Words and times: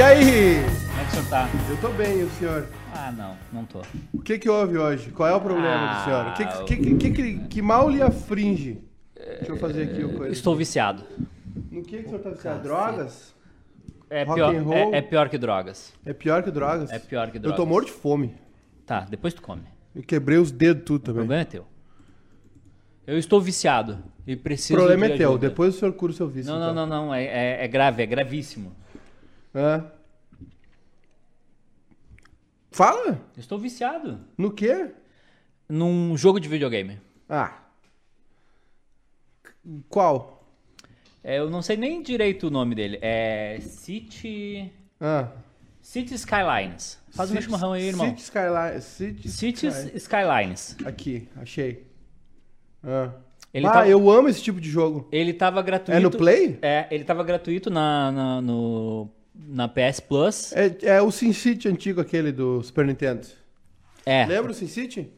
E 0.00 0.02
aí? 0.02 0.54
Como 0.88 0.98
é 0.98 1.04
que 1.04 1.08
o 1.08 1.10
senhor 1.10 1.28
tá? 1.28 1.46
Eu 1.68 1.76
tô 1.76 1.88
bem, 1.90 2.20
e 2.20 2.22
o 2.22 2.30
senhor? 2.30 2.66
Ah, 2.94 3.12
não, 3.12 3.36
não 3.52 3.66
tô. 3.66 3.82
O 4.14 4.22
que 4.22 4.38
que 4.38 4.48
houve 4.48 4.78
hoje? 4.78 5.10
Qual 5.10 5.28
é 5.28 5.34
o 5.34 5.40
problema 5.42 5.90
Ah, 5.90 5.98
do 5.98 6.04
senhor? 6.04 6.26
O 6.26 6.64
que 6.64 6.76
que, 6.76 6.94
que, 6.94 7.10
que, 7.10 7.10
que, 7.10 7.48
que 7.48 7.60
mal 7.60 7.86
lhe 7.90 8.00
afringe? 8.00 8.80
Deixa 9.14 9.52
eu 9.52 9.58
fazer 9.58 9.82
aqui 9.82 10.02
o 10.02 10.14
coisa. 10.16 10.32
Estou 10.32 10.56
viciado. 10.56 11.02
No 11.70 11.82
que 11.82 11.98
que 11.98 12.04
o 12.06 12.08
senhor 12.08 12.20
tá 12.22 12.30
viciado? 12.30 12.62
Drogas? 12.62 13.34
É 14.08 14.22
Rock 14.22 14.36
pior, 14.40 14.54
and 14.56 14.62
roll? 14.62 14.94
é, 14.94 14.96
é 14.96 15.02
pior 15.02 15.28
que 15.28 15.36
drogas. 15.36 15.92
É 16.06 16.14
pior 16.14 16.42
que 16.42 16.50
drogas? 16.50 16.90
É 16.90 16.98
pior 16.98 17.30
que 17.30 17.36
Eu 17.36 17.42
drogas. 17.42 17.58
tô 17.58 17.66
morto 17.66 17.88
de 17.88 17.92
fome. 17.92 18.34
Tá, 18.86 19.00
depois 19.00 19.34
tu 19.34 19.42
come. 19.42 19.64
Eu 19.94 20.02
quebrei 20.02 20.38
os 20.38 20.50
dedos 20.50 20.82
tudo 20.86 21.02
O 21.02 21.04
também. 21.04 21.20
problema 21.20 21.42
é 21.42 21.44
teu. 21.44 21.66
Eu 23.06 23.18
estou 23.18 23.38
viciado 23.38 23.98
e 24.26 24.32
O 24.32 24.38
preciso 24.38 24.78
problema 24.78 25.08
de 25.08 25.12
é 25.12 25.16
teu. 25.18 25.28
ajuda. 25.28 25.48
Depois 25.50 25.74
o 25.74 25.78
senhor 25.78 25.92
cura 25.92 26.10
o 26.10 26.14
seu 26.14 26.26
vício. 26.26 26.50
Não, 26.50 26.58
não, 26.58 26.70
então. 26.72 26.86
não, 26.86 27.06
não. 27.06 27.14
É, 27.14 27.24
é- 27.24 27.64
é 27.64 27.68
grave, 27.68 28.02
é 28.02 28.06
gravíssimo. 28.06 28.72
É. 29.54 29.82
Fala? 32.70 33.20
Estou 33.36 33.58
viciado 33.58 34.20
No 34.38 34.50
quê? 34.52 34.90
num 35.68 36.16
jogo 36.16 36.40
de 36.40 36.48
videogame. 36.48 36.98
Ah. 37.28 37.58
Qual? 39.88 40.48
É, 41.22 41.38
eu 41.38 41.50
não 41.50 41.62
sei 41.62 41.76
nem 41.76 42.02
direito 42.02 42.46
o 42.46 42.50
nome 42.50 42.74
dele. 42.74 42.98
É 43.02 43.58
City. 43.60 44.72
Ah. 45.00 45.28
City 45.80 46.14
Skylines. 46.14 46.98
Faz 47.10 47.30
um 47.30 47.34
City- 47.34 47.44
chimarrão 47.44 47.72
aí, 47.72 47.88
irmão. 47.88 48.06
City 48.08 48.22
Skyline. 48.22 48.80
City, 48.82 49.28
Cities 49.28 49.76
Sky- 49.76 49.96
Skylines. 49.96 50.76
Aqui, 50.84 51.28
achei. 51.36 51.86
Ah. 52.82 53.10
Ele 53.52 53.66
ah, 53.66 53.72
tá- 53.72 53.88
eu 53.88 54.08
amo 54.10 54.28
esse 54.28 54.42
tipo 54.42 54.60
de 54.60 54.70
jogo. 54.70 55.08
Ele 55.12 55.32
tava 55.32 55.60
gratuito. 55.60 55.92
É 55.98 56.00
no 56.00 56.10
Play? 56.10 56.58
É, 56.62 56.86
ele 56.90 57.04
tava 57.04 57.22
gratuito 57.24 57.68
na, 57.68 58.12
na, 58.12 58.40
no, 58.40 59.10
na 59.48 59.68
PS 59.68 60.00
Plus. 60.00 60.52
É, 60.52 60.76
é 60.82 61.02
o 61.02 61.10
Sin 61.10 61.32
City 61.32 61.68
antigo, 61.68 62.00
aquele 62.00 62.30
do 62.32 62.62
Super 62.62 62.86
Nintendo. 62.86 63.26
É. 64.06 64.24
Lembra 64.26 64.52
o 64.52 64.54
Sin 64.54 64.66
City? 64.68 65.10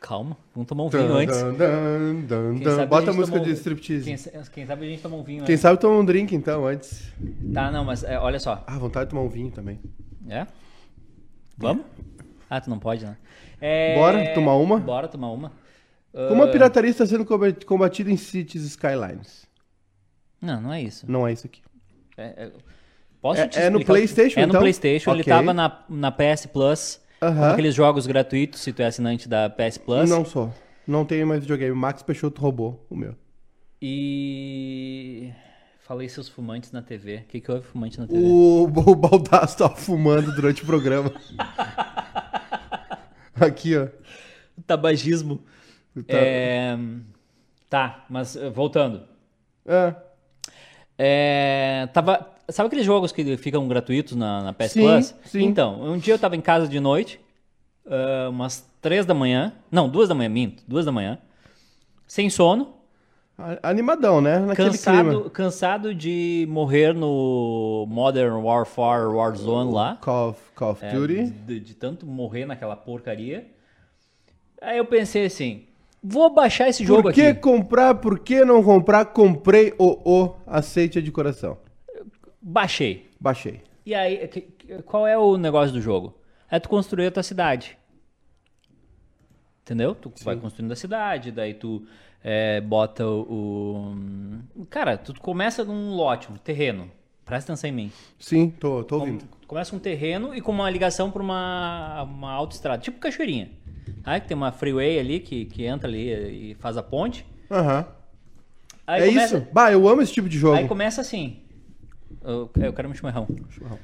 Calma, 0.00 0.36
vamos 0.54 0.68
tomar 0.68 0.84
um 0.84 0.88
vinho 0.88 1.12
antes. 1.12 1.36
Quem 1.36 2.64
sabe 2.64 2.82
a 2.82 2.86
Bota 2.86 3.10
a 3.10 3.12
gente 3.12 3.16
música 3.20 3.40
de 3.40 3.50
striptease. 3.50 4.04
Quem, 4.04 4.16
Quem, 4.16 4.42
sa- 4.44 4.50
quem 4.52 4.64
sabe 4.66 4.86
a 4.86 4.88
gente 4.88 5.02
toma 5.02 5.16
um 5.16 5.24
vinho 5.24 5.40
sabe 5.40 5.52
antes. 5.72 5.80
toma 5.80 5.98
um 5.98 6.04
drink 6.04 6.34
então 6.36 6.64
antes. 6.66 7.12
Tá, 7.52 7.70
não, 7.72 7.84
mas 7.84 8.04
é, 8.04 8.16
olha 8.18 8.38
só. 8.38 8.62
Ah, 8.64 8.78
vontade 8.78 9.06
de 9.06 9.10
tomar 9.10 9.22
um 9.22 9.28
vinho 9.28 9.50
também. 9.50 9.80
É? 10.28 10.46
Vamos? 11.56 11.84
Ah, 12.48 12.60
tu 12.60 12.70
não 12.70 12.78
pode, 12.78 13.04
né? 13.04 13.16
É, 13.60 13.96
Bora 13.96 14.32
tomar 14.34 14.54
uma? 14.54 14.78
Bora 14.78 15.08
tomar 15.08 15.32
uma. 15.32 15.52
Como 16.28 16.42
a 16.44 16.46
Ah, 16.46 16.48
pirataria 16.50 16.90
está 16.90 17.04
sendo 17.04 17.24
combat- 17.24 17.64
combatida 17.66 18.08
em 18.10 18.16
Cities 18.16 18.62
Skylines? 18.64 19.47
Não, 20.40 20.60
não 20.60 20.72
é 20.72 20.82
isso. 20.82 21.10
Não 21.10 21.26
é 21.26 21.32
isso 21.32 21.46
aqui. 21.46 21.60
É, 22.16 22.44
é- 22.46 22.52
Posso 23.20 23.40
É- 23.40 23.48
te 23.48 23.58
é 23.58 23.68
no? 23.68 23.84
PlayStation, 23.84 24.38
É 24.38 24.46
no 24.46 24.50
então? 24.50 24.60
PlayStation. 24.60 25.10
Ele 25.10 25.22
Ok. 25.22 25.32
tava 25.32 25.52
na, 25.52 25.84
na 25.88 26.12
PS 26.12 26.46
Plus. 26.46 27.00
Com 27.18 27.26
aqueles 27.44 27.74
jogos 27.74 28.06
gratuitos, 28.06 28.60
se 28.60 28.72
tu 28.72 28.80
é 28.80 28.86
assinante 28.86 29.28
da 29.28 29.50
PS 29.50 29.76
Plus. 29.78 30.08
Não 30.08 30.24
sou. 30.24 30.54
Não 30.86 31.04
tenho 31.04 31.26
mais 31.26 31.40
videogame. 31.40 31.74
Max 31.74 32.00
Peixoto 32.02 32.40
roubou 32.40 32.86
o 32.88 32.94
meu. 32.96 33.16
E. 33.82 35.32
Falei 35.80 36.08
seus 36.08 36.28
fumantes 36.28 36.70
na 36.70 36.80
TV. 36.80 37.16
O 37.16 37.24
que, 37.24 37.40
que 37.40 37.50
houve 37.50 37.66
fumante 37.66 37.98
na 37.98 38.06
TV? 38.06 38.20
O, 38.22 38.64
o 38.64 38.94
Baldaço 38.94 39.58
tava 39.58 39.74
fumando 39.74 40.32
durante 40.34 40.62
o 40.62 40.66
programa. 40.66 41.12
Aqui, 43.40 43.76
ó. 43.76 43.88
Tabagismo. 44.66 45.42
Tá. 46.06 46.16
É, 46.16 46.78
Tá, 47.68 48.04
mas 48.08 48.34
eh, 48.36 48.48
voltando. 48.48 49.02
É. 49.66 49.94
É, 50.98 51.88
tava, 51.92 52.28
sabe 52.48 52.66
aqueles 52.66 52.84
jogos 52.84 53.12
que 53.12 53.36
ficam 53.36 53.66
gratuitos 53.68 54.16
na, 54.16 54.42
na 54.42 54.52
PS 54.52 54.72
Sim, 54.72 54.80
Plus? 54.82 55.14
sim. 55.26 55.44
Então, 55.44 55.80
um 55.80 55.96
dia 55.96 56.14
eu 56.14 56.18
tava 56.18 56.34
em 56.36 56.40
casa 56.40 56.66
de 56.66 56.80
noite, 56.80 57.20
ah, 57.86 58.28
umas 58.30 58.68
três 58.82 59.06
da 59.06 59.14
manhã. 59.14 59.52
Não, 59.70 59.88
duas 59.88 60.08
da 60.08 60.14
manhã, 60.14 60.28
minto, 60.28 60.62
duas 60.66 60.84
da 60.84 60.92
manhã. 60.92 61.18
Sem 62.06 62.28
sono, 62.28 62.74
Animadão, 63.62 64.20
né? 64.20 64.40
Naquele 64.40 64.70
cansado, 64.70 65.08
clima. 65.10 65.30
cansado 65.30 65.94
de 65.94 66.44
morrer 66.50 66.92
no 66.92 67.86
Modern 67.88 68.34
Warfare 68.42 69.06
Warzone 69.14 69.72
lá. 69.72 69.96
Call 70.00 70.30
of, 70.30 70.40
Call 70.56 70.70
of 70.72 70.84
É, 70.84 70.90
Duty. 70.92 71.26
de, 71.46 71.60
de 71.60 71.74
tanto 71.74 72.04
morrer 72.04 72.46
naquela 72.46 72.74
porcaria. 72.74 73.46
Aí 74.60 74.78
eu 74.78 74.84
pensei 74.84 75.26
assim, 75.26 75.67
vou 76.08 76.32
baixar 76.34 76.68
esse 76.68 76.84
jogo 76.84 77.02
Por 77.02 77.12
que 77.12 77.22
aqui. 77.22 77.40
comprar? 77.40 77.94
Por 77.96 78.18
que 78.18 78.44
não 78.44 78.62
comprar? 78.62 79.04
Comprei 79.06 79.74
o 79.78 79.98
o 80.04 80.34
aceite 80.46 81.02
de 81.02 81.10
coração. 81.12 81.58
Baixei. 82.40 83.10
Baixei. 83.20 83.62
E 83.84 83.94
aí, 83.94 84.28
qual 84.86 85.06
é 85.06 85.16
o 85.18 85.36
negócio 85.36 85.72
do 85.72 85.80
jogo? 85.80 86.14
É 86.50 86.58
tu 86.58 86.68
construir 86.68 87.06
a 87.06 87.10
tua 87.10 87.22
cidade. 87.22 87.76
Entendeu? 89.62 89.94
Tu 89.94 90.10
vai 90.24 90.36
construindo 90.36 90.72
a 90.72 90.76
cidade, 90.76 91.30
daí 91.30 91.52
tu 91.52 91.82
é, 92.24 92.60
bota 92.60 93.06
o, 93.06 93.94
o- 94.56 94.66
Cara, 94.66 94.96
tu 94.96 95.12
começa 95.20 95.62
num 95.64 95.94
lote, 95.94 96.32
um 96.32 96.36
terreno. 96.36 96.90
Presta 97.24 97.52
atenção 97.52 97.68
em 97.68 97.72
mim. 97.74 97.92
Sim, 98.18 98.48
tô, 98.48 98.82
tô 98.82 99.00
ouvindo. 99.00 99.24
Tu 99.42 99.46
começa 99.46 99.76
um 99.76 99.78
terreno 99.78 100.34
e 100.34 100.40
com 100.40 100.50
uma 100.52 100.70
ligação 100.70 101.10
para 101.10 101.22
uma, 101.22 102.02
uma 102.04 102.32
autoestrada, 102.32 102.80
tipo 102.80 102.98
Cachoeirinha. 102.98 103.50
Aí 104.04 104.20
que 104.20 104.28
tem 104.28 104.36
uma 104.36 104.52
freeway 104.52 104.98
ali 104.98 105.20
que, 105.20 105.44
que 105.46 105.64
entra 105.64 105.88
ali 105.88 106.50
e 106.50 106.54
faz 106.54 106.76
a 106.76 106.82
ponte. 106.82 107.24
Aham. 107.50 107.86
Aí 108.86 109.02
É 109.02 109.06
começa, 109.08 109.36
isso? 109.38 109.46
Bah, 109.52 109.70
eu 109.70 109.86
amo 109.88 110.00
esse 110.02 110.12
tipo 110.12 110.28
de 110.28 110.38
jogo. 110.38 110.56
Aí 110.56 110.66
começa 110.66 111.00
assim. 111.00 111.42
Eu, 112.22 112.50
eu 112.60 112.72
quero 112.72 112.88
um 112.88 112.94
chimarrão. 112.94 113.26
Chimarrão. 113.50 113.78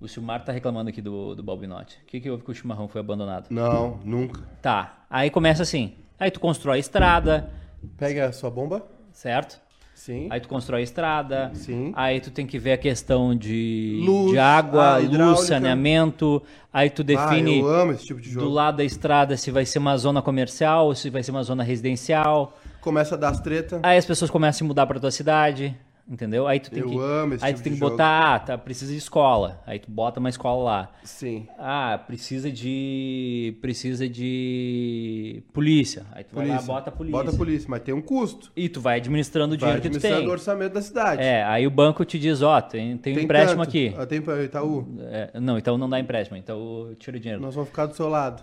O 0.00 0.06
Silmar 0.06 0.44
tá 0.44 0.52
reclamando 0.52 0.90
aqui 0.90 1.02
do, 1.02 1.34
do 1.34 1.42
Balbinote. 1.42 1.98
O 2.02 2.06
que, 2.06 2.20
que 2.20 2.30
houve 2.30 2.44
que 2.44 2.50
o 2.50 2.54
chimarrão 2.54 2.86
foi 2.88 3.00
abandonado? 3.00 3.48
Não, 3.50 3.98
nunca. 4.04 4.40
Tá. 4.62 5.04
Aí 5.10 5.28
começa 5.30 5.62
assim. 5.62 5.94
Aí 6.18 6.30
tu 6.30 6.38
constrói 6.40 6.76
a 6.76 6.80
estrada, 6.80 7.50
Pega 7.96 8.26
a 8.26 8.32
sua 8.32 8.50
bomba. 8.50 8.86
certo? 9.12 9.60
Sim. 9.98 10.28
Aí 10.30 10.40
tu 10.40 10.48
constrói 10.48 10.80
a 10.80 10.84
estrada. 10.84 11.50
Sim. 11.54 11.92
Aí 11.96 12.20
tu 12.20 12.30
tem 12.30 12.46
que 12.46 12.56
ver 12.56 12.72
a 12.72 12.78
questão 12.78 13.36
de, 13.36 14.00
Luz, 14.06 14.30
de 14.30 14.38
água, 14.38 14.94
ah, 14.94 14.98
luz, 14.98 15.40
saneamento. 15.40 16.40
Aí 16.72 16.88
tu 16.88 17.02
define 17.02 17.60
Ah, 17.60 17.82
amo 17.82 17.92
esse 17.92 18.06
tipo 18.06 18.20
de 18.20 18.32
do 18.32 18.48
lado 18.48 18.76
da 18.76 18.84
estrada 18.84 19.36
se 19.36 19.50
vai 19.50 19.66
ser 19.66 19.80
uma 19.80 19.96
zona 19.96 20.22
comercial 20.22 20.86
ou 20.86 20.94
se 20.94 21.10
vai 21.10 21.24
ser 21.24 21.32
uma 21.32 21.42
zona 21.42 21.64
residencial. 21.64 22.56
Começa 22.80 23.16
a 23.16 23.18
dar 23.18 23.30
as 23.30 23.40
treta. 23.40 23.80
Aí 23.82 23.98
as 23.98 24.06
pessoas 24.06 24.30
começam 24.30 24.64
a 24.64 24.68
mudar 24.68 24.86
pra 24.86 25.00
tua 25.00 25.10
cidade, 25.10 25.76
entendeu? 26.08 26.46
Aí 26.46 26.58
tu 26.60 26.70
tem 26.70 26.80
Eu 26.82 26.88
que 26.88 26.98
amo 26.98 27.34
esse 27.34 27.44
aí 27.44 27.52
tipo 27.52 27.60
tu 27.60 27.64
tem 27.64 27.72
que 27.74 27.78
jogo. 27.78 27.90
botar, 27.92 28.34
ah, 28.34 28.38
tá, 28.38 28.58
precisa 28.58 28.92
de 28.92 28.98
escola. 28.98 29.60
Aí 29.66 29.78
tu 29.78 29.90
bota 29.90 30.18
uma 30.20 30.28
escola 30.28 30.62
lá. 30.64 30.92
Sim. 31.04 31.46
Ah, 31.58 32.00
precisa 32.06 32.50
de 32.50 33.56
precisa 33.60 34.08
de 34.08 35.42
polícia. 35.52 36.04
Aí 36.12 36.24
tu 36.24 36.34
vai 36.34 36.46
lá, 36.48 36.60
bota 36.62 36.90
a 36.90 36.92
polícia. 36.92 37.18
Bota 37.18 37.34
a 37.34 37.36
polícia, 37.36 37.68
mas 37.70 37.82
tem 37.82 37.94
um 37.94 38.02
custo. 38.02 38.50
E 38.56 38.68
tu 38.68 38.80
vai 38.80 38.96
administrando 38.98 39.54
o 39.54 39.56
dinheiro 39.56 39.80
que 39.80 39.88
tu 39.88 39.92
administrando 39.96 40.20
tem. 40.22 40.28
o 40.28 40.32
orçamento 40.32 40.72
da 40.74 40.82
cidade. 40.82 41.22
É, 41.22 41.44
aí 41.44 41.66
o 41.66 41.70
banco 41.70 42.04
te 42.04 42.18
diz, 42.18 42.42
ó, 42.42 42.60
tem, 42.60 42.96
tem 42.98 43.12
um 43.12 43.16
Tem 43.16 43.24
empréstimo 43.24 43.64
tanto. 43.64 43.68
aqui. 43.68 43.94
Ah, 43.96 44.06
tem 44.06 44.20
pra 44.20 44.42
Itaú. 44.42 44.86
É, 45.00 45.38
não, 45.40 45.58
então 45.58 45.76
não 45.78 45.88
dá 45.88 45.98
empréstimo, 46.00 46.36
então 46.36 46.94
tira 46.98 47.16
o 47.16 47.20
dinheiro. 47.20 47.42
Nós 47.42 47.54
vamos 47.54 47.68
ficar 47.70 47.86
do 47.86 47.94
seu 47.94 48.08
lado. 48.08 48.42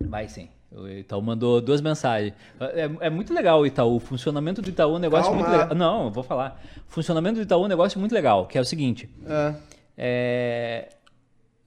Vai 0.00 0.28
sim. 0.28 0.48
O 0.76 0.88
Itaú 0.88 1.22
mandou 1.22 1.60
duas 1.60 1.80
mensagens. 1.80 2.32
É, 2.60 2.90
é 3.06 3.10
muito 3.10 3.32
legal 3.32 3.60
o 3.60 3.66
Itaú. 3.66 3.96
O 3.96 4.00
funcionamento 4.00 4.60
do 4.60 4.68
Itaú 4.68 4.94
é 4.94 4.96
um 4.96 4.98
negócio 4.98 5.30
Calma. 5.30 5.38
muito 5.46 5.52
legal. 5.52 5.74
Não, 5.76 6.04
eu 6.06 6.10
vou 6.10 6.24
falar. 6.24 6.60
O 6.88 6.92
funcionamento 6.92 7.36
do 7.36 7.42
Itaú 7.42 7.62
é 7.62 7.64
um 7.66 7.68
negócio 7.68 7.98
muito 8.00 8.12
legal, 8.12 8.46
que 8.46 8.58
é 8.58 8.60
o 8.60 8.64
seguinte. 8.64 9.08
É. 9.26 9.54
É... 9.96 10.88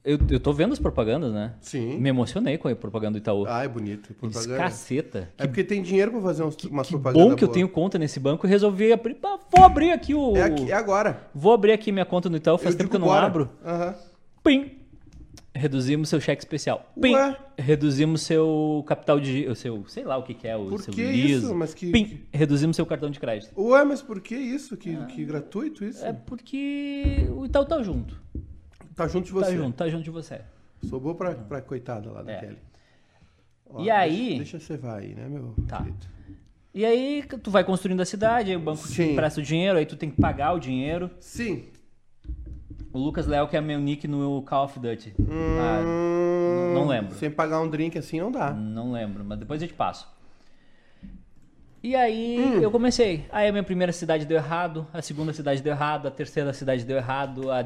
Eu, 0.04 0.18
eu 0.30 0.40
tô 0.40 0.54
vendo 0.54 0.72
as 0.72 0.80
propagandas, 0.80 1.34
né? 1.34 1.54
Sim. 1.60 1.98
Me 2.00 2.08
emocionei 2.08 2.58
com 2.58 2.70
a 2.70 2.76
propaganda 2.76 3.20
do 3.20 3.22
Itaú. 3.22 3.46
Ah, 3.46 3.64
é 3.66 3.68
bonito. 3.68 4.16
Eu. 4.22 4.58
Caceta. 4.58 5.30
É 5.38 5.46
porque 5.46 5.66
tem 5.66 5.82
dinheiro 5.82 6.12
pra 6.12 6.22
fazer 6.22 6.44
uns, 6.44 6.56
umas 6.64 6.88
Que 6.88 6.94
propagandas 6.94 7.30
bom 7.30 7.36
que 7.36 7.44
eu 7.44 7.48
boas. 7.50 7.56
tenho 7.56 7.68
conta 7.68 7.98
nesse 8.00 8.18
banco 8.18 8.48
e 8.48 8.50
resolvi 8.50 8.94
abrir. 8.94 9.18
Vou 9.54 9.66
abrir 9.66 9.92
aqui 9.92 10.14
o. 10.16 10.38
É, 10.38 10.44
aqui, 10.44 10.72
é 10.72 10.76
agora. 10.76 11.28
Vou 11.36 11.52
abrir 11.52 11.74
aqui 11.74 11.92
minha 11.92 12.06
conta 12.06 12.30
no 12.30 12.38
Itaú, 12.38 12.58
faz 12.58 12.74
tempo 12.76 12.84
digo 12.86 12.92
que 12.92 12.96
eu 12.96 13.00
não 13.02 13.08
bora. 13.08 13.26
abro. 13.26 13.50
Aham. 13.66 13.96
Pim! 14.44 14.77
Reduzimos 15.58 16.10
seu 16.10 16.22
cheque 16.22 16.42
especial. 16.42 16.92
Pim! 17.02 17.14
Ué? 17.16 17.38
Reduzimos 17.58 18.22
seu 18.22 18.84
capital 18.88 19.20
de. 19.20 19.48
O 19.48 19.56
seu. 19.56 19.86
Sei 19.88 20.04
lá 20.04 20.16
o 20.18 20.24
que, 20.24 20.34
que 20.34 20.48
é, 20.48 20.56
o 20.56 20.68
Por 20.70 20.82
seu 20.82 20.94
que 20.94 21.04
liso. 21.04 21.46
isso? 21.48 21.56
Mas 21.56 21.74
que- 21.74 21.92
Pim! 21.92 22.22
Reduzimos 22.32 22.76
seu 22.76 22.86
cartão 22.86 23.10
de 23.10 23.20
crédito. 23.20 23.52
Ué, 23.60 23.84
mas 23.84 24.02
por 24.02 24.22
que 24.22 24.36
isso? 24.36 24.78
Que, 24.78 24.96
que 25.08 25.26
gratuito 25.26 25.84
isso? 25.84 26.06
É 26.06 26.14
porque 26.14 27.28
o 27.36 27.46
Itaú 27.46 27.66
tá 27.66 27.82
junto. 27.82 28.20
Tá 28.96 29.08
junto 29.08 29.26
de 29.26 29.32
você. 29.32 29.46
Tá 29.52 29.56
junto, 29.58 29.76
tá 29.76 29.90
junto 29.90 30.04
de 30.04 30.10
você. 30.12 30.42
Sobrou 30.84 31.16
pra, 31.16 31.34
pra 31.36 31.62
coitada 31.62 32.12
lá 32.12 32.22
da 32.24 32.32
É. 32.32 32.40
Kelly. 32.40 32.58
Ó, 33.70 33.82
E 33.82 33.84
deixa- 33.86 33.98
aí- 34.00 34.36
Deixa 34.38 34.60
você 34.60 34.78
vai 34.78 35.04
aí, 35.06 35.16
né, 35.16 35.28
meu 35.28 35.54
Tá. 35.68 35.78
querido? 35.80 35.98
E 36.74 36.86
aí 36.86 37.24
tu 37.42 37.50
vai 37.50 37.64
construindo 37.64 38.00
a 38.02 38.06
cidade, 38.06 38.52
aí 38.52 38.56
o 38.56 38.60
banco 38.60 38.84
te 38.84 38.94
Sim. 38.94 39.12
empresta 39.14 39.40
o 39.40 39.44
dinheiro, 39.44 39.80
aí 39.80 39.86
tu 39.86 39.96
tem 39.98 40.12
que 40.12 40.22
pagar 40.22 40.54
o 40.54 40.60
dinheiro. 40.60 41.10
Sim. 41.20 41.66
O 42.98 43.00
Lucas 43.00 43.28
Léo, 43.28 43.48
que 43.48 43.56
é 43.56 43.62
meu 43.62 43.80
nick 43.80 44.08
no 44.08 44.42
Call 44.42 44.66
of 44.66 44.80
Duty. 44.80 45.14
Ah, 45.30 45.84
Hum, 45.86 46.74
não 46.74 46.88
lembro. 46.88 47.14
Sem 47.16 47.30
pagar 47.30 47.62
um 47.62 47.70
drink 47.70 47.96
assim 47.96 48.20
não 48.20 48.32
dá. 48.32 48.52
não 48.52 48.92
lembro, 48.92 49.24
mas 49.24 49.38
depois 49.38 49.62
eu 49.62 49.68
te 49.68 49.74
passo. 49.76 50.08
E 51.84 51.96
aí 51.96 52.60
eu 52.62 52.72
comecei. 52.72 53.26
Aí 53.32 53.48
a 53.48 53.52
minha 53.52 53.64
primeira 53.64 53.94
cidade 53.94 54.26
deu 54.26 54.38
errado, 54.38 54.88
a 54.92 55.02
segunda 55.02 55.32
cidade 55.32 55.62
deu 55.62 55.74
errado, 55.74 56.08
a 56.08 56.12
terceira 56.12 56.52
cidade 56.54 56.84
deu 56.84 56.98
errado, 56.98 57.52
a 57.52 57.64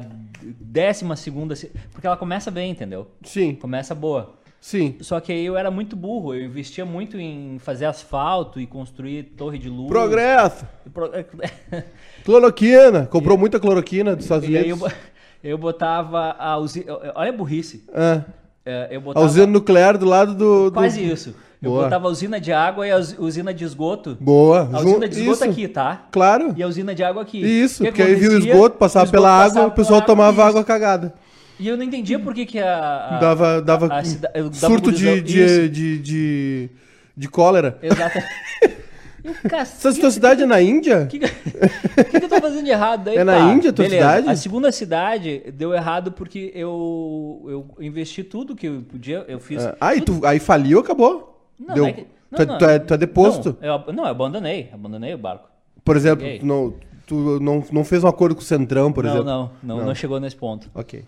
décima 0.60 1.16
segunda. 1.16 1.54
Porque 1.92 2.06
ela 2.06 2.16
começa 2.16 2.50
bem, 2.50 2.70
entendeu? 2.70 3.08
Sim, 3.22 3.54
Começa 3.54 3.94
boa. 3.94 4.34
sim. 4.60 4.96
Só 5.00 5.18
que 5.18 5.32
aí 5.32 5.44
eu 5.46 5.56
era 5.56 5.70
muito 5.70 5.96
burro, 5.96 6.34
eu 6.34 6.44
investia 6.44 6.84
muito 6.84 7.18
em 7.18 7.58
fazer 7.58 7.86
asfalto 7.86 8.60
e 8.60 8.66
construir 8.66 9.22
torre 9.36 9.58
de 9.58 9.70
luz. 9.70 9.88
Progresso. 9.88 10.66
E 10.86 10.90
pro- 10.90 11.10
Cloroquina. 12.22 13.06
Comprou 13.06 13.36
muita 13.38 13.58
cloroquina 13.58 14.14
dos 14.14 14.26
Estados 14.26 14.48
E 14.48 14.56
aí 14.56 14.68
eu, 14.68 14.76
Unidos. 14.76 14.92
Eu 15.42 15.58
botava 15.58 16.34
a 16.38 16.56
usina. 16.58 16.86
Olha 17.14 17.30
a 17.30 17.32
burrice. 17.32 17.84
Ah, 17.94 18.22
É, 18.64 18.88
Eu 18.92 18.98
a 18.98 19.02
botava 19.02 19.26
usina 19.26 19.46
nuclear 19.46 19.98
do 19.98 20.06
lado 20.06 20.34
do... 20.34 20.70
do- 20.70 20.72
quase 20.72 21.02
isso. 21.04 21.34
Eu 21.60 21.70
Boa. 21.70 21.84
botava 21.84 22.08
a 22.08 22.10
usina 22.10 22.40
de 22.40 22.52
água 22.52 22.86
e 22.86 22.90
a 22.90 22.96
us- 22.98 23.14
usina 23.18 23.54
de 23.54 23.64
esgoto. 23.64 24.16
Boa. 24.20 24.68
A 24.72 24.80
usina 24.80 25.08
de 25.08 25.18
esgoto 25.20 25.32
Isso. 25.34 25.44
aqui, 25.44 25.68
tá? 25.68 26.06
Claro. 26.10 26.52
E 26.56 26.62
a 26.62 26.66
usina 26.66 26.92
de 26.94 27.04
água 27.04 27.22
aqui. 27.22 27.38
Isso, 27.40 27.84
que 27.84 27.90
porque 27.90 28.02
aí 28.02 28.14
viu 28.16 28.32
o 28.32 28.38
esgoto, 28.38 28.76
passava 28.78 29.04
O 29.04 29.06
esgoto 29.06 29.12
pela 29.22 29.30
água, 29.32 29.48
passava 29.48 29.68
o 29.68 29.70
pessoal 29.72 30.00
pela 30.00 30.06
tomava 30.06 30.32
isso. 30.40 30.48
água 30.50 30.64
cagada. 30.64 31.14
E 31.60 31.68
eu 31.68 31.76
não 31.76 31.84
entendia 31.84 32.18
por 32.18 32.34
que, 32.34 32.44
que 32.46 32.58
a. 32.58 32.76
a- 33.14 33.18
Dava, 33.20 33.62
dava 33.62 33.86
a 33.86 33.88
dava 34.02 34.52
surto 34.54 34.90
de, 34.90 35.20
de, 35.20 35.68
de, 35.68 35.98
de, 36.00 36.70
de 37.16 37.28
cólera. 37.28 37.78
Exato. 37.80 38.18
E 39.24 39.28
o 39.28 39.30
Essa 39.30 39.48
cacete, 39.48 40.00
tua 40.00 40.10
cidade 40.10 40.42
é 40.42 40.46
na 40.46 40.60
Índia? 40.60 41.02
O 41.02 41.06
que, 41.06 41.18
que, 41.20 41.28
que 41.28 42.18
que 42.18 42.24
eu 42.24 42.28
tô 42.28 42.40
fazendo 42.40 42.64
de 42.64 42.70
errado 42.70 43.04
daí? 43.04 43.16
É 43.16 43.24
na 43.24 43.38
tá, 43.38 43.52
Índia 43.52 43.70
a 43.70 43.72
tua 43.72 43.84
beleza. 43.84 44.06
cidade? 44.08 44.28
A 44.30 44.36
segunda 44.36 44.72
cidade 44.72 45.52
deu 45.54 45.72
errado 45.72 46.10
porque 46.12 46.50
eu, 46.54 47.42
eu 47.78 47.84
investi 47.84 48.24
tudo 48.24 48.56
que 48.56 48.66
eu 48.66 48.82
podia. 48.82 49.24
Eu 49.28 49.38
fiz. 49.38 49.64
Ah, 49.64 49.76
aí, 49.80 50.00
tu, 50.00 50.20
aí 50.26 50.38
faliu, 50.40 50.80
acabou. 50.80 51.46
Não, 51.58 51.74
Deu. 51.74 51.84
não 51.84 51.90
é 51.90 51.92
que- 51.92 52.06
não, 52.30 52.36
tu, 52.38 52.42
é- 52.42 52.46
não. 52.46 52.58
tu 52.58 52.64
é, 52.64 52.78
tu 52.80 52.94
é 52.94 52.96
deposto. 52.98 53.56
Não, 53.60 53.68
eu, 53.86 53.92
não, 53.92 54.04
eu 54.04 54.10
abandonei. 54.10 54.68
Abandonei 54.72 55.14
o 55.14 55.18
barco. 55.18 55.48
Por 55.84 55.96
exemplo, 55.96 56.26
tu 56.40 56.46
não, 56.46 56.74
tu 57.06 57.40
não, 57.40 57.64
não 57.70 57.84
fez 57.84 58.02
um 58.02 58.08
acordo 58.08 58.34
com 58.34 58.40
o 58.40 58.44
Centrão, 58.44 58.92
por 58.92 59.04
exemplo? 59.04 59.24
não, 59.24 59.50
Não. 59.62 59.84
não 59.84 59.94
chegou 59.94 60.18
nesse 60.18 60.36
ponto. 60.36 60.68
Ok. 60.74 61.04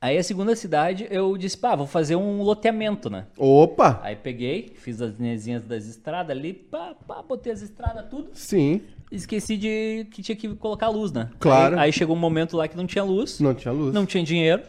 Aí 0.00 0.16
a 0.16 0.22
segunda 0.22 0.54
cidade 0.54 1.08
eu 1.10 1.36
disse, 1.36 1.58
pá, 1.58 1.74
vou 1.74 1.86
fazer 1.86 2.14
um 2.14 2.42
loteamento, 2.42 3.10
né? 3.10 3.26
Opa! 3.36 4.00
Aí 4.02 4.14
peguei, 4.14 4.72
fiz 4.76 5.02
as 5.02 5.14
linhazinhas 5.18 5.64
das 5.64 5.86
estradas 5.86 6.36
ali, 6.36 6.52
pá, 6.52 6.94
pá, 7.06 7.20
botei 7.22 7.52
as 7.52 7.62
estradas 7.62 8.06
tudo. 8.08 8.28
Sim, 8.32 8.82
Esqueci 9.10 9.56
de 9.56 10.06
que 10.10 10.22
tinha 10.22 10.36
que 10.36 10.48
colocar 10.54 10.88
luz, 10.90 11.10
né? 11.12 11.30
Claro. 11.38 11.76
Aí, 11.76 11.84
aí 11.86 11.92
chegou 11.92 12.14
um 12.14 12.18
momento 12.18 12.56
lá 12.56 12.68
que 12.68 12.76
não 12.76 12.86
tinha 12.86 13.02
luz, 13.02 13.40
não 13.40 13.54
tinha 13.54 13.72
luz. 13.72 13.94
não 13.94 14.04
tinha 14.04 14.22
dinheiro, 14.22 14.62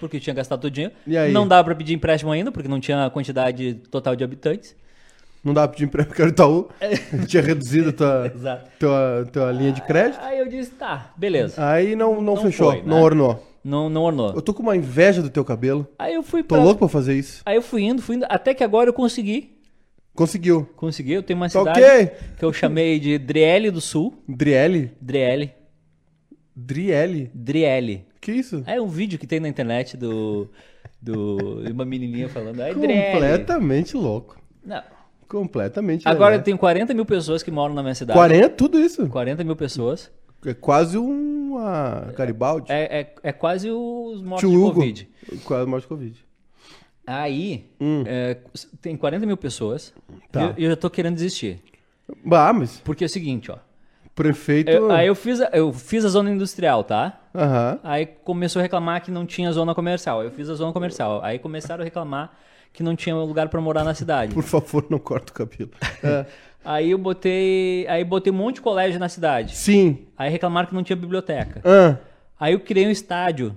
porque 0.00 0.18
tinha 0.18 0.32
gastado 0.32 0.60
todo 0.60 0.70
o 0.70 0.74
dinheiro. 0.74 0.94
E 1.06 1.16
aí? 1.16 1.30
Não 1.30 1.46
dava 1.46 1.64
pra 1.64 1.74
pedir 1.74 1.92
empréstimo 1.94 2.32
ainda, 2.32 2.50
porque 2.50 2.68
não 2.68 2.80
tinha 2.80 3.04
a 3.04 3.10
quantidade 3.10 3.74
total 3.90 4.16
de 4.16 4.24
habitantes. 4.24 4.74
Não 5.44 5.52
dá 5.52 5.68
pra 5.68 5.72
pedir 5.72 5.84
empréstimo, 5.84 6.08
porque 6.08 6.22
era 6.22 6.30
Itaú. 6.30 6.68
tinha 7.28 7.42
reduzido 7.42 7.90
a 7.90 7.92
tua, 7.92 8.32
tua, 8.78 9.28
tua 9.30 9.52
linha 9.52 9.72
de 9.72 9.82
crédito. 9.82 10.20
Aí 10.22 10.38
eu 10.38 10.48
disse, 10.48 10.70
tá, 10.70 11.12
beleza. 11.16 11.54
Aí 11.62 11.94
não, 11.94 12.14
não, 12.14 12.34
Não 12.34 12.36
fechou, 12.38 12.70
foi, 12.72 12.80
né? 12.80 12.84
não 12.86 13.02
ornou. 13.02 13.51
Não, 13.64 13.88
não 13.88 14.02
ornou. 14.02 14.32
Eu 14.34 14.42
tô 14.42 14.52
com 14.52 14.62
uma 14.62 14.76
inveja 14.76 15.22
do 15.22 15.30
teu 15.30 15.44
cabelo. 15.44 15.86
Aí 15.98 16.14
eu 16.14 16.22
fui 16.22 16.42
Tô 16.42 16.54
pra... 16.56 16.64
louco 16.64 16.80
pra 16.80 16.88
fazer 16.88 17.14
isso. 17.16 17.42
Aí 17.46 17.56
eu 17.56 17.62
fui 17.62 17.82
indo, 17.82 18.02
fui 18.02 18.16
indo, 18.16 18.26
até 18.28 18.52
que 18.54 18.64
agora 18.64 18.88
eu 18.90 18.92
consegui. 18.94 19.56
Conseguiu. 20.14 20.68
Consegui, 20.76 21.12
eu 21.12 21.22
tenho 21.22 21.38
uma 21.38 21.48
Tá 21.48 21.58
cidade 21.60 21.80
ok. 21.80 22.10
que 22.38 22.44
eu 22.44 22.52
chamei 22.52 22.98
de 23.00 23.18
Driele 23.18 23.70
do 23.70 23.80
Sul. 23.80 24.14
Driele? 24.28 24.92
Driele. 25.00 25.52
Driele? 26.54 27.30
Driele. 27.34 28.06
Que 28.20 28.32
isso? 28.32 28.62
É 28.66 28.80
um 28.80 28.88
vídeo 28.88 29.18
que 29.18 29.26
tem 29.26 29.40
na 29.40 29.48
internet 29.48 29.96
do. 29.96 30.50
do 31.00 31.62
de 31.64 31.72
uma 31.72 31.84
menininha 31.84 32.28
falando. 32.28 32.60
Ai, 32.60 32.74
Driele. 32.74 33.12
Completamente 33.12 33.96
louco. 33.96 34.36
Não. 34.64 34.82
Completamente 35.28 36.06
Agora 36.06 36.32
legal. 36.32 36.44
tem 36.44 36.56
40 36.56 36.92
mil 36.92 37.06
pessoas 37.06 37.42
que 37.42 37.50
moram 37.50 37.74
na 37.74 37.82
minha 37.82 37.94
cidade. 37.94 38.18
40, 38.18 38.50
tudo 38.50 38.78
isso. 38.78 39.08
40 39.08 39.42
mil 39.42 39.56
pessoas. 39.56 40.10
É 40.44 40.54
quase 40.54 40.98
uma 40.98 42.12
Garibaldi. 42.16 42.70
É, 42.72 43.00
é, 43.00 43.14
é 43.22 43.32
quase 43.32 43.70
os 43.70 44.22
mortos 44.22 44.40
Tio 44.40 44.50
de 44.50 44.56
Hugo. 44.56 44.74
Covid. 44.74 45.08
Quase 45.44 45.66
morte 45.68 45.82
de 45.82 45.88
Covid. 45.88 46.24
Aí, 47.06 47.66
Hum. 47.80 48.04
é, 48.06 48.36
tem 48.80 48.96
40 48.96 49.26
mil 49.26 49.36
pessoas. 49.36 49.92
Tá. 50.30 50.40
E 50.40 50.44
eu, 50.44 50.54
eu 50.64 50.70
já 50.70 50.76
tô 50.76 50.88
querendo 50.88 51.14
desistir. 51.14 51.60
Bah, 52.24 52.52
mas 52.52 52.78
Porque 52.84 53.04
é 53.04 53.06
o 53.06 53.10
seguinte, 53.10 53.50
ó. 53.50 53.56
prefeito. 54.14 54.70
Eu- 54.70 54.90
aí 54.90 55.06
eu 55.06 55.14
fiz, 55.14 55.40
a, 55.40 55.46
eu 55.52 55.72
fiz 55.72 56.04
a 56.04 56.08
zona 56.08 56.30
industrial, 56.30 56.84
tá? 56.84 57.20
Aham. 57.34 57.80
Aí 57.82 58.06
começou 58.06 58.60
a 58.60 58.62
reclamar 58.62 59.02
que 59.02 59.10
não 59.10 59.24
tinha 59.26 59.50
zona 59.52 59.74
comercial. 59.74 60.22
Eu 60.22 60.30
fiz 60.30 60.48
a 60.48 60.54
zona 60.54 60.72
comercial. 60.72 61.20
Aí 61.24 61.38
começaram 61.38 61.82
a 61.82 61.84
reclamar 61.84 62.32
que 62.72 62.82
não 62.82 62.94
tinha 62.96 63.14
lugar 63.16 63.48
pra 63.48 63.60
morar 63.60 63.84
na 63.84 63.94
cidade. 63.94 64.32
Por 64.34 64.42
favor, 64.44 64.86
não 64.88 64.98
corta 64.98 65.30
o 65.32 65.34
cabelo. 65.34 65.70
É. 66.02 66.26
Aí 66.64 66.90
eu 66.92 66.98
botei, 66.98 67.86
aí 67.88 68.04
botei 68.04 68.32
um 68.32 68.36
monte 68.36 68.56
de 68.56 68.60
colégio 68.60 68.98
na 69.00 69.08
cidade. 69.08 69.56
Sim. 69.56 69.98
Aí 70.16 70.30
reclamaram 70.30 70.68
que 70.68 70.74
não 70.74 70.82
tinha 70.82 70.96
biblioteca. 70.96 71.60
Ah, 71.64 71.96
Aí 72.38 72.52
eu 72.54 72.60
criei 72.60 72.86
um 72.86 72.90
estádio. 72.90 73.56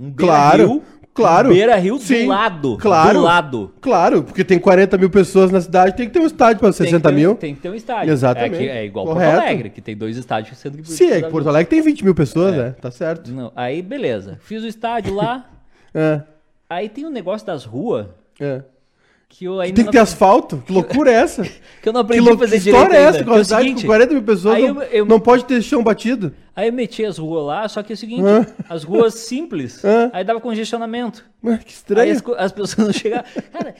Um 0.00 0.12
Claro, 0.12 0.56
Beira-Rio. 0.58 0.82
claro. 1.12 1.48
Um 1.50 1.52
Beira-Rio 1.52 1.98
Sim, 1.98 2.22
do 2.24 2.28
lado. 2.30 2.78
claro. 2.78 3.18
Do 3.18 3.24
lado. 3.24 3.74
claro, 3.80 4.22
porque 4.24 4.42
tem 4.44 4.58
40 4.58 4.96
mil 4.98 5.08
pessoas 5.10 5.50
na 5.50 5.60
cidade, 5.60 5.94
tem 5.96 6.06
que 6.06 6.12
ter 6.12 6.20
um 6.20 6.26
estádio 6.26 6.58
para 6.60 6.68
Tem 6.72 6.78
que 6.78 6.84
60 6.84 7.08
ter- 7.08 7.14
um- 7.14 7.18
mil. 7.18 7.34
Tem 7.36 7.54
que 7.54 7.60
ter 7.60 7.68
um 7.70 7.74
estádio. 7.74 8.12
Exatamente. 8.12 8.54
É, 8.54 8.58
que 8.58 8.68
é 8.68 8.84
igual 8.84 9.06
Correto. 9.06 9.30
Porto 9.32 9.44
Alegre, 9.44 9.70
que 9.70 9.80
tem 9.80 9.96
dois 9.96 10.16
estádios 10.16 10.58
sendo 10.58 10.78
que 10.78 10.88
Sim, 10.90 11.10
é 11.10 11.22
que 11.22 11.30
Porto 11.30 11.48
Alegre 11.48 11.70
tem 11.70 11.80
20 11.82 12.04
mil 12.04 12.14
pessoas, 12.14 12.56
né? 12.56 12.74
Tá 12.80 12.90
certo. 12.90 13.30
Não, 13.30 13.52
aí 13.54 13.80
beleza. 13.82 14.38
Fiz 14.42 14.62
o 14.62 14.66
estádio 14.66 15.14
lá. 15.14 15.46
É, 15.96 16.22
aí 16.68 16.88
tem 16.88 17.06
um 17.06 17.10
negócio 17.10 17.46
das 17.46 17.64
ruas 17.64 18.06
é. 18.40 18.62
Que 19.36 19.46
eu 19.46 19.58
ainda 19.60 19.74
Tem 19.74 19.84
que 19.84 19.90
ter 19.90 19.98
asfalto? 19.98 20.62
Que 20.64 20.70
loucura 20.72 21.10
é 21.10 21.14
essa? 21.14 21.42
que 21.42 21.88
eu 21.88 21.92
não 21.92 22.00
Que, 22.02 22.04
aprendi 22.18 22.24
lou... 22.24 22.34
a 22.34 22.38
fazer 22.38 22.60
que 22.60 22.68
história 22.68 22.86
direito 22.88 23.04
é 23.04 23.08
essa? 23.08 23.24
Com 23.24 23.32
Que 23.32 23.38
é 23.40 23.44
seguinte, 23.44 23.80
com 23.82 23.86
40 23.88 24.12
mil 24.14 24.22
pessoas 24.22 24.54
aí 24.54 24.68
não, 24.72 24.82
eu- 24.82 24.88
eu- 24.90 25.06
não 25.06 25.18
pode 25.20 25.44
ter 25.44 25.60
chão 25.60 25.82
batido? 25.82 26.32
Aí 26.54 26.68
eu 26.68 26.72
meti 26.72 27.04
as 27.04 27.18
ruas 27.18 27.44
lá, 27.44 27.68
só 27.68 27.82
que 27.82 27.92
é 27.92 27.94
o 27.94 27.96
seguinte, 27.96 28.22
Hã? 28.24 28.46
as 28.68 28.84
ruas 28.84 29.14
simples, 29.14 29.84
Hã? 29.84 30.08
aí 30.12 30.22
dava 30.22 30.40
congestionamento. 30.40 31.24
Ué, 31.42 31.58
que 31.58 31.64
Aí 31.64 31.70
estranho. 31.72 32.12
as, 32.12 32.20
co- 32.20 32.34
as 32.38 32.52
pessoas 32.52 32.86
não 32.86 32.92
chegavam. 32.92 33.24
Cara, 33.52 33.74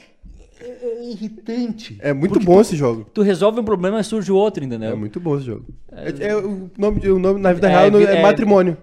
é, 0.59 0.65
é 0.65 1.09
irritante. 1.09 1.97
É 2.01 2.11
muito 2.11 2.37
bom 2.41 2.59
esse 2.59 2.75
jogo. 2.75 3.07
Tu 3.13 3.21
resolve 3.21 3.59
um 3.61 3.63
problema 3.63 3.99
e 4.01 4.03
surge 4.03 4.31
outro, 4.33 4.61
entendeu? 4.63 4.91
É 4.91 4.95
muito 4.95 5.19
bom 5.21 5.37
esse 5.37 5.45
jogo. 5.45 5.65
É, 5.91 6.27
é 6.31 6.35
o, 6.35 6.69
nome, 6.77 7.09
o 7.09 7.17
nome 7.17 7.39
na 7.39 7.53
vida 7.53 7.67
É, 7.67 7.69
real 7.69 8.01
é, 8.01 8.15
é- 8.17 8.21
matrimônio. 8.21 8.77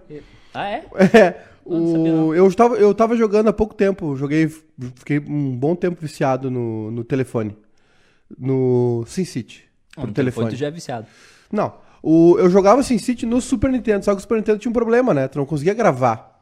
Ah, 0.53 0.67
é? 0.69 0.83
É. 1.17 1.52
O, 1.65 2.33
eu, 2.33 2.47
estava, 2.47 2.75
eu 2.75 2.93
tava 2.93 3.15
jogando 3.15 3.47
há 3.47 3.53
pouco 3.53 3.73
tempo. 3.73 4.15
Joguei. 4.15 4.47
Fiquei 4.95 5.19
um 5.19 5.55
bom 5.57 5.75
tempo 5.75 6.01
viciado 6.01 6.51
no, 6.51 6.91
no 6.91 7.03
telefone. 7.03 7.55
No 8.37 9.03
SimCity. 9.07 9.63
Pro 9.95 10.07
Não, 10.07 10.13
telefone. 10.13 10.49
Tu 10.49 10.55
já 10.55 10.67
é 10.67 10.71
viciado. 10.71 11.07
Não. 11.51 11.73
O, 12.01 12.37
eu 12.37 12.49
jogava 12.49 12.83
SimCity 12.83 13.25
no 13.25 13.39
Super 13.39 13.71
Nintendo, 13.71 14.03
só 14.03 14.11
que 14.11 14.17
o 14.17 14.21
Super 14.21 14.35
Nintendo 14.35 14.59
tinha 14.59 14.69
um 14.69 14.73
problema, 14.73 15.13
né? 15.13 15.27
Tu 15.27 15.37
não 15.37 15.45
conseguia 15.45 15.73
gravar. 15.73 16.33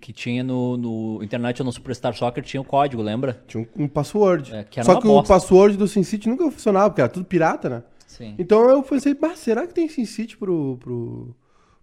Que 0.00 0.12
tinha 0.12 0.44
no, 0.44 0.76
no 0.76 1.22
internet 1.22 1.60
ou 1.60 1.66
no 1.66 1.72
Superstar 1.72 2.14
Soccer, 2.14 2.42
tinha 2.44 2.60
o 2.60 2.64
código, 2.64 3.02
lembra? 3.02 3.42
Tinha 3.46 3.66
um, 3.76 3.84
um 3.84 3.88
password. 3.88 4.54
É, 4.54 4.64
que 4.64 4.82
só 4.82 5.00
que 5.00 5.06
bosta. 5.06 5.32
o 5.32 5.36
password 5.36 5.76
do 5.76 5.88
SimCity 5.88 6.28
nunca 6.28 6.48
funcionava, 6.50 6.90
porque 6.90 7.00
era 7.00 7.10
tudo 7.10 7.24
pirata, 7.24 7.68
né? 7.68 7.82
Sim. 8.06 8.34
Então 8.38 8.68
eu 8.68 8.82
pensei, 8.82 9.16
será 9.34 9.66
que 9.66 9.74
tem 9.74 9.88
SimCity 9.88 10.36
pro, 10.36 10.76
pro, 10.78 11.34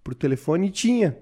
pro 0.04 0.16
telefone? 0.16 0.68
E 0.68 0.70
tinha. 0.70 1.18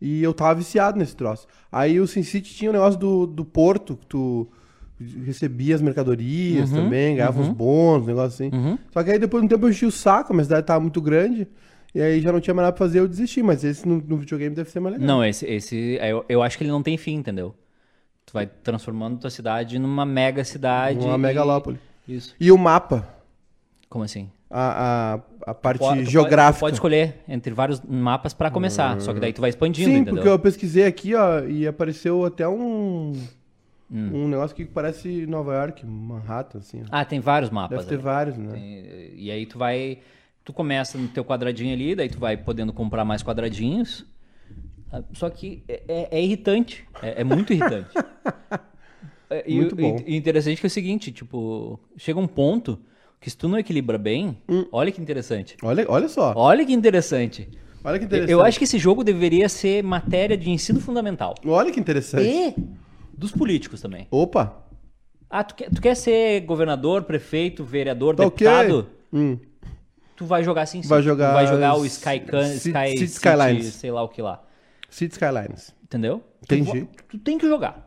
E 0.00 0.22
eu 0.22 0.34
tava 0.34 0.54
viciado 0.56 0.98
nesse 0.98 1.16
troço. 1.16 1.46
Aí 1.72 1.98
o 2.00 2.06
SimCity 2.06 2.54
tinha 2.54 2.70
o 2.70 2.72
negócio 2.72 2.98
do, 2.98 3.26
do 3.26 3.44
porto, 3.44 3.96
que 3.96 4.06
tu 4.06 4.46
recebia 5.24 5.74
as 5.74 5.82
mercadorias 5.82 6.70
Uhum, 6.70 6.76
também, 6.76 7.16
ganhava 7.16 7.40
uns 7.40 7.48
bônus, 7.48 8.04
um 8.04 8.08
negócio 8.08 8.46
assim. 8.46 8.56
Uhum. 8.56 8.78
Só 8.90 9.02
que 9.02 9.10
aí 9.10 9.18
depois 9.18 9.42
de 9.42 9.46
um 9.46 9.48
tempo 9.48 9.66
eu 9.66 9.70
enchi 9.70 9.84
o 9.86 9.90
saco, 9.90 10.32
a 10.32 10.34
minha 10.34 10.44
cidade 10.44 10.66
tava 10.66 10.80
muito 10.80 11.00
grande, 11.00 11.46
e 11.94 12.00
aí 12.00 12.20
já 12.20 12.30
não 12.32 12.40
tinha 12.40 12.54
mais 12.54 12.66
nada 12.66 12.76
pra 12.76 12.86
fazer, 12.86 13.00
eu 13.00 13.08
desisti. 13.08 13.42
Mas 13.42 13.62
esse 13.64 13.86
no, 13.86 13.96
no 13.96 14.16
videogame 14.16 14.54
deve 14.54 14.70
ser 14.70 14.80
mais 14.80 14.94
legal. 14.94 15.06
Não, 15.06 15.24
esse, 15.24 15.46
esse 15.46 15.98
eu, 16.02 16.24
eu 16.28 16.42
acho 16.42 16.56
que 16.56 16.64
ele 16.64 16.70
não 16.70 16.82
tem 16.82 16.96
fim, 16.96 17.14
entendeu? 17.16 17.54
Tu 18.24 18.32
vai 18.32 18.46
transformando 18.46 19.18
tua 19.20 19.30
cidade 19.30 19.78
numa 19.78 20.04
mega 20.04 20.44
cidade. 20.44 20.98
Uma 20.98 21.14
e- 21.14 21.18
megalópole. 21.18 21.78
Isso. 22.08 22.34
E 22.40 22.50
o 22.52 22.58
mapa, 22.58 23.06
Como 23.88 24.04
assim? 24.04 24.30
A, 24.50 25.14
a, 25.46 25.50
a 25.50 25.54
parte 25.54 25.78
Pode- 25.78 26.04
tu 26.04 26.10
geográfica. 26.10 26.60
Pode, 26.60 26.60
pode 26.60 26.74
escolher 26.76 27.16
entre 27.28 27.52
vários 27.52 27.80
mapas 27.82 28.32
pra 28.32 28.50
começar, 28.50 29.00
só 29.00 29.12
que 29.12 29.20
daí 29.20 29.32
tu 29.32 29.40
vai 29.40 29.50
expandindo, 29.50 29.88
Sim, 29.90 29.96
entendeu? 29.96 30.14
porque 30.14 30.28
eu 30.28 30.38
pesquisei 30.38 30.84
aqui, 30.86 31.14
ó, 31.14 31.40
e 31.44 31.66
apareceu 31.66 32.24
até 32.24 32.46
um. 32.48 33.12
Hum. 33.90 34.24
Um 34.24 34.28
negócio 34.28 34.54
que 34.56 34.64
parece 34.64 35.26
Nova 35.26 35.54
York, 35.54 35.86
Manhattan, 35.86 36.58
assim. 36.58 36.82
Ah, 36.90 37.04
tem 37.04 37.20
vários 37.20 37.50
mapas. 37.50 37.78
Deve 37.78 37.88
ter 37.88 37.94
ali. 37.94 38.02
vários, 38.02 38.36
né? 38.36 38.52
Tem- 38.52 39.12
e 39.14 39.30
aí 39.30 39.46
tu 39.46 39.58
vai. 39.58 39.98
Tu 40.44 40.52
começa 40.52 40.96
no 40.98 41.06
teu 41.08 41.24
quadradinho 41.24 41.72
ali, 41.72 41.94
daí 41.94 42.08
tu 42.08 42.18
vai 42.18 42.36
podendo 42.36 42.72
comprar 42.72 43.04
mais 43.04 43.22
quadradinhos. 43.22 44.04
Ah, 44.92 45.02
Só 45.12 45.28
que 45.30 45.62
é, 45.68 45.82
é- 45.88 46.08
é 46.18 46.22
irritante. 46.22 46.84
É, 47.02 47.20
é 47.20 47.24
muito 47.24 47.52
irritante. 47.52 47.90
É, 49.28 49.42
e 49.44 49.56
Muito 49.56 49.72
o- 49.72 49.76
bom. 49.76 49.96
E, 50.06 50.12
e 50.12 50.16
interessante 50.16 50.60
que 50.60 50.66
é 50.66 50.68
o 50.68 50.70
seguinte, 50.70 51.10
tipo, 51.10 51.80
chega 51.96 52.20
um 52.20 52.28
ponto 52.28 52.78
que 53.20 53.30
se 53.30 53.36
tu 53.36 53.48
não 53.48 53.58
equilibra 53.58 53.98
bem, 53.98 54.38
Hum. 54.48 54.66
olha 54.70 54.90
que 54.92 55.00
interessante. 55.00 55.56
Olha, 55.62 55.84
olha 55.88 56.08
só. 56.08 56.32
Olha 56.36 56.64
que 56.64 56.72
interessante. 56.72 57.48
Olha 57.84 57.98
que 57.98 58.04
interessante. 58.04 58.30
Eu 58.32 58.42
acho 58.42 58.58
que 58.58 58.64
esse 58.64 58.78
jogo 58.78 59.02
deveria 59.04 59.48
ser 59.48 59.82
matéria 59.82 60.36
de 60.36 60.50
ensino 60.50 60.80
fundamental. 60.80 61.34
Olha 61.46 61.70
que 61.72 61.78
interessante. 61.80 62.24
E 62.28 62.54
dos 63.16 63.30
políticos 63.32 63.80
também. 63.80 64.06
Opa! 64.10 64.64
Ah, 65.30 65.42
tu 65.42 65.54
quer, 65.54 65.70
tu 65.70 65.80
quer 65.80 65.94
ser 65.96 66.40
governador, 66.42 67.02
prefeito, 67.04 67.64
vereador, 67.64 68.14
Tá 68.14 68.24
deputado? 68.24 68.88
Hum. 69.12 69.38
Tu 70.16 70.24
vai 70.24 70.42
jogar 70.42 70.66
sim, 70.66 70.82
sim. 70.82 70.88
Vai 70.88 71.02
jogar 71.02 71.30
Tu 71.30 71.34
vai 71.34 71.46
jogar 71.46 71.76
o 71.76 71.84
Sky, 71.84 72.20
Can- 72.20 72.42
Sky 72.54 72.60
City 72.60 72.98
City, 72.98 73.04
Skylines. 73.04 73.66
sei 73.74 73.90
lá 73.90 74.02
o 74.02 74.08
que 74.08 74.22
lá. 74.22 74.42
City 74.88 75.12
Skylines. 75.12 75.74
Entendeu? 75.84 76.22
Entendi. 76.42 76.86
Tu, 76.96 77.04
tu 77.10 77.18
tem 77.18 77.36
que 77.38 77.46
jogar. 77.46 77.85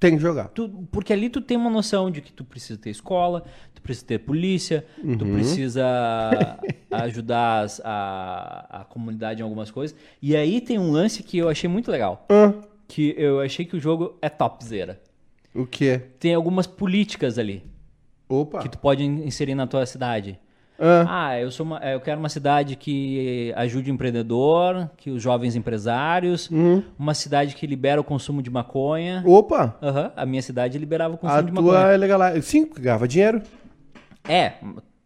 Tem 0.00 0.14
que 0.16 0.22
jogar. 0.22 0.48
Tu- 0.48 0.68
porque 0.92 1.12
ali 1.12 1.28
tu 1.28 1.40
tem 1.40 1.56
uma 1.56 1.70
noção 1.70 2.10
de 2.10 2.20
que 2.20 2.32
tu 2.32 2.44
precisa 2.44 2.78
ter 2.78 2.90
escola, 2.90 3.42
tu 3.74 3.82
precisa 3.82 4.06
ter 4.06 4.18
polícia, 4.20 4.86
tu 5.18 5.24
Uhum. 5.24 5.34
precisa 5.34 5.84
ajudar 6.90 7.64
as- 7.64 7.80
a, 7.84 8.66
a 8.80 8.84
comunidade 8.84 9.40
em 9.40 9.42
algumas 9.42 9.70
coisas. 9.70 9.96
E 10.22 10.36
aí 10.36 10.60
tem 10.60 10.78
um 10.78 10.90
lance 10.92 11.22
que 11.22 11.38
eu 11.38 11.48
achei 11.48 11.68
muito 11.68 11.90
legal. 11.90 12.26
Que 12.86 13.14
eu 13.18 13.40
achei 13.40 13.64
que 13.64 13.76
o 13.76 13.80
jogo 13.80 14.16
é 14.22 14.28
topzera. 14.28 15.00
o 15.54 15.66
que? 15.66 15.98
Tem 16.20 16.32
algumas 16.34 16.66
políticas 16.66 17.36
ali 17.38 17.64
Opa. 18.28 18.60
que 18.60 18.68
tu 18.68 18.78
pode 18.78 19.02
in- 19.04 19.24
inserir 19.26 19.54
na 19.56 19.66
tua 19.66 19.84
cidade. 19.84 20.38
Ah, 20.80 21.06
Ah, 21.30 21.40
eu, 21.40 21.50
sou 21.50 21.66
uma- 21.66 21.78
eu 21.78 22.00
quero 22.00 22.20
uma 22.20 22.28
cidade 22.28 22.76
que 22.76 23.52
ajude 23.56 23.90
o 23.90 23.94
empreendedor, 23.94 24.88
que 24.96 25.10
os 25.10 25.20
jovens 25.22 25.56
empresários, 25.56 26.48
Uhum. 26.50 26.82
uma 26.98 27.14
cidade 27.14 27.54
que 27.56 27.66
libera 27.66 28.00
o 28.00 28.04
consumo 28.04 28.40
de 28.42 28.48
maconha. 28.50 29.22
Opa. 29.26 29.76
Aham, 29.82 30.12
a 30.16 30.24
minha 30.24 30.40
cidade 30.42 30.78
liberava 30.78 31.14
o 31.14 31.18
consumo 31.18 31.38
A 31.38 31.42
de 31.42 31.52
tua 31.52 31.62
maconha. 31.62 31.92
é 31.92 31.96
legal. 31.96 32.20
Sim, 32.42 32.68
ganhava 32.78 33.08
dinheiro. 33.08 33.42
É, 34.28 34.52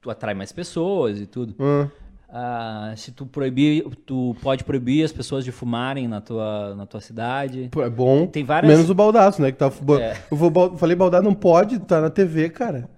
tu 0.01 0.11
atrai 0.11 0.35
mais 0.35 0.53
pessoas 0.53 1.21
e 1.21 1.27
tudo. 1.27 1.55
Ah, 1.61 1.89
Ah, 2.35 2.95
se 2.97 3.13
tu 3.13 3.27
proibir, 3.27 3.85
tu 4.07 4.35
pode 4.43 4.65
proibir 4.65 5.05
as 5.05 5.13
pessoas 5.13 5.45
de 5.45 5.53
fumarem 5.53 6.09
na 6.09 6.19
tua, 6.19 6.75
na 6.75 6.87
tua 6.87 6.99
cidade. 7.03 7.69
é 7.77 7.91
bom. 7.91 8.27
Tem 8.27 8.43
várias- 8.43 8.73
Menos 8.73 8.89
o 8.89 8.95
baldaço, 8.95 9.43
né? 9.43 9.53
Que 9.53 9.59
tá, 9.59 9.71
É. 10.01 10.17
Eu 10.31 10.37
vou, 10.39 10.79
falei 10.79 10.97
baldaço, 10.97 11.23
não 11.25 11.35
pode, 11.35 11.79
tá 11.81 12.01
na 12.01 12.09
TV, 12.09 12.49
cara. 12.49 12.89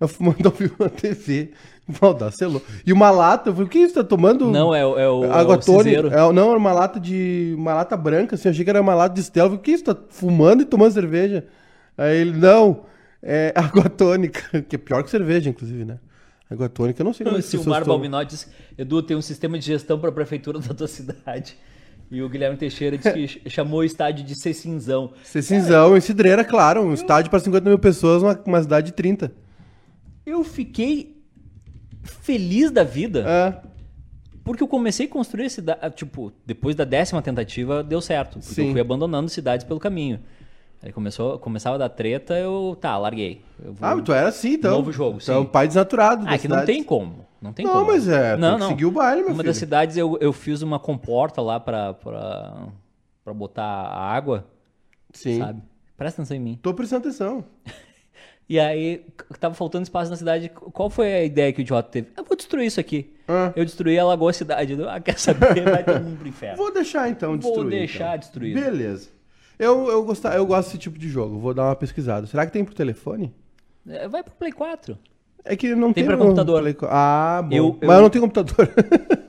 Eu 0.00 0.08
fumando 0.08 0.46
ao 0.46 0.52
vivo 0.52 0.76
na 0.80 0.88
TV. 0.88 1.52
Baldaço 2.00 2.44
é 2.44 2.46
louco. 2.46 2.66
E 2.84 2.92
uma 2.92 3.10
lata, 3.10 3.48
eu 3.50 3.54
falei, 3.54 3.66
o 3.66 3.70
que 3.70 3.78
isso? 3.78 3.94
Tá 3.94 4.04
tomando 4.04 4.50
Não, 4.50 4.74
é, 4.74 4.84
o- 4.84 4.98
é 4.98 5.08
o, 5.08 5.24
água 5.32 5.54
é 5.54 5.58
o 5.58 5.60
tônica? 5.60 5.84
cinzeiro. 5.84 6.08
É, 6.08 6.32
não, 6.32 6.50
era 6.50 6.58
uma 6.58 6.72
lata 6.72 7.00
de. 7.00 7.54
Uma 7.56 7.74
lata 7.74 7.96
branca, 7.96 8.34
assim. 8.34 8.48
Eu 8.48 8.52
achei 8.52 8.64
que 8.64 8.70
era 8.70 8.80
uma 8.80 8.94
lata 8.94 9.14
de 9.14 9.22
Stella. 9.22 9.46
Eu 9.46 9.50
falei, 9.52 9.60
o 9.60 9.62
que 9.64 9.70
isso? 9.72 9.84
Tá 9.84 9.96
fumando 10.10 10.62
e 10.62 10.64
tomando 10.66 10.92
cerveja? 10.92 11.46
Aí 11.96 12.16
ele, 12.18 12.32
não, 12.36 12.82
é 13.22 13.52
água 13.56 13.88
tônica. 13.88 14.42
Que 14.68 14.76
é 14.76 14.78
pior 14.78 15.02
que 15.02 15.10
cerveja, 15.10 15.48
inclusive, 15.48 15.84
né? 15.84 15.98
Água 16.50 16.68
tônica, 16.68 17.00
eu 17.00 17.04
não 17.04 17.12
sei 17.12 17.24
como 17.26 17.36
O 17.36 17.38
as 17.38 17.44
pessoas 17.46 17.62
Silmar 17.62 17.84
tomam. 17.84 18.24
Disse, 18.24 18.46
Edu, 18.76 19.02
tem 19.02 19.16
um 19.16 19.22
sistema 19.22 19.58
de 19.58 19.64
gestão 19.66 19.98
para 19.98 20.10
a 20.10 20.12
prefeitura 20.12 20.58
da 20.58 20.74
tua 20.74 20.88
cidade. 20.88 21.56
E 22.10 22.22
o 22.22 22.28
Guilherme 22.28 22.56
Teixeira 22.56 22.96
disse 22.96 23.12
que 23.12 23.28
ch- 23.28 23.40
chamou 23.48 23.80
o 23.80 23.84
estádio 23.84 24.24
de 24.24 24.34
ser 24.34 24.54
cinzão. 24.54 25.12
Ser 25.22 25.42
cinzão, 25.42 25.94
em 25.94 26.00
Cidreira, 26.00 26.42
claro. 26.42 26.80
Um 26.82 26.94
estádio 26.94 27.30
para 27.30 27.38
50 27.38 27.68
mil 27.68 27.78
pessoas, 27.78 28.22
uma, 28.22 28.38
uma 28.46 28.62
cidade 28.62 28.86
de 28.86 28.92
30. 28.94 29.30
Eu 30.24 30.42
fiquei 30.42 31.17
feliz 32.10 32.70
da 32.70 32.82
vida, 32.84 33.24
É. 33.28 33.60
porque 34.44 34.62
eu 34.62 34.68
comecei 34.68 35.06
a 35.06 35.08
construir 35.08 35.46
a 35.46 35.50
cidade, 35.50 35.94
tipo, 35.96 36.32
depois 36.46 36.74
da 36.76 36.84
décima 36.84 37.20
tentativa 37.22 37.82
deu 37.82 38.00
certo, 38.00 38.38
porque 38.38 38.54
Sim. 38.54 38.66
eu 38.66 38.72
fui 38.72 38.80
abandonando 38.80 39.28
cidades 39.28 39.64
pelo 39.64 39.78
caminho. 39.80 40.20
Aí 40.80 40.92
começou, 40.92 41.38
começava 41.40 41.74
a 41.74 41.78
dar 41.78 41.88
treta, 41.88 42.34
eu, 42.38 42.76
tá, 42.80 42.96
larguei. 42.96 43.42
Eu 43.64 43.72
vou- 43.72 43.88
Ah, 43.88 43.96
mas 43.96 44.04
tu 44.04 44.12
era 44.12 44.28
assim, 44.28 44.52
então. 44.52 44.70
Novo 44.76 44.92
jogo, 44.92 45.18
é 45.26 45.32
um 45.36 45.42
sim. 45.42 45.46
pai 45.46 45.66
desnaturado. 45.66 46.24
Ah, 46.26 46.30
da 46.30 46.38
que 46.38 46.46
não 46.46 46.64
tem 46.64 46.84
como. 46.84 47.26
Não 47.42 47.52
tem 47.52 47.66
Não, 47.66 47.72
como. 47.72 47.86
mas 47.88 48.06
é, 48.08 48.36
tem 48.36 48.58
que 48.58 48.64
seguir 48.66 48.84
o 48.86 48.90
baile, 48.92 49.20
meu 49.22 49.30
Uma 49.30 49.36
filho. 49.38 49.46
das 49.48 49.56
cidades 49.56 49.96
eu, 49.96 50.16
eu 50.20 50.32
fiz 50.32 50.62
uma 50.62 50.78
comporta 50.78 51.40
lá 51.42 51.58
pra, 51.58 51.94
pra, 51.94 52.68
pra 53.24 53.34
botar 53.34 53.64
água, 53.64 54.46
Sim. 55.12 55.38
sabe? 55.38 55.62
Presta 55.96 56.22
atenção 56.22 56.36
em 56.36 56.40
mim. 56.40 56.58
Tô 56.62 56.72
prestando 56.72 57.08
atenção. 57.08 57.44
E 58.48 58.58
aí, 58.58 59.04
tava 59.38 59.54
faltando 59.54 59.82
espaço 59.82 60.10
na 60.10 60.16
cidade. 60.16 60.48
Qual 60.48 60.88
foi 60.88 61.12
a 61.12 61.24
ideia 61.24 61.52
que 61.52 61.60
o 61.60 61.62
idiota 61.62 61.88
teve? 61.90 62.08
Eu 62.16 62.24
vou 62.24 62.34
destruir 62.36 62.66
isso 62.66 62.80
aqui. 62.80 63.12
Ah. 63.28 63.52
Eu 63.54 63.64
destruí 63.64 63.98
a 63.98 64.04
Lagoa 64.06 64.32
Cidade. 64.32 64.74
Ah, 64.88 64.98
quer 65.00 65.18
saber? 65.18 65.62
Vai 65.64 65.84
todo 65.84 66.00
mundo 66.02 66.18
pro 66.18 66.28
inferno. 66.28 66.56
Vou 66.56 66.72
deixar 66.72 67.10
então 67.10 67.30
Vou 67.30 67.38
destruir. 67.38 67.70
deixar 67.70 68.06
então. 68.08 68.18
destruído. 68.20 68.58
Beleza. 68.60 69.10
Eu, 69.58 69.88
eu, 69.90 70.02
gostar, 70.04 70.34
eu 70.36 70.46
gosto 70.46 70.68
desse 70.68 70.78
tipo 70.78 70.98
de 70.98 71.08
jogo. 71.08 71.38
Vou 71.38 71.52
dar 71.52 71.64
uma 71.66 71.76
pesquisada. 71.76 72.26
Será 72.26 72.46
que 72.46 72.52
tem 72.52 72.64
pro 72.64 72.74
telefone? 72.74 73.34
É, 73.86 74.08
Vai 74.08 74.22
pro 74.22 74.32
Play 74.34 74.52
4. 74.52 74.96
É 75.44 75.54
que 75.56 75.74
não 75.74 75.92
tem, 75.92 76.04
Tem 76.04 76.06
pra 76.06 76.16
computador. 76.16 76.60
Play 76.62 76.76
Ah, 76.84 77.42
bom. 77.46 77.54
Eu- 77.54 77.78
Mas 77.82 77.88
eu- 77.90 77.94
eu 77.96 78.02
não 78.02 78.10
tenho 78.10 78.22
computador. 78.24 78.68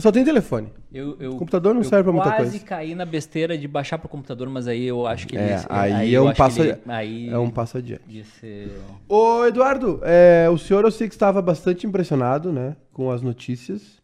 eu 0.00 0.02
só 0.02 0.10
tenho 0.10 0.24
telefone. 0.24 0.68
Eu, 0.92 1.14
eu, 1.20 1.36
Computador 1.36 1.74
não 1.74 1.82
eu 1.82 1.84
serve 1.88 2.04
pra 2.04 2.12
muita 2.12 2.30
quase 2.30 2.50
coisa. 2.52 2.64
caí 2.64 2.94
na 2.94 3.04
besteira 3.04 3.56
de 3.58 3.68
baixar 3.68 3.98
pro 3.98 4.08
computador, 4.08 4.48
mas 4.48 4.66
aí 4.66 4.84
eu 4.86 5.06
acho 5.06 5.26
que 5.26 5.36
É, 5.36 5.54
ele- 5.56 5.66
aí, 5.68 6.14
é 6.14 6.18
eu 6.18 6.26
um 6.26 6.32
passo, 6.32 6.62
ele- 6.62 6.78
aí 6.86 7.28
é 7.28 7.38
um 7.38 7.50
passo 7.50 7.76
adiante. 7.78 8.02
ia 8.08 8.24
ser- 8.24 8.72
Ô, 9.08 9.44
Eduardo, 9.44 10.00
é, 10.02 10.48
o 10.50 10.56
senhor 10.56 10.84
eu 10.84 10.90
sei 10.90 11.06
que 11.06 11.14
estava 11.14 11.42
bastante 11.42 11.86
impressionado, 11.86 12.50
né, 12.52 12.76
com 12.92 13.10
as 13.10 13.20
notícias 13.20 14.00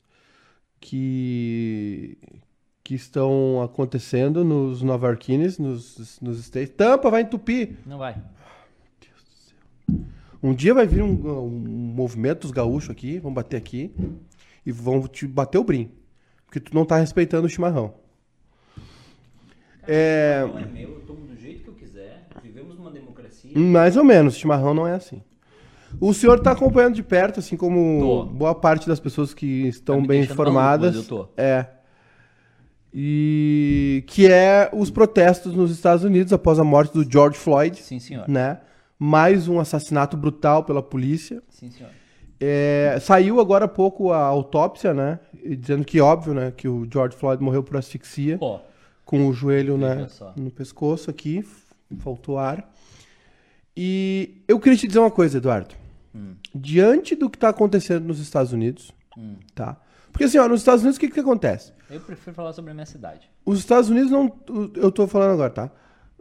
que, 0.79 2.19
que 2.85 2.95
estão 2.95 3.63
acontecendo 3.63 4.45
nos 4.45 4.83
Nova 4.83 5.07
Yorkines, 5.09 5.59
nos, 5.59 6.21
nos 6.21 6.39
States. 6.41 6.75
Tampa 6.77 7.11
vai 7.11 7.23
entupir. 7.23 7.79
Não 7.87 7.99
vai. 7.99 8.17
Um 10.43 10.55
dia 10.55 10.75
vai 10.75 10.87
vir 10.87 11.03
um, 11.03 11.09
um 11.45 11.49
movimento 11.95 12.43
dos 12.43 12.51
gaúchos 12.51 12.91
aqui, 12.91 13.19
vão 13.19 13.33
bater 13.33 13.57
aqui 13.57 13.93
e 14.67 14.73
vão 14.73 15.07
te 15.09 15.27
bater 15.27 15.57
o 15.59 15.65
brim. 15.65 15.91
Porque 16.45 16.61
tu 16.61 16.75
não 16.75 16.85
tá 16.85 16.97
respeitando 16.99 17.47
o 17.47 17.51
chimarrão. 17.51 17.95
É, 19.87 20.45
Não 20.47 20.59
é 20.59 20.65
meu, 20.67 20.91
eu 20.91 21.01
tomo 21.07 21.27
do 21.27 21.37
jeito 21.37 21.63
que 21.63 21.69
eu 21.71 21.75
quiser. 21.75 22.27
Vivemos 22.43 22.77
numa 22.77 22.91
democracia. 22.91 23.57
mais 23.57 23.97
ou 23.97 24.05
menos, 24.05 24.37
chimarrão 24.37 24.75
não 24.75 24.87
é 24.87 24.93
assim. 24.95 25.23
O 26.01 26.13
senhor 26.13 26.41
tá 26.41 26.51
acompanhando 26.51 26.95
de 26.95 27.03
perto, 27.03 27.39
assim 27.41 27.57
como 27.57 28.01
Tô. 28.01 28.25
boa 28.27 28.55
parte 28.55 28.89
das 28.89 28.99
pessoas 28.99 29.33
que 29.33 29.67
estão 29.69 30.01
Tá 30.03 30.09
bem 30.09 30.23
informadas. 30.23 30.95
maluco, 30.97 31.15
eu 31.15 31.19
tô. 31.27 31.29
É. 31.41 31.67
E 32.93 34.03
que 34.07 34.27
é 34.27 34.71
os 34.73 34.91
protestos 34.91 35.55
nos 35.55 35.71
Estados 35.71 36.03
Unidos 36.05 36.33
após 36.33 36.59
a 36.59 36.65
morte 36.65 36.93
do 36.93 37.09
George 37.11 37.39
Floyd, 37.39 37.77
Sim, 37.83 37.99
senhor. 38.01 38.29
né? 38.29 38.61
Mais 38.99 39.49
um 39.49 39.61
assassinato 39.61 40.17
brutal 40.17 40.65
pela 40.65 40.83
polícia. 40.83 41.43
Sim, 41.51 41.71
senhor. 41.71 41.91
É, 42.41 42.99
saiu 43.01 43.41
agora 43.41 43.65
há 43.65 43.69
pouco 43.69 44.13
a 44.13 44.19
autópsia, 44.19 44.93
né? 44.93 45.19
Dizendo 45.59 45.85
que 45.85 46.01
óbvio, 46.01 46.35
né? 46.35 46.53
Que 46.55 46.69
o 46.69 46.87
George 46.91 47.17
Floyd 47.17 47.43
morreu 47.43 47.63
por 47.63 47.77
asfixia, 47.77 48.37
Ó, 48.41 48.61
com 49.05 49.27
o 49.29 49.33
joelho 49.33 49.79
né, 49.79 50.07
no 50.37 50.51
pescoço 50.51 51.09
aqui, 51.11 51.45
faltou 51.99 52.39
ar. 52.39 52.69
E 53.77 54.43
eu 54.49 54.59
queria 54.59 54.77
te 54.79 54.87
dizer 54.87 54.99
uma 54.99 55.11
coisa, 55.11 55.39
Eduardo. 55.39 55.75
Hum. 56.15 56.35
Diante 56.55 57.15
do 57.15 57.29
que 57.29 57.37
está 57.37 57.51
acontecendo 57.51 58.05
nos 58.07 58.19
Estados 58.21 58.53
Unidos, 58.53 58.93
tá? 59.55 59.77
Porque 60.11 60.25
assim, 60.25 60.39
ó, 60.39 60.49
nos 60.49 60.61
Estados 60.61 60.81
Unidos 60.83 60.97
o 60.97 61.01
que, 61.01 61.09
que 61.11 61.21
acontece? 61.21 61.73
eu 61.91 62.01
prefiro 62.01 62.35
falar 62.35 62.53
sobre 62.53 62.71
a 62.71 62.75
minha 62.75 62.87
cidade. 62.87 63.31
Os 63.45 63.59
Estados 63.59 63.91
Unidos 63.91 64.11
não. 64.11 64.33
Eu 64.75 64.91
tô 64.91 65.07
falando 65.07 65.33
agora, 65.33 65.51
tá? 65.51 65.71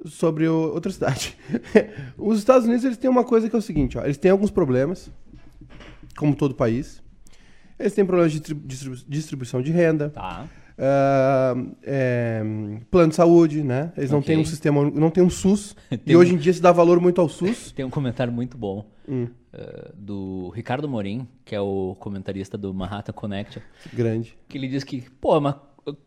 Sobre 0.05 0.47
o- 0.47 0.73
outra 0.73 0.91
cidade. 0.91 1.37
Os 2.17 2.37
Estados 2.39 2.65
Unidos 2.67 2.83
eles 2.83 2.97
têm 2.97 3.09
uma 3.09 3.23
coisa 3.23 3.49
que 3.49 3.55
é 3.55 3.59
o 3.59 3.61
seguinte, 3.61 3.97
ó. 3.97 4.03
Eles 4.03 4.17
têm 4.17 4.29
alguns 4.29 4.51
problemas, 4.51 5.09
como 6.17 6.35
todo 6.35 6.55
país. 6.55 7.03
Eles 7.79 7.93
têm 7.93 8.05
problemas 8.05 8.31
de 8.31 8.39
distribu- 8.39 8.67
distribu- 8.67 8.95
distribuição 9.07 9.61
de 9.61 9.71
renda, 9.71 10.09
Tá. 10.09 10.45
ah, 10.77 11.55
é, 11.83 12.41
plano 12.89 13.09
de 13.09 13.15
saúde, 13.15 13.63
né? 13.63 13.91
Eles 13.97 14.11
não 14.11 14.19
Ok. 14.19 14.27
têm 14.33 14.41
um 14.41 14.45
sistema, 14.45 14.89
não 14.89 15.09
têm 15.09 15.23
um 15.23 15.29
SUS. 15.29 15.75
e 15.91 15.97
Tem 15.97 16.15
um- 16.15 16.19
hoje 16.19 16.33
em 16.33 16.37
dia 16.37 16.53
se 16.53 16.61
dá 16.61 16.71
valor 16.71 16.99
muito 17.01 17.19
ao 17.19 17.27
SUS. 17.27 17.71
Tem 17.75 17.83
um 17.85 17.89
comentário 17.89 18.31
muito 18.31 18.57
bom 18.57 18.85
Hum. 19.07 19.27
eh, 19.53 19.91
do 19.93 20.49
Ricardo 20.55 20.87
Morim, 20.87 21.27
que 21.43 21.53
é 21.53 21.59
o 21.61 21.95
comentarista 21.99 22.57
do 22.57 22.73
Manhattan 22.73 23.13
Connection, 23.13 23.61
Grande. 23.93 24.37
que 24.47 24.57
ele 24.57 24.67
diz 24.67 24.83
que, 24.83 25.03
pô, 25.21 25.39
mas 25.41 25.55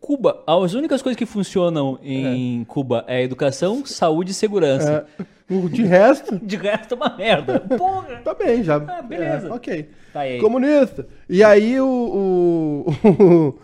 Cuba, 0.00 0.43
as 0.45 0.75
únicas 0.75 1.00
coisas 1.03 1.17
que 1.17 1.25
funcionam 1.25 2.00
em 2.03 2.65
Cuba 2.65 3.05
é 3.07 3.23
educação, 3.23 3.87
saúde 3.87 4.33
e 4.33 4.35
segurança. 4.35 5.07
É, 5.21 5.25
o 5.50 5.69
de 5.69 5.83
resto, 5.85 6.38
De 6.45 6.57
resto 6.57 6.95
é 6.95 6.97
uma 6.97 7.17
merda. 7.17 7.61
Porra! 7.61 8.17
tá 8.25 8.35
bem, 8.35 8.62
já. 8.62 8.76
Ah, 8.76 9.02
beleza. 9.02 9.49
É, 9.49 9.52
ok. 9.52 9.90
Tá 10.12 10.21
aí. 10.21 10.38
Comunista. 10.40 11.07
E 11.28 11.43
aí 11.45 11.81
o. 11.81 12.85
o- 12.87 12.90
o- 13.23 13.59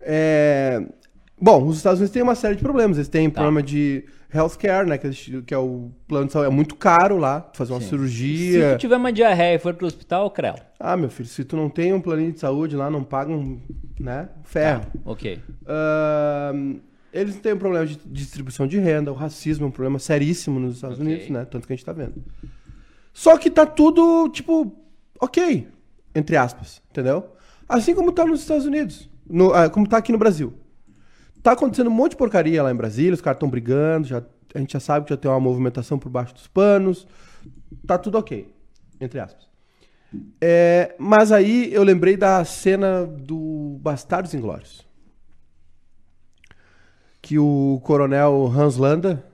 é, 0.00 0.82
bom, 1.40 1.64
os 1.66 1.76
Estados 1.76 2.00
Unidos 2.00 2.12
têm 2.12 2.22
uma 2.22 2.34
série 2.34 2.56
de 2.56 2.62
problemas. 2.62 2.96
Eles 2.96 3.08
têm 3.08 3.28
Tá. 3.30 3.34
problema 3.40 3.62
de 3.62 4.04
healthcare, 4.34 4.88
né? 4.88 4.98
Que, 4.98 5.06
eles- 5.06 5.30
que 5.46 5.54
é 5.54 5.58
o 5.58 5.90
plano 6.08 6.26
de 6.26 6.32
saúde. 6.32 6.48
É 6.48 6.50
muito 6.50 6.74
caro 6.74 7.18
lá, 7.18 7.50
fazer 7.54 7.72
uma 7.72 7.80
Se 7.80 7.88
cirurgia. 7.88 8.72
tu 8.72 8.78
tiver 8.80 8.96
uma 8.96 9.12
diarreia 9.12 9.56
e 9.56 9.58
for 9.58 9.74
pro 9.74 9.86
hospital, 9.86 10.30
creu. 10.30 10.54
Ah, 10.80 10.96
meu 10.96 11.08
filho, 11.10 11.28
se 11.28 11.44
tu 11.44 11.56
não 11.56 11.68
tem 11.68 11.92
um 11.92 12.00
planinho 12.00 12.32
de 12.32 12.40
saúde 12.40 12.74
lá, 12.76 12.90
não 12.90 13.04
pagam, 13.04 13.60
né? 14.00 14.28
Ferro. 14.44 14.82
Ok. 15.04 15.38
Ahn, 15.66 16.76
eles 17.12 17.36
têm 17.36 17.52
um 17.54 17.58
problema 17.58 17.86
de 17.86 17.96
distribuição 18.06 18.66
de 18.66 18.78
renda, 18.78 19.10
o 19.12 19.14
racismo 19.14 19.64
é 19.66 19.68
um 19.68 19.72
problema 19.72 19.98
seríssimo 19.98 20.58
nos 20.58 20.76
Estados 20.76 20.98
Ok. 20.98 21.06
Unidos, 21.06 21.28
né? 21.30 21.44
Tanto 21.44 21.66
que 21.66 21.72
a 21.72 21.76
gente 21.76 21.84
tá 21.84 21.92
vendo. 21.92 22.14
Só 23.12 23.36
que 23.36 23.50
tá 23.50 23.66
tudo, 23.66 24.28
tipo, 24.30 24.74
ok, 25.20 25.68
entre 26.14 26.36
aspas, 26.36 26.80
entendeu? 26.90 27.30
Assim 27.68 27.94
como 27.94 28.12
tá 28.12 28.24
nos 28.24 28.40
Estados 28.40 28.64
Unidos, 28.66 29.08
no- 29.28 29.52
ah, 29.52 29.68
como 29.68 29.86
tá 29.88 29.98
aqui 29.98 30.12
no 30.12 30.18
Brasil. 30.18 30.54
Tá 31.42 31.52
acontecendo 31.52 31.88
um 31.88 31.92
monte 31.94 32.12
de 32.12 32.16
porcaria 32.16 32.62
lá 32.62 32.70
em 32.70 32.76
Brasília, 32.76 33.12
os 33.14 33.20
caras 33.20 33.36
estão 33.36 33.50
brigando, 33.50 34.06
já, 34.06 34.22
a 34.54 34.58
gente 34.58 34.72
já 34.72 34.80
sabe 34.80 35.04
que 35.06 35.10
já 35.10 35.16
tem 35.16 35.30
uma 35.30 35.40
movimentação 35.40 35.98
por 35.98 36.08
baixo 36.08 36.34
dos 36.34 36.46
panos, 36.46 37.06
Tá 37.86 37.98
tudo 37.98 38.16
ok, 38.18 38.46
entre 39.00 39.18
aspas. 39.18 39.48
É, 40.40 40.94
mas 40.98 41.32
aí 41.32 41.72
eu 41.72 41.82
lembrei 41.82 42.16
da 42.16 42.44
cena 42.44 43.04
do 43.06 43.78
Bastardos 43.80 44.34
Inglórios. 44.34 44.86
Que 47.22 47.38
o 47.38 47.80
coronel 47.84 48.52
Hans 48.54 48.76
Landa, 48.76 49.24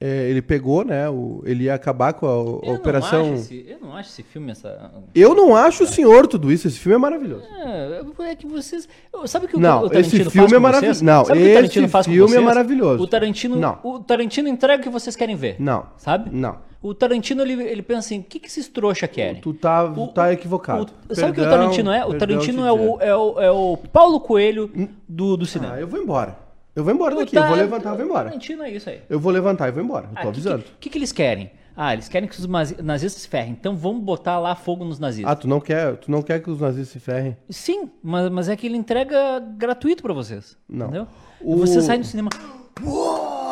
é, 0.00 0.28
ele 0.30 0.40
pegou, 0.42 0.82
né? 0.84 1.08
o- 1.10 1.42
ele 1.46 1.64
ia 1.64 1.74
acabar 1.74 2.12
com 2.14 2.26
a, 2.26 2.30
a 2.30 2.72
operação. 2.74 3.34
Esse, 3.34 3.66
eu 3.68 3.78
não 3.80 3.94
acho 3.94 4.08
esse 4.10 4.22
filme 4.22 4.50
essa. 4.50 4.90
Eu 5.14 5.34
não 5.34 5.54
acho 5.54 5.84
o 5.84 5.86
senhor 5.86 6.26
tudo 6.26 6.50
isso. 6.50 6.66
Esse 6.68 6.78
filme 6.78 6.94
é 6.96 6.98
maravilhoso. 6.98 7.44
É, 7.44 8.00
é 8.30 8.34
que 8.34 8.46
vocês. 8.46 8.88
Sabe 9.26 9.44
o 9.44 9.48
que 9.48 9.56
o- 9.56 9.60
Não, 9.60 9.84
o 9.84 9.88
Tarantino 9.90 10.22
esse 10.22 10.30
filme 10.30 10.48
faz 10.48 10.52
é 10.52 10.58
maravilhoso. 10.58 11.04
Não, 11.04 11.24
Sabe 11.24 11.40
esse 11.40 11.78
filme 11.78 12.22
é 12.22 12.26
vocês? 12.28 12.44
maravilhoso. 12.44 13.02
O 13.02 13.06
Tarantino, 13.06 13.56
Não. 13.56 13.78
o 13.84 13.98
Tarantino 14.00 14.48
entrega 14.48 14.80
o 14.80 14.82
que 14.82 14.90
vocês 14.90 15.14
querem 15.16 15.36
ver. 15.36 15.56
Não. 15.58 15.86
Sabe? 15.98 16.30
Não. 16.30 16.58
O 16.82 16.94
Tarantino 16.94 17.42
ele, 17.42 17.62
ele 17.64 17.82
pensa 17.82 18.00
assim: 18.00 18.20
o 18.20 18.22
que, 18.22 18.38
que 18.38 18.46
esses 18.48 18.68
trouxa 18.68 19.08
querem? 19.08 19.40
Tu 19.40 19.52
tá, 19.54 19.84
O- 19.84 20.08
tá 20.08 20.32
equivocado. 20.32 20.92
O- 21.10 21.14
sabe 21.14 21.30
o 21.32 21.34
que 21.34 21.40
o 21.40 21.42
Perdão, 21.44 21.58
Tarantino 21.60 21.90
é? 21.90 22.04
O 22.04 22.08
perdão 22.10 22.28
Tarantino 22.28 22.64
é 22.66 22.72
o, 22.72 23.00
é, 23.00 23.16
o, 23.16 23.40
é 23.40 23.50
o 23.50 23.76
Paulo 23.92 24.20
Coelho 24.20 24.70
do, 25.08 25.36
do 25.38 25.44
cinema. 25.46 25.74
Ah, 25.74 25.80
eu 25.80 25.88
vou 25.88 26.00
embora. 26.00 26.45
Eu 26.76 26.84
vou 26.84 26.92
embora 26.92 27.14
O 27.14 27.18
daqui. 27.18 27.34
Eu 27.34 27.40
vou 27.42 27.50
Tar- 27.50 27.56
levantar 27.58 27.88
e 27.94 27.96
vou 27.96 28.02
O 28.04 28.08
embora. 28.08 28.30
É 28.66 28.70
isso 28.70 28.90
aí. 28.90 29.00
Eu 29.08 29.18
vou 29.18 29.32
levantar 29.32 29.68
e 29.68 29.72
vou 29.72 29.82
embora. 29.82 30.08
Eu 30.10 30.14
tô 30.22 30.28
Ah, 30.28 30.30
avisando. 30.30 30.62
que, 30.62 30.70
que, 30.80 30.90
que 30.90 30.98
eles 30.98 31.10
querem? 31.10 31.50
Ah, 31.74 31.92
eles 31.94 32.08
querem 32.08 32.28
que 32.28 32.38
os 32.38 32.46
nazi- 32.46 32.76
nazistas 32.82 33.22
se 33.22 33.28
ferrem. 33.28 33.52
Então 33.52 33.74
vamos 33.76 34.02
botar 34.02 34.38
lá 34.38 34.54
fogo 34.54 34.84
nos 34.84 34.98
nazistas. 34.98 35.30
Ah, 35.32 35.36
tu 35.36 35.48
não 35.48 35.58
quer, 35.60 35.96
tu 35.96 36.10
não 36.10 36.22
quer 36.22 36.40
que 36.42 36.50
os 36.50 36.60
nazistas 36.60 36.88
se 36.90 37.00
ferrem? 37.00 37.36
Sim, 37.50 37.90
mas, 38.02 38.30
mas 38.30 38.48
é 38.48 38.56
que 38.56 38.66
ele 38.66 38.76
entrega 38.76 39.40
gratuito 39.56 40.02
pra 40.02 40.12
vocês. 40.14 40.56
Não. 40.68 40.86
Entendeu? 40.86 41.08
O- 41.40 41.56
Você 41.58 41.80
sai 41.80 41.98
do 41.98 42.04
cinema. 42.04 42.28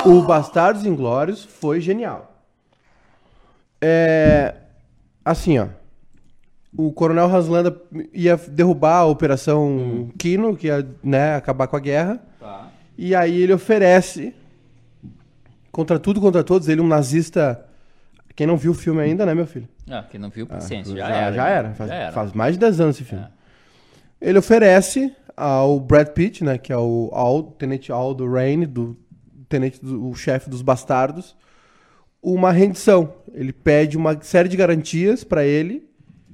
O 0.06 0.22
Bastardos 0.22 0.84
Inglórios 0.84 1.42
foi 1.44 1.80
genial. 1.80 2.30
É. 3.80 4.54
Assim, 5.24 5.58
ó. 5.58 5.66
O 6.76 6.92
Coronel 6.92 7.26
Haslanda 7.34 7.80
ia 8.12 8.36
derrubar 8.48 8.98
a 8.98 9.06
Operação 9.06 9.68
Hum. 9.68 10.10
Kino, 10.18 10.56
que 10.56 10.66
ia 10.66 10.86
né, 11.02 11.36
acabar 11.36 11.66
com 11.68 11.76
a 11.76 11.80
guerra. 11.80 12.20
E 12.96 13.14
aí 13.14 13.42
ele 13.42 13.52
oferece, 13.52 14.34
contra 15.72 15.98
tudo, 15.98 16.20
contra 16.20 16.44
todos, 16.44 16.68
ele 16.68 16.80
um 16.80 16.86
nazista. 16.86 17.64
Quem 18.36 18.46
não 18.46 18.56
viu 18.56 18.72
o 18.72 18.74
filme 18.74 19.00
ainda, 19.00 19.24
né, 19.24 19.34
meu 19.34 19.46
filho? 19.46 19.68
Ah, 19.88 20.04
quem 20.08 20.18
não 20.18 20.30
viu, 20.30 20.46
paciência. 20.46 20.96
já, 20.96 21.08
já, 21.08 21.14
era. 21.16 21.32
Já 21.34 21.48
era. 21.48 21.74
Faz, 21.74 21.90
Já 21.90 21.96
era. 21.96 22.08
É. 22.08 22.12
faz 22.12 22.32
mais 22.32 22.54
de 22.54 22.60
10 22.60 22.80
anos 22.80 22.96
esse 22.96 23.04
filme. 23.04 23.26
Ele 24.20 24.38
oferece 24.38 25.14
ao 25.36 25.78
Brad 25.78 26.08
Pitt, 26.08 26.42
né, 26.42 26.56
que 26.58 26.72
é 26.72 26.76
o 26.76 27.10
Al, 27.12 27.42
Tenente 27.42 27.92
Aldo 27.92 28.30
Rain, 28.30 28.66
do 28.66 28.96
tenente 29.48 29.80
do, 29.84 30.08
o 30.08 30.14
chefe 30.14 30.48
dos 30.48 30.62
bastardos, 30.62 31.36
uma 32.22 32.50
rendição. 32.50 33.14
Ele 33.32 33.52
pede 33.52 33.96
uma 33.96 34.20
série 34.22 34.48
de 34.48 34.56
garantias 34.56 35.22
pra 35.22 35.44
ele 35.44 35.88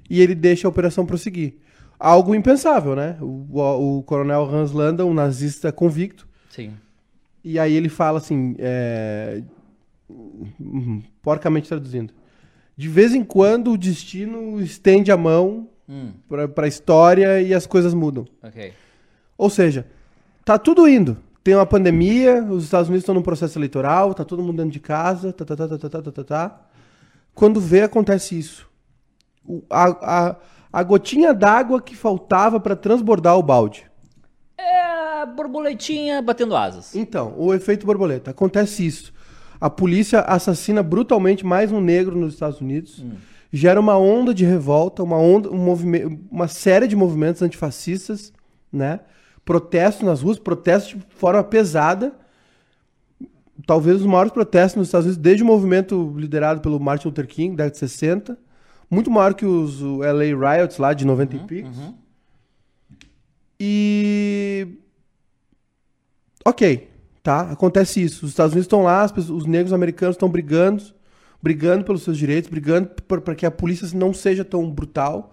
e 0.08 0.20
ele 0.20 0.34
deixa 0.34 0.68
a 0.68 0.70
operação 0.70 1.04
prosseguir. 1.04 1.56
Algo 1.98 2.34
impensável, 2.34 2.94
né? 2.96 3.16
O, 3.20 3.46
o, 3.50 3.98
o 3.98 4.02
coronel 4.04 4.44
Hans 4.44 4.72
Landa, 4.72 5.04
um 5.04 5.12
nazista 5.12 5.70
convicto, 5.70 6.26
Sim. 6.50 6.74
e 7.42 7.58
aí 7.58 7.72
ele 7.72 7.88
fala 7.88 8.18
assim, 8.18 8.54
é, 8.58 9.42
hum, 10.10 11.02
porcamente 11.22 11.68
traduzindo. 11.68 12.12
De 12.76 12.88
vez 12.88 13.14
em 13.14 13.24
quando 13.24 13.72
o 13.72 13.78
destino 13.78 14.60
estende 14.60 15.10
a 15.10 15.16
mão 15.16 15.68
Hum, 15.88 16.12
pra, 16.28 16.46
pra 16.46 16.68
história 16.68 17.42
e 17.42 17.52
as 17.52 17.66
coisas 17.66 17.92
mudam. 17.94 18.24
ok. 18.42 18.72
Ou 19.36 19.50
seja, 19.50 19.86
tá 20.44 20.56
tudo 20.58 20.86
indo. 20.86 21.16
Tem 21.42 21.54
uma 21.56 21.66
pandemia, 21.66 22.44
os 22.44 22.62
Estados 22.64 22.88
Unidos 22.88 23.02
estão 23.02 23.14
num 23.14 23.22
processo 23.22 23.58
eleitoral, 23.58 24.14
tá 24.14 24.24
todo 24.24 24.40
mundo 24.42 24.58
dentro 24.58 24.70
de 24.70 24.78
casa, 24.78 25.32
tá, 25.32 25.44
tá, 25.44 25.56
tá, 25.56 25.66
tá, 25.66 25.78
tá, 25.78 25.88
tá, 25.88 26.02
tá, 26.02 26.12
tá, 26.12 26.24
tá. 26.24 26.60
Quando 27.34 27.58
vê, 27.60 27.80
acontece 27.82 28.38
isso. 28.38 28.70
O- 29.44 29.62
a, 29.68 30.28
a, 30.30 30.36
a 30.72 30.82
gotinha 30.84 31.34
d'água 31.34 31.80
que 31.82 31.96
faltava 31.96 32.60
para 32.60 32.76
transbordar 32.76 33.36
o 33.36 33.42
balde. 33.42 33.89
A 35.20 35.26
borboletinha 35.26 36.22
batendo 36.22 36.56
asas. 36.56 36.96
Então, 36.96 37.34
o 37.36 37.52
efeito 37.52 37.84
borboleta. 37.84 38.30
Acontece 38.30 38.86
isso. 38.86 39.12
A 39.60 39.68
polícia 39.68 40.20
assassina 40.20 40.82
brutalmente 40.82 41.44
mais 41.44 41.70
um 41.70 41.78
negro 41.78 42.16
nos 42.16 42.32
Estados 42.32 42.58
Unidos. 42.58 43.04
Gera 43.52 43.78
uma 43.78 43.98
onda 43.98 44.32
de 44.32 44.46
revolta, 44.46 45.02
uma 45.02 45.18
onda, 45.18 45.50
um 45.50 45.58
movimento, 45.58 46.18
uma 46.30 46.48
série 46.48 46.86
de 46.86 46.96
movimentos 46.96 47.42
antifascistas, 47.42 48.32
né? 48.72 49.00
Protestos 49.44 50.06
nas 50.06 50.22
ruas, 50.22 50.38
protestos 50.38 50.98
de 50.98 51.06
forma 51.10 51.44
pesada. 51.44 52.14
Talvez 53.66 54.00
os 54.00 54.06
maiores 54.06 54.32
protestos 54.32 54.76
nos 54.76 54.88
Estados 54.88 55.04
Unidos, 55.04 55.22
desde 55.22 55.42
o 55.42 55.46
movimento 55.46 56.14
liderado 56.16 56.62
pelo 56.62 56.80
Martin 56.80 57.08
Luther 57.08 57.26
King, 57.26 57.54
década 57.54 57.72
de 57.72 57.78
60. 57.78 58.38
Muito 58.90 59.10
maior 59.10 59.34
que 59.34 59.44
os 59.44 59.82
LA 59.82 60.56
Riots 60.56 60.78
lá 60.78 60.94
de 60.94 61.04
90 61.04 61.36
e 61.36 61.38
picos. 61.40 61.76
E 63.62 64.79
Ok, 66.44 66.88
tá? 67.22 67.50
Acontece 67.50 68.02
isso. 68.02 68.24
Os 68.24 68.32
Estados 68.32 68.52
Unidos 68.52 68.66
estão 68.66 68.82
lá, 68.82 69.04
os 69.04 69.46
negros 69.46 69.72
americanos 69.72 70.16
estão 70.16 70.28
brigando, 70.28 70.82
brigando 71.42 71.84
pelos 71.84 72.02
seus 72.02 72.16
direitos, 72.16 72.50
brigando 72.50 72.90
para 73.06 73.34
que 73.34 73.44
a 73.44 73.50
polícia 73.50 73.88
não 73.96 74.14
seja 74.14 74.44
tão 74.44 74.70
brutal. 74.70 75.32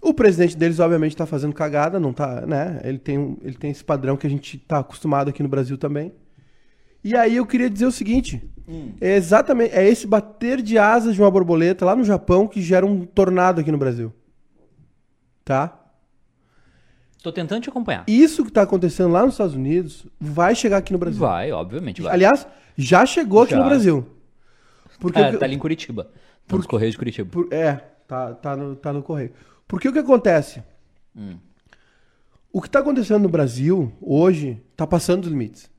O 0.00 0.14
presidente 0.14 0.56
deles, 0.56 0.78
obviamente, 0.78 1.12
está 1.12 1.26
fazendo 1.26 1.52
cagada, 1.52 1.98
não 1.98 2.12
tá, 2.12 2.46
né? 2.46 2.80
Ele 2.84 2.98
tem, 2.98 3.36
ele 3.42 3.56
tem 3.56 3.70
esse 3.70 3.84
padrão 3.84 4.16
que 4.16 4.26
a 4.26 4.30
gente 4.30 4.56
tá 4.58 4.78
acostumado 4.78 5.28
aqui 5.28 5.42
no 5.42 5.48
Brasil 5.48 5.76
também. 5.76 6.12
E 7.02 7.16
aí 7.16 7.36
eu 7.36 7.46
queria 7.46 7.68
dizer 7.68 7.86
o 7.86 7.92
seguinte: 7.92 8.42
é 9.00 9.16
exatamente 9.16 9.74
é 9.74 9.88
esse 9.88 10.06
bater 10.06 10.62
de 10.62 10.78
asas 10.78 11.14
de 11.14 11.20
uma 11.20 11.30
borboleta 11.30 11.84
lá 11.84 11.96
no 11.96 12.04
Japão 12.04 12.46
que 12.46 12.62
gera 12.62 12.86
um 12.86 13.04
tornado 13.04 13.60
aqui 13.60 13.72
no 13.72 13.78
Brasil. 13.78 14.12
Tá? 15.44 15.77
Tô 17.28 17.32
tentando 17.32 17.60
te 17.62 17.68
acompanhar. 17.68 18.04
Isso 18.08 18.42
que 18.42 18.50
tá 18.50 18.62
acontecendo 18.62 19.12
lá 19.12 19.22
nos 19.22 19.34
Estados 19.34 19.54
Unidos 19.54 20.06
vai 20.18 20.54
chegar 20.54 20.78
aqui 20.78 20.94
no 20.94 20.98
Brasil. 20.98 21.20
Vai, 21.20 21.52
obviamente 21.52 22.00
vai. 22.00 22.14
Aliás, 22.14 22.46
já 22.74 23.04
chegou 23.04 23.42
aqui 23.42 23.50
Já. 23.50 23.58
no 23.58 23.64
Brasil. 23.66 24.06
Porque 24.98 25.20
Ah, 25.20 25.36
tá 25.36 25.44
ali 25.44 25.54
em 25.54 25.58
Curitiba. 25.58 26.10
Tá 26.46 26.56
nos 26.56 26.64
Correios 26.64 26.92
de 26.92 26.98
Curitiba. 26.98 27.28
por- 27.30 27.46
é, 27.52 27.74
tá, 28.06 28.32
tá, 28.32 28.56
no, 28.56 28.74
tá 28.76 28.94
no 28.94 29.02
correio. 29.02 29.30
Porque 29.66 29.86
o 29.86 29.92
que 29.92 29.98
acontece? 29.98 30.62
Hum. 31.14 31.36
O 32.50 32.62
que 32.62 32.70
tá 32.70 32.78
acontecendo 32.78 33.20
no 33.24 33.28
Brasil 33.28 33.92
hoje 34.00 34.58
tá 34.74 34.86
passando 34.86 35.20
dos 35.22 35.30
limites. 35.30 35.70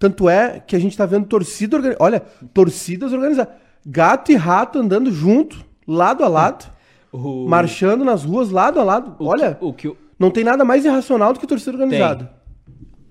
Tanto 0.00 0.28
é 0.28 0.58
que 0.58 0.74
a 0.74 0.78
gente 0.80 0.96
tá 0.96 1.06
vendo 1.06 1.26
torcida 1.26 1.76
organizada. 1.76 2.04
Olha, 2.04 2.20
torcidas 2.52 3.12
organizadas. 3.12 3.54
Gato 3.86 4.32
e 4.32 4.34
rato 4.34 4.80
andando 4.80 5.12
junto, 5.12 5.64
lado 5.86 6.24
a 6.24 6.28
lado, 6.28 6.74
O, 7.16 7.48
marchando 7.48 8.04
nas 8.04 8.24
ruas, 8.24 8.50
lado 8.50 8.78
a 8.78 8.84
lado. 8.84 9.16
o 9.18 9.26
Olha, 9.26 9.54
que- 9.54 9.64
o 9.64 9.72
que 9.72 9.96
não 10.18 10.30
tem 10.30 10.44
nada 10.44 10.64
mais 10.64 10.84
irracional 10.84 11.32
do 11.32 11.40
que 11.40 11.46
torcida 11.46 11.72
organizada. 11.72 12.30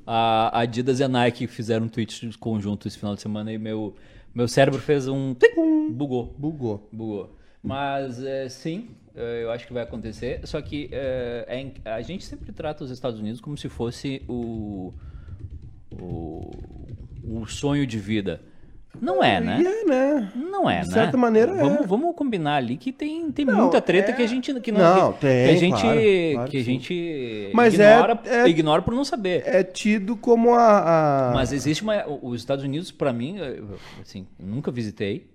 a 0.06 0.60
Adidas 0.62 1.00
e 1.00 1.04
a 1.04 1.08
Nike 1.08 1.48
fizeram 1.48 1.86
um 1.86 1.90
tweet 1.90 2.30
conjunto 2.40 2.88
esse 2.88 2.98
final 2.98 3.16
de 3.16 3.22
semana 3.22 3.52
e 3.52 3.58
meu, 3.58 3.96
meu 4.34 4.48
cérebro 4.48 4.80
fez 4.80 5.08
um. 5.08 5.36
Bugou. 5.92 6.36
Bugou. 6.38 6.88
Bugou. 6.92 7.36
Mas 7.64 8.22
é, 8.24 8.48
sim, 8.48 8.90
é, 9.16 9.44
eu 9.44 9.52
acho 9.52 9.66
que 9.66 9.74
vai 9.74 9.82
acontecer. 9.84 10.42
Só 10.44 10.62
que 10.62 10.88
é, 10.92 11.72
é 11.84 11.90
a 11.92 12.02
gente 12.02 12.24
sempre 12.24 12.52
trata 12.52 12.84
os 12.84 12.92
Estados 12.92 13.20
Unidos 13.20 13.42
como 13.42 13.58
se 13.58 13.68
fosse 13.70 14.22
o, 14.28 14.94
o, 15.92 16.52
o 17.24 17.46
sonho 17.48 17.86
de 17.88 17.98
vida. 17.98 18.42
Não 19.02 19.24
é, 19.24 19.40
né? 19.40 19.62
É, 19.64 19.86
né? 19.86 20.32
Não 20.36 20.70
é, 20.70 20.82
De 20.82 20.88
né? 20.88 20.94
certa 20.94 21.18
maneira, 21.18 21.52
é. 21.52 21.56
vamos, 21.62 21.86
vamos 21.86 22.16
combinar 22.16 22.56
ali 22.56 22.78
que 22.78 22.92
tem, 22.92 23.32
tem 23.32 23.46
Não, 23.46 23.62
muita 23.64 23.82
treta 23.82 24.12
é- 24.12 24.14
que 24.14 24.22
a 24.22 24.28
gente 24.28 24.54
que 24.62 24.72
não, 24.72 24.80
Não, 24.80 25.14
que, 25.14 25.20
tem, 25.22 25.46
que 25.48 25.52
a 25.52 25.58
gente 25.58 25.82
claro, 25.82 26.00
claro 26.34 26.52
que 26.52 26.58
a 26.58 26.64
gente 26.64 27.52
Mas 27.54 27.80
é- 27.80 27.94
ignora, 27.94 28.20
é- 28.26 28.48
ignora 28.48 28.82
por 28.82 28.94
não 28.94 29.04
saber. 29.06 29.44
É 29.46 29.64
tido 29.64 30.16
como 30.16 30.54
a. 30.54 31.30
a- 31.30 31.34
Mas 31.34 31.52
existe 31.52 31.84
uma. 31.84 32.06
Os 32.22 32.40
Estados 32.40 32.64
Unidos, 32.64 32.92
pra 32.92 33.12
mim, 33.14 33.38
assim, 34.02 34.28
nunca 34.40 34.72
visitei. 34.72 35.30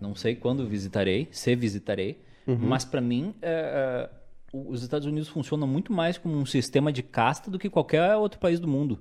Não 0.00 0.14
sei 0.14 0.34
quando 0.36 0.66
visitarei, 0.66 1.28
se 1.30 1.54
visitarei. 1.56 2.20
Uhum. 2.46 2.58
Mas 2.60 2.84
pra 2.84 3.00
mim, 3.00 3.34
é, 3.42 4.08
é, 4.10 4.10
os 4.52 4.82
Estados 4.82 5.06
Unidos 5.06 5.28
funcionam 5.28 5.66
muito 5.66 5.92
mais 5.92 6.18
como 6.18 6.36
um 6.36 6.46
sistema 6.46 6.92
de 6.92 7.02
casta 7.02 7.50
do 7.50 7.58
que 7.58 7.68
qualquer 7.70 8.14
outro 8.16 8.38
país 8.38 8.60
do 8.60 8.68
mundo. 8.68 8.98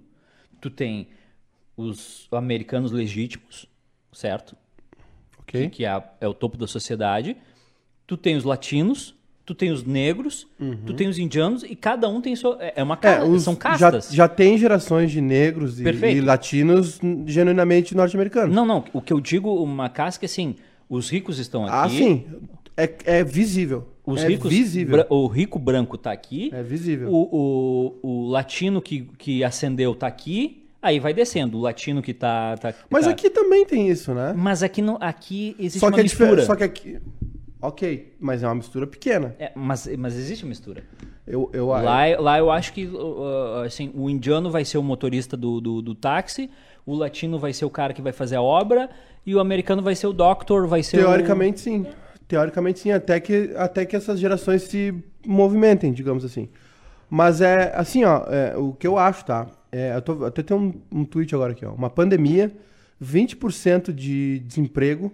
Tu 0.62 0.70
tem 0.70 1.10
os 1.78 2.28
americanos 2.32 2.92
legítimos, 2.92 3.68
certo? 4.16 4.56
Ok. 5.40 5.70
que 5.70 5.86
é, 5.86 6.04
é 6.20 6.28
o 6.28 6.34
topo 6.34 6.58
da 6.58 6.66
sociedade. 6.66 7.38
Tu 8.08 8.18
tem 8.18 8.36
os 8.36 8.44
latinos, 8.44 9.14
tu 9.46 9.54
tem 9.54 9.70
os 9.72 9.84
negros, 9.84 10.48
tu 10.88 10.94
tem 10.96 11.08
os 11.08 11.20
indianos 11.20 11.64
e 11.64 11.76
cada 11.76 12.10
um 12.10 12.20
tem 12.20 12.36
sua. 12.36 12.58
É 12.60 12.74
é 12.78 12.84
uma 12.84 12.96
Uhum. 12.96 13.10
É, 13.10 13.24
os- 13.24 13.44
são 13.44 13.54
já, 13.54 13.60
castas. 13.60 14.10
já 14.12 14.28
tem 14.28 14.58
gerações 14.58 15.12
de 15.12 15.22
negros 15.22 15.80
e, 15.80 15.84
e 15.84 16.22
latinos 16.22 17.00
genuinamente 17.28 17.94
norte-americanos. 17.96 18.56
Não, 18.56 18.66
não. 18.66 18.84
O 18.92 19.02
que 19.02 19.14
eu 19.14 19.20
digo, 19.22 19.54
uma 19.64 19.88
casca 19.90 20.26
é 20.26 20.28
assim: 20.28 20.56
os 20.90 21.10
ricos 21.12 21.38
estão 21.38 21.66
Ah, 21.66 21.84
aqui. 21.84 21.98
sim. 21.98 22.26
É, 22.76 22.94
é 23.20 23.24
visível. 23.24 23.88
Os 24.06 24.24
é 24.24 24.28
ricos, 24.28 24.50
visível. 24.50 25.06
o 25.10 25.28
rico 25.28 25.58
branco 25.60 25.98
tá 25.98 26.12
aqui. 26.12 26.50
É 26.54 26.62
visível. 26.64 27.10
O, 27.12 27.96
o, 28.04 28.08
o 28.26 28.30
latino 28.30 28.82
que, 28.82 29.02
que 29.18 29.44
ascendeu 29.44 29.94
tá 29.96 30.08
aqui. 30.08 30.65
Aí 30.86 31.00
vai 31.00 31.16
descendo, 31.16 31.58
o 31.58 31.62
latino 31.62 32.00
que 32.00 32.14
tá. 32.14 32.56
tá 32.58 32.72
Mas 32.92 33.06
tá- 33.06 33.12
aqui 33.12 33.28
também 33.28 33.66
tem 33.66 33.90
isso, 33.90 34.14
né? 34.14 34.36
Mas 34.38 34.62
aqui, 34.62 34.84
não, 34.84 35.00
aqui 35.02 35.56
existe 35.58 35.80
Só 35.80 35.88
uma 35.88 35.94
que, 35.94 36.02
é 36.02 36.04
mistura. 36.04 36.28
diferente. 36.28 36.46
Só 36.46 36.56
que 36.56 36.64
aqui. 36.64 37.00
Ok, 37.60 38.14
mas 38.20 38.44
é 38.44 38.48
uma 38.48 38.54
mistura 38.54 38.86
pequena. 38.86 39.36
É, 39.40 39.52
mas, 39.56 39.90
mas 39.98 40.16
existe 40.16 40.46
mistura. 40.46 40.84
Eu, 41.26 41.50
eu, 41.54 41.66
Lá, 41.70 42.04
lá 42.20 42.38
eu 42.38 42.52
acho 42.52 42.72
que 42.72 42.86
uh, 42.86 43.64
assim, 43.66 43.92
o 43.96 44.08
indiano 44.12 44.52
vai 44.52 44.64
ser 44.64 44.78
o 44.78 44.84
motorista 44.84 45.36
do, 45.36 45.60
do, 45.60 45.82
do 45.82 45.96
táxi, 45.96 46.52
o 46.86 46.94
latino 46.94 47.40
vai 47.40 47.52
ser 47.52 47.66
o 47.66 47.70
cara 47.72 47.92
que 47.92 48.00
vai 48.04 48.14
fazer 48.14 48.36
a 48.36 48.42
obra, 48.44 48.88
e 49.26 49.34
o 49.34 49.40
americano 49.40 49.82
vai 49.82 49.96
ser 49.96 50.06
o 50.06 50.14
doctor, 50.14 50.68
vai 50.68 50.84
ser 50.84 50.98
Teoricamente, 50.98 51.62
sim. 51.62 51.88
Teoricamente, 52.28 52.78
sim. 52.82 52.92
Até 52.92 53.20
que, 53.20 53.52
até 53.56 53.88
que 53.88 53.96
essas 53.96 54.20
gerações 54.20 54.62
se 54.62 54.94
movimentem, 55.26 55.92
digamos 55.92 56.24
assim. 56.24 56.48
Mas 57.10 57.42
é 57.42 57.74
assim, 57.76 58.04
ó. 58.04 58.24
é, 58.28 58.56
o 58.56 58.72
que 58.74 58.86
eu 58.86 59.00
acho, 59.00 59.26
tá? 59.26 59.48
É, 59.76 59.96
eu 59.96 60.02
tô, 60.02 60.26
até 60.26 60.42
tem 60.42 60.56
um, 60.56 60.74
um 60.92 61.04
tweet 61.04 61.34
agora 61.36 61.52
aqui, 61.52 61.66
ó. 61.66 61.74
Uma 61.74 61.90
pandemia, 61.90 62.56
20% 63.02 63.92
de 63.92 64.40
desemprego. 64.40 65.12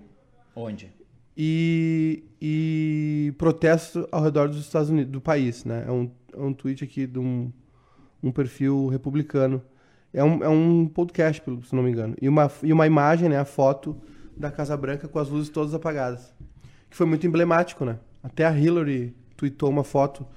Onde? 0.55 0.91
e, 1.35 2.23
e 2.41 3.33
protesto 3.37 4.07
ao 4.11 4.21
redor 4.21 4.47
dos 4.47 4.59
Estados 4.59 4.89
Unidos, 4.89 5.11
do 5.11 5.21
país, 5.21 5.65
né? 5.65 5.85
É 5.87 5.91
um, 5.91 6.11
é 6.33 6.39
um 6.39 6.53
tweet 6.53 6.83
aqui 6.83 7.07
de 7.07 7.19
um, 7.19 7.51
um 8.21 8.31
perfil 8.31 8.87
republicano. 8.87 9.61
É 10.13 10.23
um, 10.23 10.43
é 10.43 10.49
um 10.49 10.87
podcast, 10.87 11.41
se 11.63 11.75
não 11.75 11.83
me 11.83 11.89
engano. 11.91 12.15
E 12.21 12.27
uma, 12.27 12.51
e 12.61 12.73
uma 12.73 12.85
imagem, 12.85 13.29
né? 13.29 13.39
A 13.39 13.45
foto 13.45 13.97
da 14.35 14.51
Casa 14.51 14.75
Branca 14.75 15.07
com 15.07 15.19
as 15.19 15.29
luzes 15.29 15.49
todas 15.49 15.73
apagadas. 15.73 16.33
Que 16.89 16.95
foi 16.95 17.05
muito 17.05 17.25
emblemático, 17.25 17.85
né? 17.85 17.97
Até 18.21 18.45
a 18.45 18.55
Hillary 18.55 19.15
tweetou 19.37 19.69
uma 19.69 19.83
foto 19.83 20.27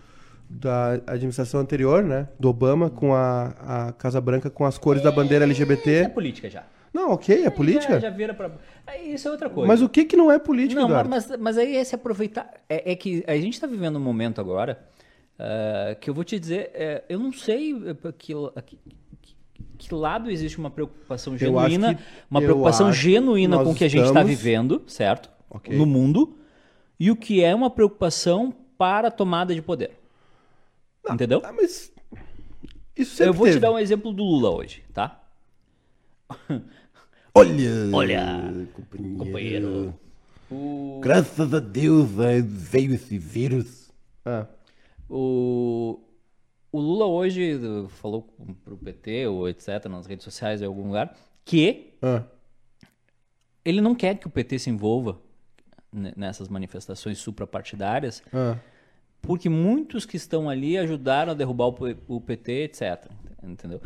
da 0.49 1.01
administração 1.07 1.61
anterior, 1.61 2.03
né? 2.03 2.29
Do 2.39 2.49
Obama, 2.49 2.91
com 2.91 3.15
a, 3.15 3.89
a 3.89 3.93
Casa 3.93 4.21
Branca 4.21 4.51
com 4.51 4.65
as 4.65 4.79
cores 4.79 5.03
da 5.03 5.11
bandeira 5.11 5.45
Isso 5.47 5.61
é 5.63 5.65
LGBT. 5.65 6.09
política 6.11 6.51
já. 6.51 6.65
Não, 6.93 7.11
ok, 7.11 7.45
é 7.45 7.51
política. 7.51 7.95
Já, 7.95 8.01
já 8.01 8.11
vira 8.11 8.33
pra... 8.33 8.53
Aí 8.87 9.15
Isso 9.15 9.27
é 9.27 9.31
outra 9.31 9.51
coisa. 9.51 9.67
Mas 9.67 9.83
o 9.83 9.89
que 9.89 10.05
que 10.05 10.17
não 10.17 10.31
é 10.31 10.39
política, 10.39 10.81
Não, 10.81 10.87
Eduardo? 10.89 11.11
mas, 11.11 11.29
mas 11.41 11.59
aí 11.59 11.77
é 11.77 11.83
se 11.83 11.95
aproveitar. 11.95 12.49
É, 12.69 12.93
é 12.93 12.95
que 12.95 13.25
a 13.27 13.35
gente 13.37 13.55
está 13.55 13.67
vivendo 13.67 13.97
um 13.97 14.01
momento 14.01 14.41
agora 14.41 14.79
ah, 15.39 15.97
que 16.01 16.09
eu 16.09 16.15
vou 16.15 16.25
te 16.25 16.39
dizer, 16.39 16.71
é, 16.75 17.03
eu 17.09 17.19
não 17.19 17.33
sei 17.33 17.73
eh, 17.73 18.13
que, 18.17 18.33
que, 18.65 18.79
que- 19.79 19.95
lado 19.95 20.31
existe 20.31 20.59
uma 20.59 20.71
preocupação 20.71 21.37
genuína, 21.37 21.95
que- 21.95 22.03
uma 22.31 22.41
preocupação 22.41 22.93
genuína 22.93 23.63
com 23.63 23.73
o 23.73 23.75
que 23.75 23.85
a 23.85 23.89
gente 23.89 24.03
está 24.07 24.21
estamos- 24.21 24.31
vivendo, 24.31 24.83
certo? 24.87 25.31
Ok. 25.51 25.77
No 25.77 25.87
mundo, 25.87 26.37
e 26.99 27.11
o 27.11 27.17
que 27.17 27.43
é 27.43 27.55
uma 27.55 27.69
preocupação 27.71 28.55
para 28.79 29.09
a 29.09 29.11
tomada 29.11 29.55
de 29.55 29.61
poder. 29.63 30.04
Entendeu? 31.11 31.41
Ah, 31.45 31.53
mas 31.53 31.93
isso 32.97 33.17
sempre 33.17 33.29
Eu 33.31 33.35
vou 33.35 33.47
teve. 33.47 33.59
te 33.59 33.61
dar 33.61 33.73
um 33.73 33.79
exemplo 33.79 34.13
do 34.13 34.23
Lula 34.23 34.51
hoje, 34.51 34.83
tá? 34.93 35.21
Olha, 37.35 37.71
Olha, 37.93 38.69
companheiro, 38.73 39.19
companheiro. 39.19 39.95
O, 40.51 41.01
Graças 41.03 41.53
a 41.53 41.59
Deus 41.61 42.11
eh, 42.21 42.41
veio 42.43 42.95
esse 42.95 43.19
vírus. 43.19 43.91
Ah, 44.25 44.47
O, 45.09 46.01
o 46.71 46.81
Lula 46.81 47.07
hoje 47.07 47.59
falou 47.89 48.23
pro 48.65 48.77
PT 48.77 49.27
ou 49.27 49.49
etc, 49.49 49.85
nas 49.91 50.07
redes 50.07 50.25
sociais 50.25 50.63
em 50.63 50.65
algum 50.65 50.87
lugar, 50.87 51.15
que 51.45 51.93
ah. 52.01 52.23
ele 53.65 53.81
não 53.81 53.95
quer 53.95 54.17
que 54.19 54.27
o 54.27 54.31
PT 54.31 54.59
se 54.61 54.71
envolva 54.71 55.19
ne- 55.93 56.15
nessas 56.17 56.49
manifestações 56.49 57.19
suprapartidárias, 57.19 58.23
Ah. 58.33 58.57
Porque 59.27 59.49
muitos 59.49 60.05
que 60.07 60.17
estão 60.17 60.49
ali 60.49 60.77
ajudaram 60.79 61.33
a 61.33 61.35
derrubar 61.35 61.69
o, 61.69 61.77
o 62.17 62.21
PT, 62.21 62.53
etc. 62.65 63.07
Entendeu? 63.43 63.81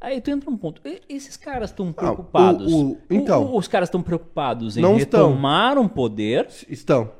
Aí 0.00 0.20
tu 0.20 0.30
entra 0.30 0.50
um 0.50 0.56
ponto. 0.56 0.80
Esses 1.08 1.36
caras 1.36 1.70
estão 1.70 1.92
preocupados. 1.92 2.72
Ah, 2.72 2.76
o- 2.76 2.98
então. 3.10 3.44
O- 3.44 3.56
os 3.58 3.68
caras 3.68 3.88
estão 3.88 4.02
preocupados 4.02 4.76
em 4.76 4.80
Não 4.80 4.96
estão. 4.96 5.28
retomar 5.28 5.78
um 5.78 5.86
poder 5.86 6.48
Estão. 6.68 7.12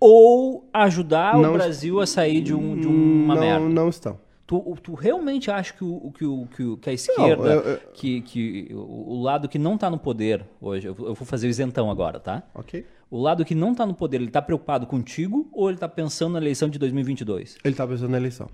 ou 0.00 0.68
ajudar 0.72 1.36
Não 1.38 1.50
o 1.50 1.52
Brasil 1.54 2.00
a 2.00 2.06
sair 2.06 2.40
de, 2.40 2.54
um, 2.54 2.80
de 2.80 2.86
uma 2.86 3.34
não, 3.34 3.40
merda. 3.40 3.68
não 3.68 3.88
estão. 3.88 4.18
Tu, 4.46 4.58
tu 4.82 4.94
realmente 4.94 5.50
acha 5.50 5.74
que, 5.74 5.84
o, 5.84 6.10
que, 6.10 6.24
o, 6.24 6.46
que, 6.46 6.62
o- 6.64 6.76
que 6.78 6.88
a 6.90 6.92
esquerda, 6.92 7.48
eu- 7.52 7.60
eu- 7.60 7.78
que, 7.92 8.22
que 8.22 8.68
o, 8.72 9.12
o 9.16 9.22
lado 9.22 9.46
que 9.48 9.58
não 9.58 9.74
está 9.74 9.90
no 9.90 9.98
poder 9.98 10.42
hoje, 10.60 10.88
eu 10.88 10.94
vou 10.94 11.14
fazer 11.14 11.46
o 11.48 11.50
isentão 11.50 11.90
agora, 11.90 12.18
tá? 12.18 12.42
Ok? 12.54 12.84
O 13.10 13.20
lado 13.20 13.44
que 13.44 13.54
não 13.54 13.72
está 13.72 13.86
no 13.86 13.94
poder, 13.94 14.18
ele 14.18 14.26
está 14.26 14.42
preocupado 14.42 14.86
contigo 14.86 15.48
ou 15.52 15.68
ele 15.68 15.76
está 15.76 15.88
pensando 15.88 16.32
na 16.34 16.38
eleição 16.40 16.68
de 16.68 16.78
2022? 16.78 17.56
Ele 17.64 17.74
tá 17.74 17.86
pensando 17.86 18.10
na 18.10 18.16
eleição. 18.18 18.48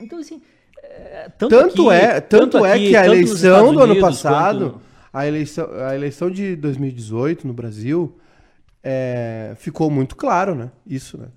Então, 0.00 0.18
assim, 0.18 0.42
é, 0.82 1.30
tanto, 1.38 1.50
Tanto 1.56 1.90
aqui- 1.90 2.04
é, 2.04 2.20
tanto 2.20 2.64
é 2.66 2.72
aqui, 2.72 2.88
que 2.90 2.96
a 2.96 3.02
tanto 3.02 3.14
eleição 3.14 3.72
do 3.74 3.80
ano 3.80 4.00
passado, 4.00 4.70
quanto- 4.72 4.80
a 5.12 5.26
eleição, 5.26 5.68
a 5.86 5.94
eleição 5.94 6.30
de 6.30 6.56
2018 6.56 7.46
no 7.46 7.52
Brasil, 7.54 8.18
é, 8.82 9.54
ficou 9.56 9.90
muito 9.90 10.16
claro, 10.16 10.54
né? 10.54 10.70
Isso, 10.86 11.16
né? 11.18 11.28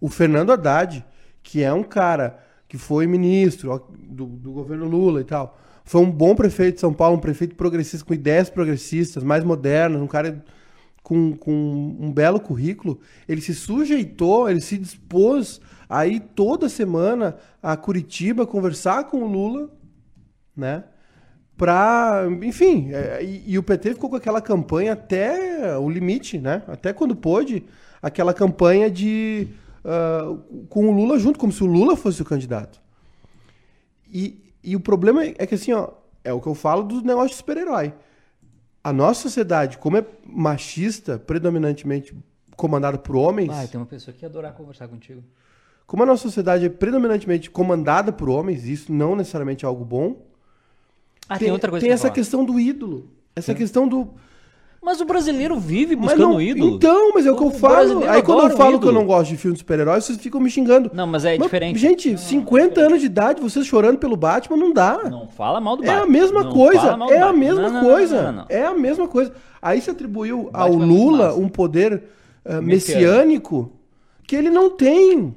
O 0.00 0.08
Fernando 0.08 0.50
Haddad, 0.52 1.04
que 1.42 1.62
é 1.62 1.72
um 1.72 1.82
cara 1.82 2.38
que 2.68 2.78
foi 2.78 3.06
ministro 3.06 3.84
do, 3.98 4.24
do 4.26 4.52
governo 4.52 4.86
Lula 4.86 5.20
e 5.20 5.24
tal, 5.24 5.58
foi 5.84 6.00
um 6.00 6.10
bom 6.10 6.34
prefeito 6.36 6.76
de 6.76 6.80
São 6.80 6.94
Paulo, 6.94 7.16
um 7.16 7.20
prefeito 7.20 7.56
progressista, 7.56 8.06
com 8.06 8.14
ideias 8.14 8.48
progressistas, 8.48 9.22
mais 9.24 9.42
modernas, 9.42 10.00
um 10.00 10.06
cara 10.06 10.42
com, 11.02 11.36
com 11.36 11.96
um 12.00 12.12
belo 12.12 12.40
currículo. 12.40 13.00
Ele 13.28 13.40
se 13.40 13.54
sujeitou, 13.54 14.48
ele 14.48 14.60
se 14.60 14.78
dispôs 14.78 15.60
a 15.88 16.06
ir 16.06 16.20
toda 16.20 16.68
semana 16.68 17.36
a 17.62 17.76
Curitiba 17.76 18.46
conversar 18.46 19.04
com 19.04 19.22
o 19.22 19.26
Lula, 19.26 19.70
né? 20.56 20.84
Pra, 21.56 22.26
enfim, 22.42 22.90
é, 22.92 23.22
e, 23.22 23.52
e 23.52 23.58
o 23.58 23.62
PT 23.62 23.94
ficou 23.94 24.08
com 24.08 24.16
aquela 24.16 24.40
campanha 24.40 24.94
até 24.94 25.76
o 25.76 25.90
limite, 25.90 26.38
né? 26.38 26.62
Até 26.66 26.92
quando 26.92 27.14
pôde, 27.14 27.64
aquela 28.00 28.32
campanha 28.32 28.90
de 28.90 29.48
ah, 29.84 30.36
com 30.68 30.88
o 30.88 30.92
Lula 30.92 31.18
junto, 31.18 31.38
como 31.38 31.52
se 31.52 31.62
o 31.62 31.66
Lula 31.66 31.96
fosse 31.96 32.22
o 32.22 32.24
candidato. 32.24 32.80
E, 34.12 34.52
e 34.62 34.76
o 34.76 34.80
problema 34.80 35.24
é 35.24 35.46
que 35.46 35.54
assim, 35.54 35.72
ó, 35.72 35.88
é 36.22 36.32
o 36.32 36.40
que 36.40 36.48
eu 36.48 36.54
falo 36.54 36.82
do 36.82 37.02
negócio 37.02 37.30
de 37.30 37.36
super-herói. 37.36 37.92
A 38.82 38.92
nossa 38.92 39.22
sociedade, 39.22 39.78
como 39.78 39.96
é 39.98 40.04
machista, 40.26 41.18
predominantemente 41.18 42.14
comandada 42.56 42.98
por 42.98 43.16
homens, 43.16 43.50
Ah, 43.50 43.66
tem 43.66 43.80
uma 43.80 43.86
pessoa 43.86 44.14
que 44.14 44.24
ia 44.24 44.28
adorar 44.28 44.52
conversar 44.54 44.88
contigo. 44.88 45.22
como 45.86 46.02
a 46.02 46.06
nossa 46.06 46.22
sociedade 46.22 46.64
é 46.64 46.68
predominantemente 46.68 47.50
comandada 47.50 48.12
por 48.12 48.28
homens, 48.28 48.64
isso 48.64 48.92
não 48.92 49.14
necessariamente 49.16 49.64
é 49.64 49.68
algo 49.68 49.84
bom. 49.84 50.24
Ah, 51.28 51.38
tem, 51.38 51.50
outra 51.50 51.70
coisa 51.70 51.84
tem 51.84 51.92
essa 51.92 52.02
falar. 52.02 52.14
questão 52.14 52.44
do 52.44 52.58
ídolo. 52.58 53.10
Essa 53.36 53.54
questão 53.54 53.86
do. 53.88 54.08
Mas 54.82 54.98
o 54.98 55.04
brasileiro 55.04 55.58
vive 55.58 55.94
Mas 55.94 56.06
buscando 56.06 56.32
não- 56.32 56.40
ídolo. 56.40 56.76
Então, 56.76 57.12
mas 57.12 57.26
é 57.26 57.30
o 57.30 57.36
que 57.36 57.42
eu 57.44 57.50
falo. 57.50 58.08
Aí 58.08 58.22
quando 58.22 58.50
eu 58.50 58.56
falo 58.56 58.80
que 58.80 58.86
eu 58.86 58.92
não 58.92 59.04
gosto 59.04 59.28
de 59.30 59.36
filme 59.36 59.52
de 59.54 59.58
super-heróis, 59.60 60.04
vocês 60.04 60.18
ficam 60.18 60.40
me 60.40 60.48
xingando. 60.50 60.90
Não, 60.94 61.06
mas 61.06 61.24
é 61.26 61.36
Mas, 61.36 61.42
diferente. 61.42 61.78
Gente, 61.78 62.16
50 62.16 62.80
anos 62.80 63.00
de 63.00 63.06
idade, 63.06 63.42
vocês 63.42 63.66
chorando 63.66 63.98
pelo 63.98 64.16
Batman, 64.16 64.56
não 64.56 64.72
dá. 64.72 64.98
Não 65.10 65.28
fala 65.28 65.60
mal 65.60 65.76
do 65.76 65.84
É 65.84 65.86
Batman. 65.86 66.02
a 66.02 66.06
mesma 66.06 66.44
Não 66.44 66.52
coisa. 66.52 66.96
É 67.10 67.20
a 67.20 67.32
mesma 67.32 67.62
Não, 67.68 67.72
não, 67.74 67.80
coisa. 67.82 68.16
não, 68.16 68.32
não, 68.32 68.38
não. 68.38 68.46
É 68.48 68.64
a 68.64 68.74
mesma 68.74 69.06
coisa. 69.06 69.34
Aí 69.60 69.82
se 69.82 69.90
atribuiu 69.90 70.48
ao 70.52 70.68
é 70.68 70.76
Lula 70.76 71.34
um 71.34 71.46
poder 71.48 72.02
ah, 72.42 72.60
Messiânico. 72.62 73.04
messiânico 73.04 73.72
que 74.26 74.34
ele 74.34 74.48
não 74.48 74.70
tem. 74.70 75.34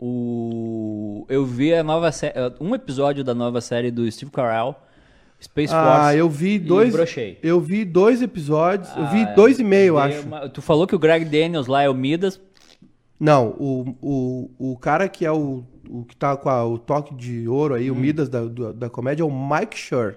O... 0.00 1.24
Eu 1.28 1.44
vi 1.44 1.74
a 1.74 1.82
nova 1.82 2.12
sé... 2.12 2.32
um 2.60 2.74
episódio 2.74 3.24
da 3.24 3.34
nova 3.34 3.60
série 3.60 3.90
do 3.90 4.08
Steve 4.10 4.30
Carell, 4.30 4.76
Space 5.40 5.72
Ah, 5.72 6.02
Force. 6.02 6.18
eu 6.18 6.28
vi 6.28 6.58
dois. 6.58 6.94
Eu 7.42 7.60
vi 7.60 7.84
dois 7.84 8.20
episódios. 8.22 8.88
eu 8.96 9.06
vi 9.08 9.22
Ah, 9.22 9.32
dois 9.34 9.58
e 9.60 9.64
meio, 9.64 9.88
eu 9.94 9.98
acho. 9.98 10.22
uma- 10.26 10.48
Tu 10.48 10.60
falou 10.60 10.86
que 10.86 10.94
o 10.94 10.98
Greg 10.98 11.24
Daniels 11.24 11.66
lá 11.68 11.82
é 11.82 11.88
o 11.88 11.94
Midas. 11.94 12.40
Não, 13.20 13.48
o, 13.58 13.96
o, 14.00 14.72
o 14.72 14.76
cara 14.78 15.08
que 15.08 15.24
é 15.24 15.30
o, 15.32 15.64
o 15.88 16.04
que 16.04 16.16
tá 16.16 16.36
com 16.36 16.48
a- 16.48 16.64
o 16.64 16.78
toque 16.78 17.14
de 17.14 17.48
ouro 17.48 17.74
aí, 17.74 17.90
o 17.90 17.94
Hum. 17.94 17.98
Midas 17.98 18.28
da, 18.28 18.44
do- 18.44 18.72
da 18.72 18.88
comédia, 18.90 19.22
é 19.22 19.26
o 19.26 19.30
Mike 19.30 19.76
Schur. 19.78 20.14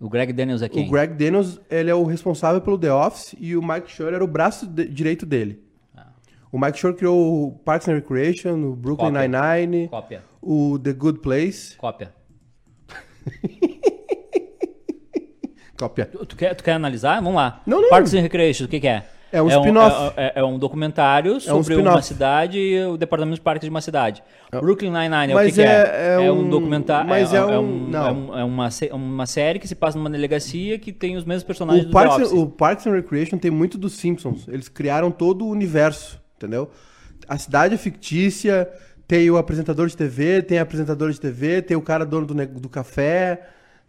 O 0.00 0.08
Greg 0.08 0.32
Daniels 0.32 0.60
é 0.62 0.68
quem? 0.68 0.86
O 0.86 0.90
Greg 0.90 1.14
Daniels, 1.14 1.60
ele 1.70 1.88
é 1.90 1.94
o 1.94 2.04
responsável 2.04 2.60
pelo 2.60 2.76
The 2.78 2.92
Office 2.92 3.34
e 3.40 3.56
o 3.56 3.62
Mike 3.62 3.90
Schur 3.90 4.12
era 4.12 4.22
o 4.24 4.26
braço 4.28 4.66
de- 4.66 4.86
direito 4.88 5.24
dele. 5.24 5.62
Ah. 5.96 6.08
O 6.52 6.58
Mike 6.58 6.78
Schur 6.78 6.94
criou 6.94 7.46
o 7.48 7.52
Parks 7.52 7.88
and 7.88 7.94
Recreation, 7.94 8.54
o 8.64 8.76
Brooklyn. 8.76 9.10
Nine-Nine, 9.12 9.88
Cópia. 9.88 10.22
o 10.42 10.78
The 10.78 10.92
Good 10.92 11.20
Place. 11.20 11.76
Cópia. 11.76 12.12
Cópia. 15.78 16.06
Tu, 16.28 16.36
quer, 16.36 16.54
tu 16.54 16.62
quer 16.64 16.72
analisar? 16.72 17.16
Vamos 17.16 17.34
lá. 17.34 17.60
Não, 17.66 17.82
não. 17.82 17.88
Parks 17.88 18.14
and 18.14 18.20
Recreation, 18.20 18.64
o 18.64 18.68
que, 18.68 18.80
que 18.80 18.86
é? 18.88 19.02
É 19.32 19.42
um 19.42 19.48
spin-off. 19.48 20.14
É, 20.16 20.26
é- 20.26 20.32
é 20.36 20.44
um 20.44 20.56
documentário 20.56 21.40
sobre 21.40 21.74
uma 21.74 21.80
spin-off. 21.80 22.06
cidade 22.06 22.56
e 22.56 22.84
o 22.86 22.96
departamento 22.96 23.34
de 23.34 23.40
parques 23.40 23.66
de 23.66 23.70
uma 23.70 23.80
cidade. 23.80 24.22
Brooklyn 24.52 24.90
Nine-Nine 24.92 25.32
é 25.32 25.36
o 25.36 25.40
que, 25.46 25.52
que 25.52 25.60
é- 25.62 25.64
é 26.20 26.24
É 26.26 26.30
um 26.30 26.42
um- 26.42 26.48
documentário. 26.48 27.08
mas 27.10 27.34
é, 27.34 27.38
é 27.38 27.40
é 27.40 27.42
um- 27.44 27.90
é 27.92 28.12
um- 28.12 28.38
é 28.38 28.44
uma, 28.44 28.68
uma 28.92 29.26
série 29.26 29.58
que 29.58 29.66
se 29.66 29.74
passa 29.74 29.98
numa 29.98 30.08
delegacia 30.08 30.78
que 30.78 30.92
tem 30.92 31.16
os 31.16 31.24
mesmos 31.24 31.42
personagens 31.42 31.84
O 31.84 31.88
do 31.88 31.92
Parks, 31.92 32.30
o 32.32 32.46
Parks 32.46 32.86
and 32.86 32.92
Recreation 32.92 33.36
tem 33.36 33.50
muito 33.50 33.76
dos 33.76 33.94
Simpsons. 33.94 34.46
Eles 34.46 34.68
criaram 34.68 35.10
todo 35.10 35.44
o 35.44 35.48
universo, 35.50 36.20
entendeu? 36.36 36.70
A 37.28 37.36
cidade 37.36 37.74
é 37.74 37.78
fictícia, 37.78 38.68
Tem 39.06 39.30
o 39.30 39.36
apresentador 39.36 39.86
de 39.86 39.94
TV, 39.94 40.40
tem 40.40 40.58
a 40.58 40.62
apresentadora 40.62 41.12
de 41.12 41.20
TV, 41.20 41.60
tem 41.60 41.76
o 41.76 41.82
cara 41.82 42.06
dono 42.06 42.24
do, 42.26 42.34
do 42.46 42.68
café, 42.70 43.38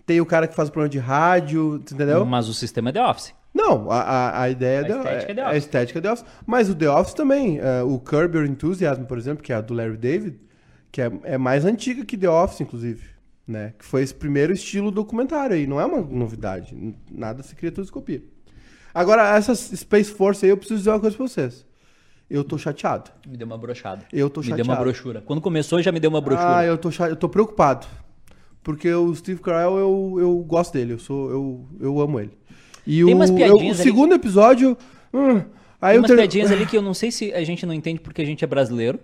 tem 0.05 0.21
o 0.21 0.25
cara 0.25 0.47
que 0.47 0.55
faz 0.55 0.69
o 0.69 0.71
programa 0.71 0.89
de 0.89 0.99
rádio, 0.99 1.75
entendeu? 1.75 2.25
Mas 2.25 2.47
o 2.47 2.53
sistema 2.53 2.89
é 2.89 2.93
The 2.93 3.05
Office. 3.07 3.33
Não, 3.53 3.89
a, 3.89 4.01
a, 4.01 4.41
a 4.43 4.49
ideia 4.49 4.79
A 4.79 4.83
da- 4.83 4.97
estética 4.97 5.31
é 5.31 5.35
The 5.35 5.41
é, 5.41 5.43
a 5.43 5.47
Office. 5.49 5.63
estética 5.63 5.99
é 5.99 6.01
The 6.01 6.11
Office. 6.11 6.25
Mas 6.45 6.69
o 6.69 6.75
The 6.75 6.89
Office 6.89 7.13
também, 7.13 7.59
é, 7.59 7.81
o 7.83 7.97
Curb 7.99 8.37
Your 8.37 8.45
Enthusiasm, 8.47 9.03
por 9.03 9.17
exemplo, 9.17 9.41
que 9.43 9.53
é 9.53 9.55
a 9.55 9.61
do 9.61 9.73
Larry 9.73 9.97
David, 9.97 10.37
que 10.91 11.01
é, 11.01 11.11
é 11.23 11.37
mais 11.37 11.63
antiga 11.65 12.03
que 12.05 12.17
The 12.17 12.29
Office, 12.29 12.61
inclusive. 12.61 13.03
Né? 13.47 13.73
Que 13.77 13.85
foi 13.85 14.01
esse 14.01 14.13
primeiro 14.13 14.51
estilo 14.53 14.89
documentário 14.91 15.55
aí. 15.55 15.67
Não 15.67 15.79
é 15.79 15.85
uma 15.85 16.01
novidade. 16.01 16.75
Nada 17.11 17.43
se 17.43 17.55
cria, 17.55 17.71
tudo 17.71 17.85
se 17.85 17.91
copia. 17.91 18.23
Agora, 18.93 19.35
essa 19.37 19.53
Space 19.53 20.11
Force 20.11 20.43
aí, 20.45 20.49
eu 20.51 20.57
preciso 20.57 20.79
dizer 20.79 20.89
uma 20.89 20.99
coisa 20.99 21.15
pra 21.15 21.27
vocês. 21.27 21.65
Eu 22.29 22.43
tô 22.43 22.57
chateado. 22.57 23.11
Me 23.27 23.37
deu 23.37 23.45
uma 23.45 23.57
brochada. 23.57 24.03
Eu 24.11 24.29
tô 24.31 24.41
Me 24.41 24.47
deu 24.47 24.57
chateado. 24.57 24.69
uma 24.71 24.83
brochura. 24.83 25.21
Quando 25.21 25.41
começou, 25.41 25.79
já 25.81 25.91
me 25.91 25.99
deu 25.99 26.09
uma 26.09 26.19
brochura. 26.21 26.57
Ah, 26.57 26.65
eu 26.65 26.75
tô, 26.77 26.89
cha- 26.89 27.07
eu 27.07 27.15
tô 27.15 27.29
preocupado. 27.29 27.85
Porque 28.65 28.91
o 28.91 29.13
Steve 29.15 29.39
Carell, 29.41 29.77
eu, 29.77 30.15
eu 30.19 30.37
gosto 30.39 30.73
dele. 30.73 30.93
Eu, 30.93 30.99
sou, 30.99 31.29
eu, 31.29 31.65
eu 31.79 32.01
amo 32.01 32.19
ele. 32.19 32.31
E 32.85 33.03
Tem 33.05 33.13
o, 33.13 33.15
umas 33.15 33.29
eu- 33.29 33.35
piadinhas 33.35 33.77
o 33.77 33.81
ali 33.81 33.89
segundo 33.91 34.13
episódio... 34.15 34.75
hum, 35.13 35.35
aí 35.79 35.91
Tem 35.91 35.93
eu 35.93 36.01
umas 36.01 36.09
ter- 36.09 36.17
piadinhas 36.17 36.51
ali 36.51 36.65
que 36.65 36.75
eu 36.75 36.81
não 36.81 36.93
sei 36.95 37.11
se 37.11 37.31
a 37.31 37.43
gente 37.43 37.63
não 37.63 37.73
entende 37.75 37.99
porque 38.01 38.23
a 38.23 38.25
gente 38.25 38.43
é 38.43 38.47
brasileiro. 38.47 38.99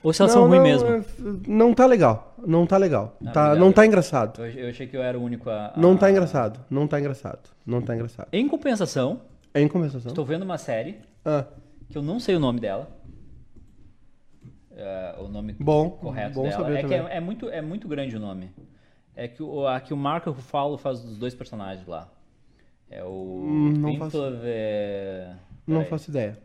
Ou 0.00 0.12
se 0.12 0.22
elas 0.22 0.32
Não, 0.32 0.42
são 0.42 0.48
ruins 0.48 0.62
mesmo. 0.62 0.88
é- 0.88 1.02
Não 1.48 1.74
tá 1.74 1.86
legal. 1.86 2.36
Não 2.46 2.64
tá 2.66 2.76
legal. 2.76 3.16
Ah, 3.20 3.30
tá, 3.32 3.40
obrigado. 3.46 3.58
não 3.58 3.72
tá 3.72 3.84
engraçado. 3.84 4.40
Eu, 4.44 4.50
eu 4.64 4.68
achei 4.70 4.86
que 4.86 4.96
eu 4.96 5.02
era 5.02 5.18
o 5.18 5.22
único 5.24 5.50
a. 5.50 5.66
a- 5.66 5.72
Não 5.76 5.96
tá 5.96 6.08
engraçado. 6.08 6.60
Não 6.70 6.86
tá 6.86 7.00
engraçado. 7.00 7.50
Não 7.66 7.82
tá 7.82 7.94
engraçado. 7.96 8.28
Em 8.32 8.46
compensação, 8.46 9.22
em 9.52 9.66
compensação. 9.66 10.10
estou 10.10 10.24
vendo 10.24 10.44
uma 10.44 10.56
série 10.58 10.96
Ah, 11.24 11.44
que 11.90 11.98
eu 11.98 12.02
não 12.02 12.20
sei 12.20 12.36
o 12.36 12.38
nome 12.40 12.60
dela. 12.60 12.88
É, 14.76 15.16
o 15.18 15.28
nome 15.28 15.54
Bom, 15.58 15.90
correto 15.90 16.34
bom 16.34 16.42
dela. 16.42 16.56
saber 16.56 16.76
é 16.76 16.82
que 16.86 16.94
é, 16.94 17.16
é 17.16 17.20
muito, 17.20 17.48
é 17.48 17.62
muito 17.62 17.88
grande 17.88 18.14
o 18.16 18.20
nome. 18.20 18.50
É 19.14 19.26
que 19.26 19.42
o, 19.42 19.66
a 19.66 19.80
que 19.80 19.94
o 19.94 19.96
Marco 19.96 20.30
Ruffalo 20.30 20.76
faz 20.76 21.00
dos 21.00 21.16
dois 21.16 21.34
personagens 21.34 21.86
lá. 21.86 22.12
É 22.90 23.02
o. 23.02 23.08
Hum, 23.08 23.72
não 23.78 23.96
faço- 23.96 24.18
não 25.66 25.84
faço 25.86 26.10
ideia. 26.10 26.38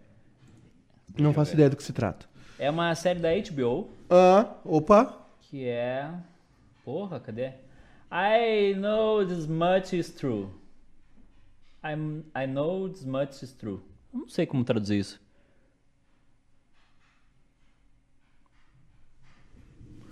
Não 1.20 1.34
faço 1.34 1.54
ideia 1.54 1.70
do 1.70 1.76
que 1.76 1.84
se 1.84 1.92
trata. 1.92 2.26
É 2.58 2.70
uma 2.70 2.96
série 2.96 3.20
da 3.20 3.30
HBO 3.52 3.90
Ah, 4.10 4.56
opa. 4.64 5.18
que 5.42 5.68
é. 5.68 6.10
Porra, 6.86 7.20
cadê? 7.20 7.52
I 8.12 8.74
know 8.76 9.26
this 9.26 9.46
much 9.48 9.94
is 9.96 10.10
true. 10.10 10.50
I'm, 11.84 12.24
I 12.36 12.46
know 12.48 12.88
this 12.90 13.04
much 13.06 13.44
is 13.44 13.52
true. 13.54 13.82
Não 14.14 14.28
sei 14.30 14.46
como 14.46 14.64
traduzir 14.64 15.00
isso. 15.00 15.22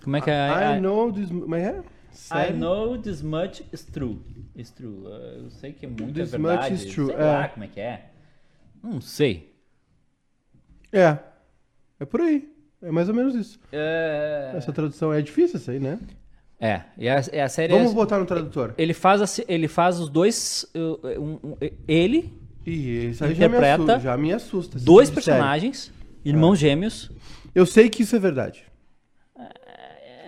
Como 0.10 0.18
é 0.18 0.22
que 0.22 0.32
é? 0.32 0.48
I, 0.74 0.78
I, 0.78 0.82
know 0.82 1.12
this... 1.14 1.30
Mas 1.30 1.64
é? 1.64 1.80
I 1.80 1.84
Sério? 2.12 2.58
know 2.58 2.98
this 2.98 3.22
much 3.22 3.62
is 3.72 3.84
true. 3.86 4.18
Is 4.56 4.72
true. 4.72 5.06
Uh, 5.06 5.44
Eu 5.46 5.50
sei 5.52 5.72
que 5.72 5.86
é 5.86 5.90
muito 5.90 6.14
This 6.14 6.34
é 6.34 6.38
verdade. 6.38 6.72
much 6.72 6.84
is 6.84 6.92
true, 6.94 7.06
Sei 7.08 7.16
é. 7.16 7.24
lá 7.24 7.48
como 7.50 7.64
é 7.64 7.68
que 7.68 7.80
é. 7.80 8.10
Não 8.84 9.00
sei. 9.00 9.54
É. 10.92 11.18
É 12.00 12.06
por 12.06 12.22
aí. 12.22 12.52
É 12.82 12.90
mais 12.92 13.08
ou 13.10 13.14
menos 13.14 13.36
isso. 13.36 13.60
É, 13.72 14.54
Essa 14.56 14.72
tradução 14.72 15.14
é 15.14 15.22
difícil, 15.22 15.58
essa 15.58 15.72
aí, 15.72 15.80
né? 15.80 16.00
é. 16.60 16.82
E 16.98 17.08
a, 17.08 17.22
e 17.34 17.40
a 17.40 17.48
série 17.50 17.74
Vamos 17.74 17.92
é... 17.92 17.94
botar 17.94 18.18
no 18.18 18.26
tradutor. 18.26 18.74
Ele 18.78 18.94
faz, 18.94 19.22
a 19.22 19.28
se- 19.28 19.46
ele 19.48 19.68
faz 19.68 20.00
os 20.00 20.10
dois. 20.10 20.66
uh, 20.76 21.20
um- 21.22 21.40
um- 21.52 21.58
ele, 21.88 22.34
Ih, 22.66 23.10
isso 23.12 23.24
aí 23.24 23.36
já 23.36 23.48
me 23.48 23.58
Interpreta 23.58 23.76
assusta. 23.84 24.00
Já 24.00 24.18
me 24.18 24.34
assusta 24.34 24.80
dois 24.80 25.10
tipo 25.10 25.22
série. 25.22 25.38
personagens, 25.38 25.92
irmãos 26.26 26.58
gêmeos. 26.58 27.12
Eu 27.54 27.66
sei 27.66 27.90
que 27.90 28.02
isso 28.04 28.16
é 28.16 28.20
verdade. 28.20 28.64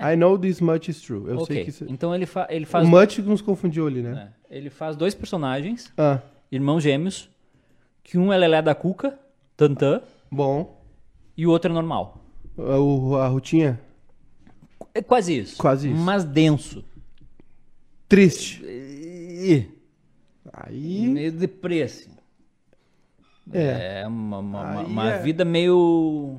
I 0.02 0.16
know 0.16 0.38
this 0.38 0.60
much 0.62 0.90
is 0.90 1.02
true. 1.02 1.24
Eu 1.30 1.46
sei 1.46 1.56
ok. 1.58 1.64
que 1.64 1.70
isso... 1.70 1.86
Então 1.90 2.14
ele, 2.16 2.26
fa, 2.26 2.48
ele 2.50 2.66
O 2.66 2.68
faz. 2.68 2.88
much 2.88 3.20
nos 3.20 3.42
confundiu 3.42 3.88
ali, 3.88 4.02
né? 4.02 4.32
é, 4.50 4.58
ele 4.58 4.70
faz 4.70 4.96
dois 4.96 5.14
personagens, 5.14 5.92
Ah, 5.98 6.20
irmãos 6.52 6.82
gêmeos, 6.82 7.30
que 8.04 8.18
um 8.18 8.32
é 8.34 8.38
Lelé 8.38 8.62
da 8.62 8.74
Cuca, 8.76 9.18
Tantã, 9.56 10.02
bom. 10.32 10.82
e 11.38 11.46
o 11.46 11.52
outro 11.52 11.72
é 11.72 11.74
normal. 11.74 12.24
A, 12.58 12.78
o- 12.80 13.16
a 13.16 13.28
rotinha? 13.28 13.80
É 14.94 15.02
quase 15.02 15.38
isso. 15.38 15.58
Quase 15.58 15.90
isso. 15.92 16.00
Mas 16.02 16.24
denso. 16.26 16.84
Triste. 18.10 18.62
E- 18.66 19.68
Aí... 20.52 21.08
Meio 21.08 21.32
deprê, 21.32 21.84
assim. 21.84 22.12
É. 23.54 24.02
É 24.02 24.08
uma, 24.08 24.40
uma, 24.40 24.80
uma 24.82 25.12
é. 25.14 25.20
vida 25.20 25.46
meio. 25.46 26.38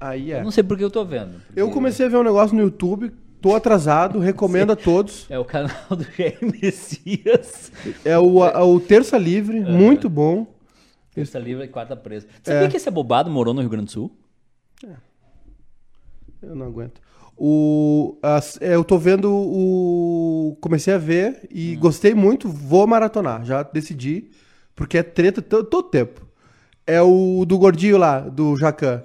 Aí 0.00 0.30
Eu 0.30 0.38
é. 0.38 0.42
não 0.44 0.50
sei 0.50 0.62
por 0.64 0.76
que 0.76 0.84
eu 0.84 0.90
tô 0.90 1.04
vendo. 1.04 1.40
porque 1.46 1.60
Eu 1.60 1.70
comecei 1.70 2.06
a 2.06 2.08
ver 2.08 2.16
um 2.18 2.22
negócio 2.24 2.54
no 2.56 2.62
YouTube, 2.62 3.10
tô 3.40 3.54
atrasado, 3.54 4.18
recomendo 4.18 4.72
a 4.72 4.76
todos. 4.76 5.26
É 5.30 5.38
o 5.38 5.44
canal 5.44 5.70
do 5.90 6.04
Jair 6.16 6.38
Messias. 6.42 7.72
É 8.04 8.18
o, 8.18 8.42
a- 8.42 8.64
o 8.64 8.80
Terça 8.80 9.16
Livre, 9.18 9.60
muito 9.60 10.08
bom. 10.08 10.46
Terça 11.14 11.38
livre 11.38 11.64
e 11.64 11.68
quarta 11.68 11.94
presa. 11.96 12.26
Sabia 12.42 12.64
É. 12.64 12.68
que 12.68 12.76
esse 12.76 12.88
abobado 12.88 13.30
morou 13.30 13.54
no 13.54 13.60
Rio 13.60 13.70
Grande 13.70 13.86
do 13.86 13.90
Sul? 13.92 14.10
Eu 16.42 16.54
não 16.54 16.66
aguento. 16.66 17.00
O, 17.36 18.18
as- 18.22 18.58
é, 18.60 18.74
eu 18.74 18.84
tô 18.84 18.98
vendo 18.98 19.30
o. 19.32 20.56
Comecei 20.60 20.92
a 20.94 20.98
ver 20.98 21.40
Hum. 21.44 21.46
e 21.50 21.76
gostei 21.76 22.14
muito, 22.14 22.48
vou 22.48 22.86
maratonar. 22.86 23.44
Já 23.44 23.62
decidi, 23.62 24.30
porque 24.74 24.98
é 24.98 25.02
treta 25.02 25.40
to- 25.42 25.64
todo 25.64 25.88
tempo. 25.88 26.26
É 26.86 27.00
o 27.00 27.44
do 27.46 27.56
gordinho 27.58 27.96
lá, 27.96 28.20
do 28.20 28.56
Jacan. 28.56 29.02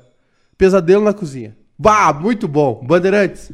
Pesadelo 0.60 1.06
na 1.06 1.14
cozinha. 1.14 1.56
Bah, 1.78 2.12
muito 2.12 2.46
bom. 2.46 2.82
Bandeirantes. 2.84 3.50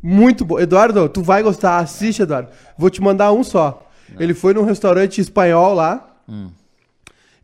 Muito 0.00 0.44
bom. 0.44 0.60
Eduardo, 0.60 1.08
tu 1.08 1.20
vai 1.20 1.42
gostar. 1.42 1.78
Assiste, 1.78 2.22
Eduardo. 2.22 2.50
Vou 2.78 2.88
te 2.88 3.02
mandar 3.02 3.32
um 3.32 3.42
só. 3.42 3.84
Ele 4.20 4.34
foi 4.34 4.54
num 4.54 4.62
restaurante 4.62 5.20
espanhol 5.20 5.74
lá. 5.74 6.16
Hum. 6.28 6.50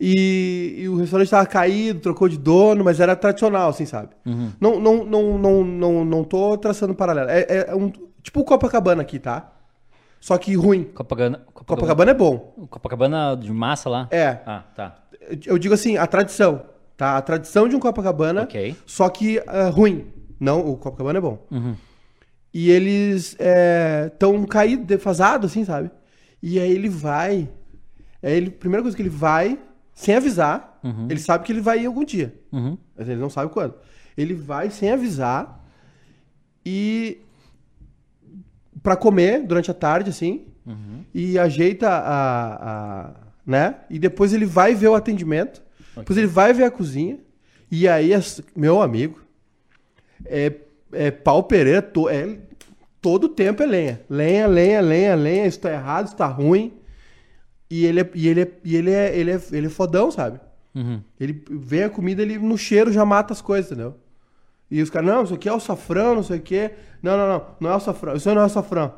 E, 0.00 0.76
e 0.78 0.88
o 0.88 0.94
restaurante 0.96 1.28
tava 1.28 1.44
caído, 1.46 1.98
trocou 1.98 2.28
de 2.28 2.38
dono, 2.38 2.84
mas 2.84 3.00
era 3.00 3.16
tradicional, 3.16 3.70
assim, 3.70 3.84
sabe? 3.84 4.11
Uhum. 4.24 4.52
Não, 4.61 4.78
não, 4.78 5.04
não, 5.04 5.38
não, 5.38 5.64
não, 5.64 6.04
não 6.04 6.22
tô 6.24 6.56
traçando 6.56 6.94
paralelo. 6.94 7.28
É, 7.30 7.66
é 7.68 7.74
um, 7.74 7.90
tipo 8.22 8.38
o 8.38 8.44
Copacabana 8.44 9.02
aqui, 9.02 9.18
tá? 9.18 9.50
Só 10.20 10.38
que 10.38 10.54
ruim. 10.54 10.84
Copacabana. 10.84 11.40
Copacabana 11.52 12.12
é 12.12 12.14
bom. 12.14 12.54
Copacabana 12.70 13.37
de 13.37 13.52
massa 13.52 13.90
lá? 13.90 14.06
É. 14.12 14.38
Ah, 14.46 14.62
tá. 14.76 14.98
Eu 15.44 15.58
digo 15.58 15.74
assim, 15.74 15.96
a 15.96 16.06
tradição, 16.06 16.62
tá? 16.98 17.16
A 17.16 17.22
tradição 17.22 17.66
de 17.66 17.74
um 17.74 17.80
Copacabana, 17.80 18.42
Ok. 18.42 18.76
só 18.84 19.08
que 19.08 19.42
ah, 19.46 19.70
ruim. 19.70 20.06
Não, 20.38 20.61
o 20.70 20.76
Copacabana 20.76 21.18
é 21.18 21.22
bom. 21.22 21.46
Uhum. 21.50 21.74
E 22.52 22.70
eles 22.70 23.37
estão 24.06 24.44
caídos, 24.44 24.84
defasados, 24.87 25.50
assim, 25.50 25.64
sabe? 25.64 25.90
E 26.42 26.58
aí 26.61 26.70
ele 26.70 26.88
vai. 26.90 27.48
Aí 28.22 28.37
ele, 28.37 28.50
primeira 28.50 28.82
coisa 28.82 28.96
que 28.96 29.02
ele 29.02 29.08
vai, 29.08 29.58
sem 29.94 30.14
avisar, 30.16 30.78
ele 31.08 31.18
sabe 31.20 31.44
que 31.44 31.52
ele 31.52 31.61
vai 31.61 31.80
ir 31.82 31.87
algum 31.87 32.04
dia. 32.04 32.34
Uhum. 32.52 32.76
Mas 32.96 33.08
ele 33.08 33.20
não 33.20 33.28
sabe 33.30 33.52
quando. 33.52 33.74
Ele 34.16 34.34
vai 34.34 34.70
sem 34.70 34.90
avisar 34.90 35.64
e. 36.64 37.18
pra 38.82 38.96
comer 38.96 39.42
durante 39.46 39.70
a 39.70 39.74
tarde, 39.74 40.11
assim. 40.11 40.46
E 41.14 41.38
ajeita 41.38 41.88
a, 41.88 42.54
a- 43.06 43.14
né? 43.46 43.76
E 43.88 43.98
depois 43.98 44.32
ele 44.34 44.44
vai 44.46 44.74
ver 44.74 44.88
o 44.88 44.94
atendimento. 44.94 45.62
Depois 45.98 46.16
ele 46.18 46.26
vai 46.26 46.52
ver 46.52 46.64
a 46.64 46.70
cozinha. 46.70 47.18
E 47.70 47.87
aí, 47.87 48.11
meu 48.56 48.80
amigo, 48.80 49.20
é, 50.24 50.52
é 50.92 51.11
pau 51.11 51.42
Pereira, 51.42 51.82
to, 51.82 52.08
é, 52.08 52.38
todo 53.00 53.28
tempo 53.28 53.62
é 53.62 53.66
lenha. 53.66 54.00
Lenha, 54.08 54.46
lenha, 54.46 54.80
lenha, 54.80 55.14
lenha. 55.14 55.46
Isso 55.46 55.61
tá 55.61 55.70
errado, 55.72 56.06
isso 56.06 56.16
tá 56.16 56.26
ruim. 56.26 56.72
E 57.70 57.84
ele 57.84 58.00
é, 58.00 58.11
e 58.14 58.28
ele 58.28 58.40
é, 58.40 58.52
e 58.64 58.76
ele 58.76 58.90
é, 58.90 59.16
ele 59.18 59.30
é, 59.30 59.40
ele 59.52 59.66
é 59.66 59.70
fodão, 59.70 60.11
sabe? 60.11 60.40
Uhum. 60.74 61.02
Ele 61.20 61.44
vê 61.50 61.84
a 61.84 61.90
comida, 61.90 62.22
ele 62.22 62.38
no 62.38 62.56
cheiro 62.56 62.90
já 62.92 63.04
mata 63.04 63.32
as 63.32 63.42
coisas, 63.42 63.70
entendeu? 63.70 63.94
E 64.70 64.80
os 64.82 64.90
caras, 64.90 65.08
não, 65.08 65.24
isso 65.24 65.34
aqui 65.34 65.48
é 65.48 65.52
o 65.52 65.61
safrão, 65.61 66.14
não 66.14 66.22
sei 66.22 66.38
o 66.38 66.42
quê. 66.42 66.70
Não, 67.02 67.16
não, 67.16 67.28
não, 67.28 67.46
não 67.61 67.70
é 67.70 67.76
o 67.76 67.80
safrão. 67.80 68.14
Isso 68.14 68.34
não 68.34 68.42
é 68.42 68.44
o 68.44 68.48
safrão. 68.48 68.94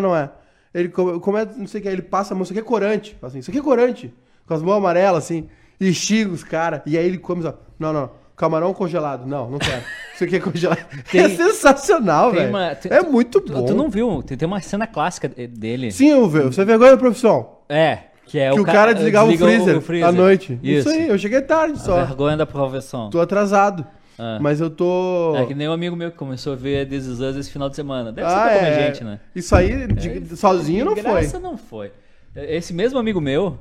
Não 0.00 0.14
é. 0.16 0.30
Ele 0.72 0.88
come, 0.88 1.20
come- 1.20 1.44
não 1.56 1.66
sei 1.66 1.80
o 1.80 1.82
que, 1.82 1.88
ele 1.88 2.02
passa 2.02 2.34
a 2.34 2.36
mão, 2.36 2.42
isso 2.42 2.52
aqui 2.52 2.60
é 2.60 2.64
corante. 2.64 3.16
Assim, 3.22 3.38
isso 3.38 3.50
aqui 3.50 3.60
é 3.60 3.62
corante. 3.62 4.12
Com 4.46 4.54
as 4.54 4.62
mãos 4.62 4.76
amarelas, 4.76 5.24
assim. 5.24 5.48
E 5.80 5.92
xinga 5.92 6.30
os 6.32 6.44
caras. 6.44 6.80
E 6.86 6.96
aí 6.96 7.04
ele 7.06 7.18
come, 7.18 7.42
só, 7.42 7.54
não, 7.78 7.92
não, 7.92 8.10
camarão 8.36 8.72
congelado. 8.74 9.26
Não, 9.26 9.50
não 9.50 9.58
quero. 9.58 9.82
Isso 10.14 10.24
aqui 10.24 10.36
é 10.36 10.40
congelado. 10.40 10.78
Tem- 11.10 11.22
é 11.22 11.28
sensacional, 11.28 12.32
velho. 12.32 12.52
É 12.90 13.02
muito 13.02 13.40
bom. 13.40 13.64
tu 13.64 13.74
não 13.74 13.88
viu? 13.90 14.22
Tem, 14.22 14.36
tem 14.36 14.46
uma 14.46 14.60
cena 14.60 14.86
clássica 14.86 15.28
de- 15.28 15.46
dele. 15.46 15.90
Sim, 15.90 16.10
eu 16.10 16.28
vejo. 16.28 16.52
Você 16.52 16.62
é 16.62 16.64
vergonha 16.64 16.92
da 16.92 16.96
profissão. 16.96 17.58
É, 17.68 17.98
que 18.26 18.38
é 18.38 18.50
que 18.52 18.60
o 18.60 18.64
ca- 18.64 18.72
cara 18.72 18.94
desligava 18.94 19.28
o 19.28 19.32
desliga 19.32 19.80
freezer, 19.80 20.08
à 20.08 20.12
noite. 20.12 20.58
Isso, 20.62 20.88
Isso 20.88 20.90
aí, 20.90 21.08
eu 21.08 21.18
cheguei 21.18 21.40
tarde 21.42 21.74
A 21.74 21.78
só. 21.78 22.04
vergonha 22.04 22.36
da 22.36 22.46
profissão. 22.46 23.10
Tô 23.10 23.20
atrasado. 23.20 23.84
Ah. 24.16 24.38
Mas 24.40 24.60
eu 24.60 24.70
tô. 24.70 25.34
É 25.36 25.44
que 25.44 25.54
nem 25.56 25.68
um 25.68 25.72
amigo 25.72 25.96
meu 25.96 26.08
que 26.12 26.16
começou 26.16 26.52
a 26.52 26.56
ver 26.56 26.86
This 26.88 27.04
Is 27.06 27.18
Us 27.20 27.34
esse 27.36 27.50
final 27.50 27.68
de 27.68 27.74
semana. 27.74 28.12
Deve 28.12 28.28
ser 28.30 28.34
Ah, 28.36 28.48
comer 28.54 28.68
é. 28.68 28.86
gente, 28.86 29.02
né? 29.02 29.18
Isso 29.34 29.56
aí, 29.56 29.88
de- 29.88 30.36
sozinho 30.36 30.84
não 30.84 30.94
foi. 30.94 31.02
graça 31.02 31.40
não 31.40 31.58
foi. 31.58 31.90
Esse 32.36 32.72
mesmo 32.72 32.96
amigo 32.98 33.20
meu, 33.20 33.58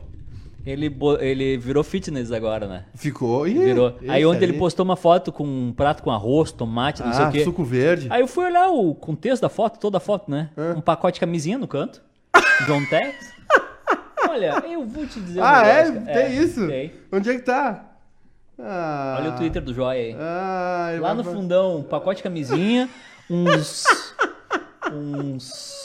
Ele, 0.66 0.90
bo- 0.90 1.18
ele 1.20 1.58
virou 1.58 1.84
fitness 1.84 2.32
agora, 2.32 2.66
né? 2.68 2.86
Ficou. 2.96 3.46
Ih, 3.48 3.54
Virou. 3.54 3.98
esse 4.02 4.10
Aí 4.10 4.26
ontem 4.26 4.46
ele 4.46 4.54
postou 4.54 4.86
uma 4.86 4.96
foto 4.96 5.30
com 5.32 5.44
um 5.44 5.74
prato 5.74 6.02
com 6.02 6.10
arroz, 6.10 6.52
tomate, 6.54 7.04
não 7.04 7.12
sei 7.14 7.26
Ah, 7.26 7.30
o 7.30 7.32
quê. 7.34 7.44
suco 7.44 7.64
verde. 7.66 8.08
Aí 8.10 8.22
eu 8.22 8.28
fui 8.28 8.46
olhar 8.46 8.70
o 8.70 8.96
contexto 8.96 9.42
da 9.42 9.50
foto, 9.50 9.78
toda 9.78 9.98
a 9.98 10.00
foto, 10.00 10.32
né? 10.32 10.50
Um 10.78 10.82
pacote 10.82 11.16
de 11.16 11.20
camisinha 11.20 11.58
no 11.58 11.68
canto. 11.68 12.02
John 12.66 12.84
Tex. 12.86 13.34
Olha, 14.30 14.64
eu 14.68 14.86
vou 14.86 15.06
te 15.06 15.20
dizer 15.20 15.42
Ah, 15.44 15.68
é? 15.68 15.84
negócio. 15.90 16.06
Tem 16.14 16.38
isso? 16.38 16.66
Tem. 16.68 16.94
Onde 17.12 17.30
é 17.30 17.34
que 17.36 17.42
tá? 17.42 17.90
Ah. 18.58 19.18
Olha 19.20 19.32
o 19.32 19.36
Twitter 19.36 19.62
do 19.62 19.74
Joia 19.74 20.00
aí. 20.00 20.16
Ah, 20.18 20.92
Lá 21.00 21.14
no 21.14 21.24
fundão, 21.26 21.80
um 21.80 21.84
pacote 21.84 22.18
de 22.18 22.24
camisinha, 22.24 22.90
uns. 23.30 23.84
uns. 24.94 25.84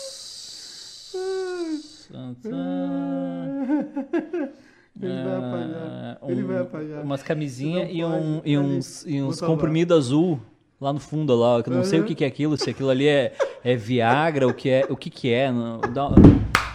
Ele 5.01 5.23
vai 5.23 5.37
apagar. 5.37 6.19
Ele 6.29 6.43
vai 6.43 6.59
apagar. 6.59 6.99
Ah, 6.99 7.03
Umas 7.03 7.23
camisinhas 7.23 7.89
Não 7.89 7.95
e, 7.95 8.05
um, 8.05 8.43
e 8.45 8.59
uns, 8.59 9.05
e 9.07 9.23
uns 9.23 9.41
comprimidos 9.41 9.97
azul 9.97 10.41
lá 10.81 10.93
no 10.93 11.01
fundo 11.01 11.35
lá, 11.35 11.63
que 11.63 11.71
eu 11.71 11.75
não 11.75 11.85
sei 11.85 12.01
o 12.01 12.05
que, 12.05 12.15
que 12.15 12.25
é 12.25 12.27
aquilo, 12.29 12.57
se 12.57 12.71
aquilo 12.71 12.91
ali 12.91 13.07
é, 13.09 13.33
é 13.65 13.75
Viagra, 13.77 14.47
o 14.47 14.55
que 14.55 14.69
é, 14.71 14.87
o 14.89 14.97
que 14.97 15.11
que 15.11 15.33
é, 15.33 15.51
não, 15.51 15.81
dá- 15.81 16.11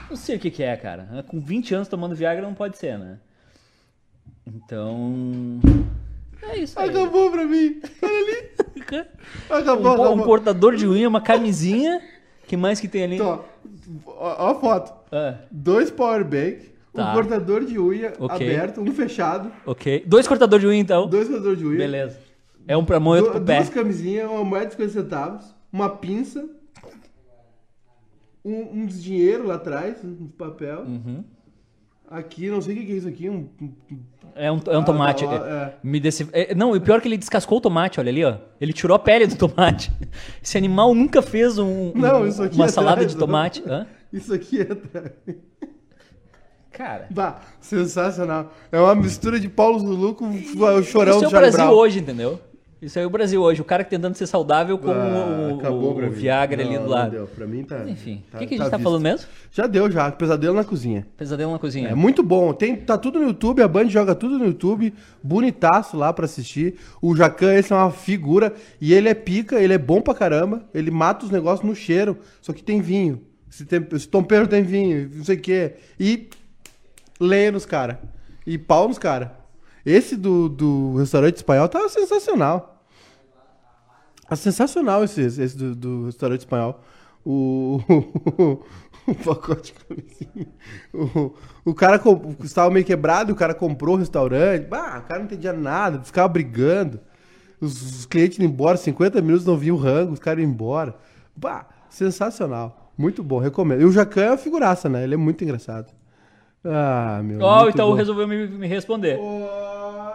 não 0.10 0.16
sei 0.18 0.36
o 0.36 0.40
que 0.40 0.52
que 0.52 0.62
é, 0.64 0.76
cara. 0.76 1.24
Com 1.28 1.40
20 1.40 1.74
anos 1.76 1.88
tomando 1.88 2.16
Viagra 2.16 2.42
não 2.44 2.54
pode 2.54 2.78
ser, 2.78 2.98
né? 3.00 3.18
Então, 4.46 5.60
é 6.42 6.60
isso 6.60 6.78
aí. 6.80 6.90
Acabou 6.90 7.32
pra 7.32 7.46
mim. 7.46 7.82
Olha 8.02 8.18
ali. 8.18 8.54
Acabou, 9.50 9.94
Um, 9.94 9.96
po- 9.96 10.02
um 10.02 10.06
acabou. 10.06 10.26
cortador 10.26 10.76
de 10.76 10.86
unha, 10.88 11.08
uma 11.08 11.22
camisinha, 11.22 12.02
que 12.48 12.58
mais 12.58 12.80
que 12.80 12.88
tem 12.88 13.04
ali? 13.06 13.22
Ó, 13.22 13.40
ó 14.06 14.48
ó 14.48 14.52
a 14.52 14.56
foto. 14.56 14.94
Ah, 15.12 15.36
Dois 15.50 15.90
power 15.90 16.24
bank, 16.26 16.73
Tá. 16.94 17.10
um 17.12 17.14
cortador 17.16 17.66
de 17.66 17.80
unha 17.80 18.14
Ok. 18.20 18.48
aberto, 18.48 18.80
um 18.82 18.92
fechado, 18.94 19.52
ok. 19.66 20.04
Dois 20.06 20.28
cortadores 20.28 20.62
de 20.62 20.68
unha, 20.68 20.80
então. 20.80 21.08
dois 21.08 21.28
cortadores 21.28 21.58
de 21.60 21.66
unha. 21.66 21.78
Beleza. 21.78 22.20
É 22.68 22.78
um 22.78 22.86
pra 22.86 23.00
mão 23.00 23.16
e 23.16 23.20
outro 23.20 23.34
pro 23.34 23.42
pé. 23.44 23.56
duas 23.58 23.70
camisinhas, 23.70 24.30
uma 24.30 24.44
moeda 24.44 24.68
de 24.68 24.72
50 24.74 24.92
centavos, 24.94 25.56
uma 25.72 25.90
pinça, 25.90 26.48
um, 28.46 28.84
uns 28.84 29.02
dinheiro 29.02 29.48
lá 29.48 29.56
atrás, 29.56 29.98
um 30.04 30.28
papel. 30.28 30.82
Uhum. 30.82 31.24
Aqui, 32.10 32.48
não 32.50 32.62
sei 32.62 32.78
o 32.78 32.86
que 32.86 32.92
é 32.92 32.96
isso 32.96 33.08
aqui, 33.08 33.30
um... 33.30 33.50
um- 33.60 33.74
É 34.36 34.52
um, 34.52 34.60
é 34.68 34.78
um 34.78 34.84
tomate. 34.84 35.24
tá, 35.26 35.32
ó, 35.32 35.46
é. 35.46 35.50
é. 35.52 35.74
Me 35.84 36.00
desse... 36.00 36.28
é, 36.32 36.54
não, 36.54 36.76
e 36.76 36.78
o 36.78 36.82
pior 36.82 36.98
é 36.98 37.02
que 37.02 37.08
ele 37.08 37.18
descascou 37.18 37.58
o 37.58 37.62
tomate, 37.62 38.00
olha 38.00 38.10
ali, 38.10 38.24
ó. 38.24 38.38
Ele 38.62 38.72
tirou 38.74 38.94
a 38.96 39.00
pele 39.00 39.26
do 39.26 39.36
tomate. 39.38 39.92
Esse 40.44 40.58
animal 40.58 40.94
nunca 40.94 41.22
fez 41.24 41.58
um, 41.58 41.66
um- 41.90 41.94
Não, 41.96 42.24
aqui 42.24 42.56
uma 42.56 42.66
é 42.66 42.68
salada 42.68 42.98
atrás, 43.02 43.12
de 43.14 43.18
não. 43.18 43.26
tomate. 43.26 43.64
Hã? 43.66 43.88
Isso 44.12 44.32
aqui 44.34 44.60
é... 44.60 44.72
atrás. 44.72 45.12
Cara, 46.74 47.06
Bah, 47.10 47.40
sensacional. 47.62 48.52
É 48.72 48.80
uma 48.80 48.96
mistura 48.96 49.40
de 49.40 49.48
Paulo 49.48 49.80
Zulu 49.80 50.16
com 50.16 50.26
o 50.30 50.84
chorão 50.84 51.18
isso 51.18 51.26
é 51.26 51.28
do 51.28 51.28
o 51.28 51.30
Brasil 51.40 51.58
Brown. 51.66 51.72
hoje, 51.78 52.00
entendeu? 52.00 52.40
Isso 52.82 53.00
é 53.00 53.06
o 53.06 53.10
Brasil 53.10 53.42
hoje. 53.42 53.62
O 53.62 53.64
cara 53.64 53.82
que 53.82 53.90
tentando 53.92 54.14
ser 54.16 54.28
saudável 54.28 54.78
com 54.78 54.92
Ah, 54.92 55.48
o, 55.72 55.72
o, 55.72 56.06
o. 56.06 56.10
Viagra 56.12 56.62
ali 56.62 56.74
Não, 56.76 56.84
do 56.84 56.90
não 56.90 56.96
lado. 56.96 57.12
deu. 57.12 57.28
Pra 57.28 57.48
mim 57.48 57.64
tá. 57.64 57.86
Enfim, 57.88 58.22
o 58.28 58.32
tá- 58.32 58.40
que, 58.40 58.48
que 58.48 58.56
a 58.56 58.58
gente 58.58 58.70
tá, 58.70 58.76
visto. 58.76 58.84
falando 58.84 59.02
mesmo? 59.02 59.26
Já 59.54 59.68
deu, 59.68 59.90
já. 59.90 60.12
Pesadelo 60.12 60.54
na 60.54 60.66
cozinha. 60.66 61.08
Pesadelo 61.16 61.54
na 61.54 61.60
cozinha. 61.60 61.88
É 61.88 61.96
muito 61.96 62.22
bom. 62.22 62.52
Tem, 62.52 62.76
tá 62.76 62.98
tudo 62.98 63.20
no 63.20 63.28
YouTube, 63.28 63.62
a 63.62 63.68
Band 63.70 63.88
joga 63.88 64.14
tudo 64.14 64.38
no 64.38 64.46
YouTube. 64.48 64.94
Bonitaço 65.24 65.96
lá 65.96 66.12
pra 66.12 66.26
assistir. 66.26 66.76
O 67.02 67.16
Jacan, 67.16 67.54
esse 67.56 67.72
é 67.72 67.76
uma 67.76 67.90
figura. 67.90 68.54
E 68.82 68.94
ele 68.94 69.08
é 69.08 69.14
pica, 69.14 69.62
ele 69.62 69.72
é 69.74 69.78
bom 69.78 70.02
pra 70.02 70.14
caramba. 70.14 70.66
Ele 70.74 70.92
mata 70.92 71.24
os 71.24 71.32
negócios 71.32 71.66
no 71.66 71.74
cheiro. 71.74 72.18
Só 72.42 72.52
que 72.52 72.62
tem 72.62 72.82
vinho. 72.82 73.22
Esse, 73.50 73.64
tem, 73.66 73.88
esse 73.94 74.08
tompeiro 74.10 74.46
tem 74.46 74.62
vinho, 74.64 75.10
não 75.14 75.24
sei 75.24 75.38
o 75.38 75.40
quê. 75.40 75.74
E 75.98 76.28
lenha 77.20 77.52
nos 77.52 77.66
cara. 77.66 78.02
E 78.46 78.58
pau 78.58 78.88
nos 78.88 78.98
cara. 78.98 79.38
Esse 79.86 80.16
do, 80.16 80.48
do 80.48 80.96
restaurante 80.98 81.38
espanhol 81.38 81.68
tá 81.68 81.88
sensacional. 81.90 82.82
Tá 84.28 84.36
sensacional 84.36 85.04
esse, 85.04 85.22
esse 85.22 85.58
do, 85.58 85.76
do 85.76 86.06
restaurante 86.06 86.42
espanhol. 86.42 86.82
O, 87.26 87.80
o, 89.08 89.16
pacote 89.24 89.74
de 89.74 89.86
camisinha. 89.86 90.48
O, 90.94 91.34
o 91.66 91.74
cara 91.74 92.02
estava 92.44 92.70
meio 92.72 92.86
quebrado, 92.86 93.34
o 93.34 93.36
cara 93.36 93.54
comprou 93.54 93.96
o 93.96 94.00
restaurante. 94.00 94.68
Bah, 94.68 95.00
o 95.00 95.08
cara 95.08 95.20
não 95.20 95.26
entendia 95.26 95.54
nada, 95.54 96.02
ficava 96.04 96.28
brigando. 96.28 97.00
Os, 97.60 98.00
os 98.00 98.06
clientes 98.06 98.40
indo 98.40 98.46
embora, 98.46 98.78
50 98.78 99.22
minutos 99.22 99.46
não 99.46 99.58
viam 99.58 99.76
o 99.76 99.80
rango, 99.80 100.14
os 100.14 100.20
caras 100.20 100.42
iam 100.42 100.50
embora. 100.50 100.96
Bah, 101.36 101.68
sensacional. 101.90 102.92
Muito 102.98 103.24
bom, 103.24 103.40
recomendo. 103.40 103.82
E 103.82 103.86
o 103.86 103.92
Jacan 103.92 104.22
é 104.22 104.32
uma 104.32 104.38
figuraça, 104.38 104.88
né? 104.88 105.04
Ele 105.04 105.14
é 105.14 105.18
muito 105.18 105.44
engraçado. 105.44 105.92
Ah, 106.66 107.22
meu. 107.24 107.40
Ó, 107.42 107.60
o 107.60 107.62
muito 107.64 107.76
Itaú 107.76 107.90
bom. 107.90 107.96
resolveu 107.96 108.28
me, 108.28 108.48
me 108.48 108.68
responder. 108.68 109.20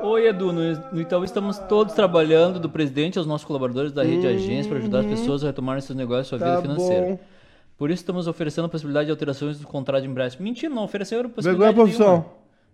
Oi, 0.00 0.28
Edu. 0.28 0.52
No, 0.52 0.62
no 0.92 1.00
Itaú 1.00 1.24
estamos 1.24 1.58
todos 1.58 1.92
trabalhando, 1.94 2.58
do 2.58 2.70
presidente 2.70 3.18
aos 3.18 3.26
nossos 3.26 3.44
colaboradores 3.44 3.92
da 3.92 4.02
rede 4.02 4.22
de 4.22 4.26
agência, 4.28 4.68
para 4.68 4.78
ajudar 4.78 5.00
as 5.00 5.06
pessoas 5.06 5.44
a 5.44 5.48
retomarem 5.48 5.80
seus 5.82 5.96
negócios 5.96 6.26
e 6.26 6.28
sua 6.30 6.38
Uhum. 6.38 6.44
Tá 6.44 6.60
vida 6.60 6.74
financeira. 6.74 7.06
bom. 7.06 7.18
Por 7.76 7.90
isso 7.90 8.02
estamos 8.02 8.26
oferecendo 8.26 8.64
a 8.64 8.68
possibilidade 8.68 9.06
de 9.06 9.10
alterações 9.12 9.60
do 9.60 9.66
contrato 9.66 10.02
de 10.02 10.08
empréstimo. 10.08 10.44
Mentira, 10.44 10.74
não 10.74 10.84
ofereceram 10.84 11.22
Vergonha 11.28 11.34
possibilidade 11.34 11.76
da 11.76 11.82
profissão. 11.82 12.24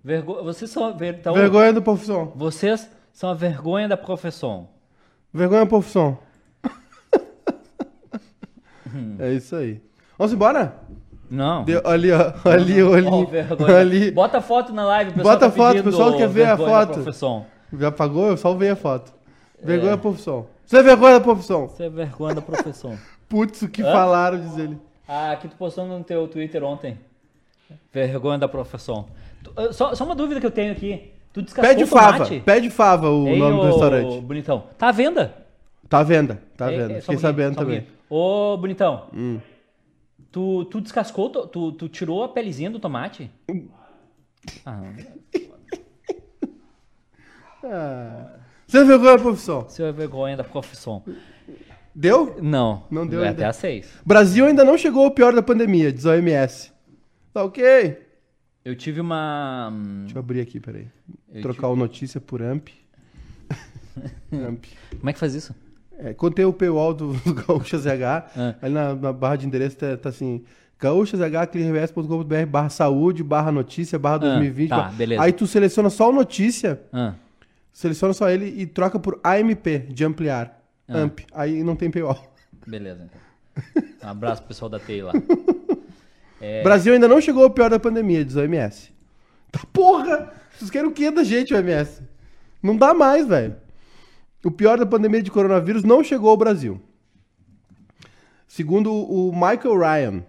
Vergo... 0.03 0.43
Vocês 0.45 0.71
são 0.71 0.87
a 0.87 0.93
ver... 0.93 1.15
Itaú, 1.15 1.35
Vergonha 1.35 1.73
da 1.73 1.81
profissão. 1.81 2.33
Vocês 2.35 2.91
são 3.13 3.31
a 3.31 3.35
vergonha 3.35 3.89
da 3.89 3.97
profissão. 3.97 4.69
Vergonha 5.33 5.61
da 5.61 5.67
profissão. 5.67 6.19
é 9.19 9.33
isso 9.33 9.57
aí. 9.57 9.81
Vamos 10.17 10.33
embora? 10.33 10.75
Não. 11.31 11.65
Deu- 11.65 11.83
ali, 11.85 12.11
ó. 12.13 12.33
Ali, 12.49 12.81
ali. 12.81 13.07
Ó, 13.09 13.77
ali. 13.77 14.11
Bota 14.11 14.39
a 14.39 14.41
foto 14.41 14.73
na 14.73 14.85
live, 14.87 15.13
pessoal 15.13 15.35
Bota 15.35 15.47
a 15.47 15.51
tá 15.51 15.57
foto, 15.57 15.81
o 15.81 15.85
pessoal 15.85 16.17
quer 16.17 16.29
ver 16.29 16.47
a 16.47 16.57
foto. 16.57 16.93
profissão. 17.01 17.47
Já 17.79 17.89
apagou? 17.89 18.29
Eu 18.29 18.37
salvei 18.37 18.71
a 18.71 18.77
foto. 18.77 19.13
Vergonha 19.63 19.93
da 19.93 19.99
profissão. 19.99 20.47
Você 20.67 20.77
é 20.79 20.83
vergonha 20.83 21.15
da 21.15 21.21
profissão. 21.21 21.67
Isso 21.67 21.83
é 21.83 21.89
vergonha 21.91 22.35
da 22.35 22.43
profissão. 22.43 22.99
Putz, 23.29 23.63
o 23.63 23.69
que 23.69 23.83
Hã? 23.83 23.91
falaram, 23.93 24.41
diz 24.41 24.57
ele. 24.59 24.79
Ah, 25.09 25.37
que 25.41 25.49
tu 25.49 25.57
postou 25.57 25.85
no 25.87 26.03
teu 26.05 26.27
Twitter 26.29 26.63
ontem. 26.63 26.99
Vergonha 27.93 28.39
da 28.39 28.49
profissão. 28.49 29.07
Só, 29.73 29.95
só 29.95 30.05
uma 30.05 30.15
dúvida 30.15 30.41
que 30.41 30.47
eu 30.47 30.51
tenho 30.51 30.73
aqui. 30.73 31.11
Tu 31.33 31.43
descascou 31.43 31.69
Pede 31.69 31.85
o 31.85 31.87
fava. 31.87 32.13
tomate? 32.13 32.41
Pede 32.41 32.71
fava 32.71 33.11
o 33.11 33.27
Hein, 33.27 33.39
nome 33.39 33.57
do 33.57 33.61
ô, 33.63 33.65
restaurante. 33.67 34.21
Bonitão. 34.21 34.65
Tá 34.79 34.89
à 34.89 34.93
venda. 34.93 35.35
Tá 35.89 35.99
à 35.99 36.03
venda. 36.03 36.41
Tá 36.57 36.67
à 36.67 36.73
É, 36.73 36.77
venda. 36.77 36.93
é, 36.95 36.99
um 36.99 37.01
Fiquei 37.01 37.19
sabendo 37.19 37.53
um 37.53 37.57
também. 37.57 37.87
Ô, 38.09 38.57
Bonitão. 38.57 39.05
Hum. 39.13 39.39
Tu, 40.35 40.65
tu 40.65 40.81
descascou, 40.81 41.31
tu, 41.31 41.71
tu 41.71 41.89
tirou 41.89 42.25
a 42.25 42.29
pelezinha 42.29 42.69
do 42.69 42.81
tomate? 42.81 43.31
Ah, 44.67 44.93
Ah. 47.63 48.37
Você 48.67 48.79
é 48.79 48.85
vergonha 48.85 49.17
da 49.17 49.23
profissão. 49.23 49.67
é 49.79 49.93
vergonha 49.93 50.37
da 50.37 50.45
profissão. 50.45 51.03
Deu? 51.95 52.37
Não. 52.43 52.85
Não 52.91 53.07
deu 53.07 53.21
ainda. 53.21 53.31
até 53.31 53.45
às 53.47 53.57
seis. 53.57 53.89
Brasil 54.05 54.45
ainda 54.45 54.65
não 54.65 54.77
chegou 54.77 55.05
ao 55.05 55.13
pior 55.13 55.33
da 55.35 55.43
pandemia, 55.43 55.93
diz 55.93 56.05
a 56.05 56.11
OMS. 56.11 56.73
Tá 57.33 57.45
ok? 57.45 58.03
Eu 58.65 58.75
tive 58.75 59.01
uma. 59.01 59.71
hum, 59.73 60.01
Deixa 60.03 60.17
eu 60.19 60.21
abrir 60.21 60.41
aqui, 60.41 60.59
peraí. 60.59 60.89
Eu 61.33 61.43
Trocar 61.43 61.69
o 61.69 61.77
notícia 61.77 62.21
por 62.21 62.43
AMP. 62.43 62.69
AMP. 64.33 64.67
Como 64.99 65.09
é 65.09 65.13
que 65.13 65.19
faz 65.19 65.35
isso? 65.35 65.55
É, 65.99 66.13
quando 66.15 66.35
tem 66.35 66.45
o 66.45 66.53
paywall 66.53 66.93
do, 66.95 67.13
do 67.25 67.35
Gaúcha 67.35 67.79
ZH, 67.79 68.03
Ah. 68.37 68.55
ali 68.61 68.75
na, 68.75 68.95
na 68.95 69.13
barra 69.13 69.37
de 69.37 69.47
endereço 69.47 69.77
tá, 69.77 69.97
tá 69.97 70.09
assim, 70.09 70.43
gaúchazh.com.br 70.79 72.47
barra 72.49 72.69
saúde, 72.69 73.23
barra 73.23 73.53
notícia, 73.53 73.99
barra 73.99 74.19
2020. 74.19 74.69
tá, 74.69 74.77
barra- 74.77 74.91
beleza. 74.93 75.23
Aí 75.23 75.33
tu 75.33 75.47
seleciona 75.47 75.91
só 75.91 76.11
o 76.11 76.13
notícia, 76.13 76.81
Ah, 76.93 77.15
seleciona 77.73 78.13
só 78.15 78.29
ele 78.29 78.47
e 78.47 78.67
troca 78.67 78.99
por 78.99 79.21
AMP, 79.23 79.79
de 79.89 80.05
ampliar. 80.05 80.61
Ah. 80.89 80.99
AMP. 80.99 81.21
Aí 81.33 81.63
não 81.63 81.77
tem 81.77 81.91
paywall. 81.91 82.33
beleza, 82.67 83.05
então. 83.09 83.21
Um 84.03 84.09
abraço 84.11 84.43
pro 84.43 84.49
pessoal 84.49 84.69
da 84.69 84.79
TI 84.81 85.01
lá. 85.03 85.13
É. 86.41 86.63
Brasil 86.65 86.93
ainda 86.93 87.07
não 87.09 87.21
chegou 87.21 87.45
ao 87.45 87.51
pior 87.51 87.71
da 87.71 87.79
pandemia, 87.79 88.25
diz 88.25 88.37
a 88.37 88.41
OMS. 88.41 88.91
Tá 89.53 89.61
porra! 89.73 90.33
Vocês 90.59 90.71
querem 90.71 90.89
o 90.89 90.93
que 90.93 91.11
da 91.11 91.23
gente, 91.25 91.55
OMS? 91.55 92.03
Não 92.63 92.77
dá 92.77 92.93
mais, 92.93 93.27
velho. 93.27 93.55
O 94.45 94.51
pior 94.51 94.79
da 94.79 94.85
pandemia 94.85 95.23
de 95.23 95.31
coronavírus 95.31 95.85
não 95.85 96.05
chegou 96.05 96.29
ao 96.29 96.37
Brasil. 96.37 96.81
Segundo 98.47 98.93
o 98.93 99.33
Michael 99.33 99.79
Ryan, 99.79 100.23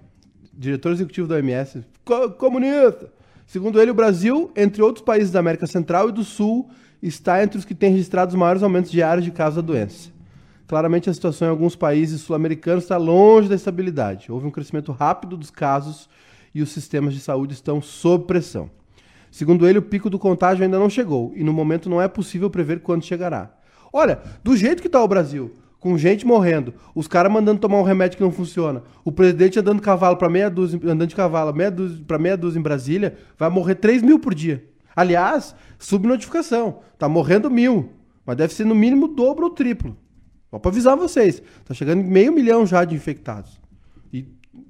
diretor 0.53 0.91
executivo 0.93 1.28
da 1.28 1.36
OMS, 1.36 1.84
co- 2.03 2.32
comunista. 2.32 3.11
Segundo 3.45 3.80
ele, 3.80 3.91
o 3.91 3.95
Brasil, 3.95 4.51
entre 4.55 4.82
outros 4.82 5.03
países 5.03 5.32
da 5.32 5.39
América 5.39 5.68
Central 5.68 6.09
e 6.09 6.11
do 6.13 6.24
Sul, 6.24 6.70
está 7.01 7.43
entre 7.43 7.59
os 7.59 7.66
que 7.66 7.76
têm 7.76 7.91
registrado 7.91 8.30
os 8.30 8.36
maiores 8.36 8.63
aumentos 8.63 8.89
diários 8.89 9.24
de 9.26 9.32
casos 9.32 9.57
da 9.57 9.61
doença. 9.61 10.09
Claramente, 10.66 11.09
a 11.09 11.13
situação 11.13 11.47
em 11.47 11.51
alguns 11.51 11.76
países 11.76 12.22
sul-americanos 12.22 12.86
está 12.86 12.97
longe 12.97 13.47
da 13.47 13.53
estabilidade. 13.53 14.32
Houve 14.32 14.47
um 14.47 14.51
crescimento 14.51 14.91
rápido 14.91 15.38
dos 15.38 15.51
casos 15.51 16.09
e 16.55 16.61
os 16.61 16.72
sistemas 16.72 17.13
de 17.13 17.20
saúde 17.20 17.53
estão 17.53 17.82
sob 17.82 18.26
pressão. 18.26 18.72
Segundo 19.30 19.68
ele, 19.68 19.78
o 19.78 19.82
pico 19.84 20.09
do 20.09 20.18
contágio 20.18 20.63
ainda 20.63 20.80
não 20.80 20.89
chegou 20.89 21.34
e 21.36 21.43
no 21.43 21.53
momento 21.53 21.89
não 21.89 22.01
é 22.01 22.07
possível 22.07 22.49
prever 22.49 22.80
quando 22.80 23.03
chegará. 23.03 23.55
Olha, 23.97 24.19
do 24.43 24.57
jeito 24.57 24.81
que 24.81 24.89
está 24.89 25.01
o 25.01 25.07
Brasil, 25.07 25.53
com 25.79 25.97
gente 25.97 26.25
morrendo, 26.25 26.73
os 26.93 27.07
caras 27.07 27.31
mandando 27.31 27.61
tomar 27.61 27.79
um 27.79 27.83
remédio 27.83 28.17
que 28.17 28.23
não 28.23 28.29
funciona, 28.29 28.83
o 29.05 29.11
presidente 29.11 29.57
andando 29.57 29.81
cavalo 29.81 30.17
para 30.17 30.27
meia 30.27 30.49
dúzia, 30.49 30.77
andando 30.83 31.07
de 31.07 31.15
cavalo 31.15 31.53
meia 31.55 31.71
dúzia, 31.71 32.03
para 32.05 32.19
meia 32.19 32.35
dúzia 32.35 32.59
em 32.59 32.61
Brasília, 32.61 33.15
vai 33.37 33.49
morrer 33.49 33.75
3 33.75 34.01
mil 34.01 34.19
por 34.19 34.35
dia. 34.35 34.65
Aliás, 34.93 35.55
subnotificação. 35.79 36.79
Tá 36.97 37.07
morrendo 37.07 37.49
mil. 37.49 37.93
Mas 38.25 38.35
deve 38.35 38.53
ser 38.53 38.65
no 38.65 38.75
mínimo 38.75 39.07
dobro 39.07 39.45
ou 39.45 39.49
triplo. 39.51 39.95
Só 40.51 40.59
pra 40.59 40.71
avisar 40.71 40.97
vocês. 40.97 41.41
Tá 41.63 41.73
chegando 41.73 42.03
meio 42.03 42.33
milhão 42.33 42.65
já 42.65 42.83
de 42.83 42.95
infectados. 42.95 43.61
E 44.11 44.27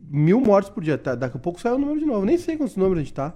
mil 0.08 0.40
mortes 0.40 0.70
por 0.70 0.84
dia. 0.84 1.00
Tá- 1.00 1.16
daqui 1.16 1.38
a 1.38 1.40
pouco 1.40 1.60
sai 1.60 1.74
o 1.74 1.80
número 1.80 2.00
de 2.00 2.06
novo. 2.06 2.28
Nem 2.28 2.38
sei 2.38 2.58
quantos 2.58 2.76
números 2.76 3.00
a 3.00 3.02
gente 3.04 3.14
tá. 3.14 3.34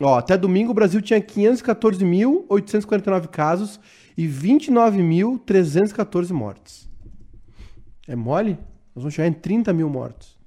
Ó, 0.00 0.16
até 0.18 0.36
domingo 0.38 0.70
o 0.70 0.74
Brasil 0.74 1.00
tinha 1.02 1.20
514.849 1.20 3.28
casos 3.28 3.78
e 4.16 4.26
29.314 4.26 6.30
mortes. 6.32 6.88
É 8.08 8.16
mole? 8.16 8.52
Nós 8.94 9.02
vamos 9.04 9.14
chegar 9.14 9.28
em 9.28 9.32
30 9.32 9.72
mil 9.72 9.88
mortos. 9.88 10.38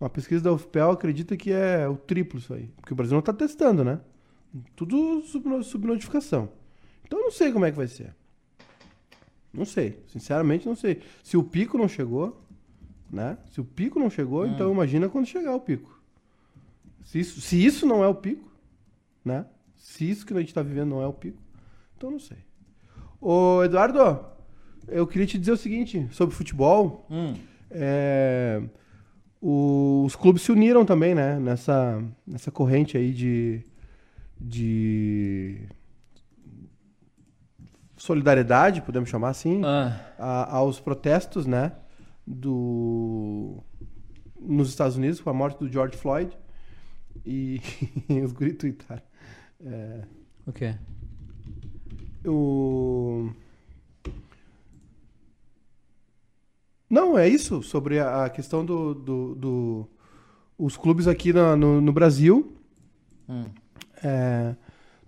Uma 0.00 0.10
pesquisa 0.10 0.42
da 0.44 0.52
UFPEL 0.52 0.90
acredita 0.90 1.36
que 1.36 1.50
é 1.52 1.88
o 1.88 1.96
triplo 1.96 2.38
isso 2.38 2.52
aí. 2.52 2.68
Porque 2.76 2.92
o 2.92 2.96
Brasil 2.96 3.14
não 3.14 3.20
está 3.20 3.32
testando, 3.32 3.82
né? 3.84 4.00
Tudo 4.74 5.22
subno- 5.22 5.62
subnotificação. 5.62 6.48
Então 7.04 7.18
eu 7.20 7.24
não 7.24 7.30
sei 7.30 7.52
como 7.52 7.64
é 7.64 7.70
que 7.70 7.76
vai 7.76 7.86
ser. 7.88 8.14
Não 9.52 9.64
sei. 9.64 10.02
Sinceramente, 10.08 10.66
não 10.66 10.74
sei. 10.76 11.00
Se 11.22 11.36
o 11.36 11.42
pico 11.42 11.78
não 11.78 11.88
chegou, 11.88 12.42
né? 13.10 13.38
Se 13.50 13.60
o 13.60 13.64
pico 13.64 13.98
não 13.98 14.10
chegou, 14.10 14.46
então 14.46 14.70
imagina 14.72 15.08
quando 15.08 15.26
chegar 15.26 15.54
o 15.54 15.60
pico. 15.60 15.98
Se 17.04 17.20
isso, 17.20 17.40
se 17.40 17.64
isso 17.64 17.86
não 17.86 18.04
é 18.04 18.08
o 18.08 18.14
pico, 18.14 18.50
né? 19.26 19.44
Se 19.76 20.08
isso 20.08 20.24
que 20.24 20.32
a 20.32 20.38
gente 20.38 20.48
está 20.48 20.62
vivendo 20.62 20.90
não 20.90 21.02
é 21.02 21.06
o 21.06 21.12
pico, 21.12 21.42
então 21.96 22.10
não 22.10 22.18
sei. 22.18 22.38
Ô, 23.20 23.62
Eduardo, 23.64 24.24
eu 24.88 25.06
queria 25.06 25.26
te 25.26 25.38
dizer 25.38 25.52
o 25.52 25.56
seguinte 25.56 26.06
sobre 26.12 26.34
futebol. 26.34 27.06
Hum. 27.10 27.34
É, 27.70 28.62
os 29.40 30.14
clubes 30.16 30.42
se 30.42 30.52
uniram 30.52 30.84
também, 30.84 31.14
né? 31.14 31.38
Nessa, 31.38 32.02
nessa 32.26 32.50
corrente 32.50 32.96
aí 32.96 33.12
de, 33.12 33.62
de 34.40 35.66
solidariedade, 37.96 38.82
podemos 38.82 39.08
chamar 39.08 39.30
assim, 39.30 39.62
Ah, 39.64 40.00
a- 40.18 40.56
aos 40.56 40.80
protestos, 40.80 41.46
né? 41.46 41.72
Do, 42.26 43.62
nos 44.40 44.68
Estados 44.68 44.96
Unidos 44.96 45.20
com 45.20 45.30
a 45.30 45.34
morte 45.34 45.58
do 45.58 45.70
George 45.70 45.96
Floyd. 45.96 46.36
E 47.24 47.60
os 48.24 48.32
gritos 48.32 48.58
tuitaram. 48.60 49.02
É, 49.64 50.02
o 50.46 50.52
quê? 50.52 50.74
o... 52.24 53.30
Não, 56.88 57.18
é 57.18 57.28
isso, 57.28 57.62
sobre 57.62 57.98
a 57.98 58.28
questão 58.28 58.64
do, 58.64 58.94
do, 58.94 59.34
do- 59.34 59.88
os 60.58 60.76
clubes 60.76 61.08
aqui 61.08 61.32
na- 61.32 61.56
no, 61.56 61.80
no 61.80 61.92
Brasil. 61.92 62.52
Hum. 63.28 63.44
É, 64.04 64.54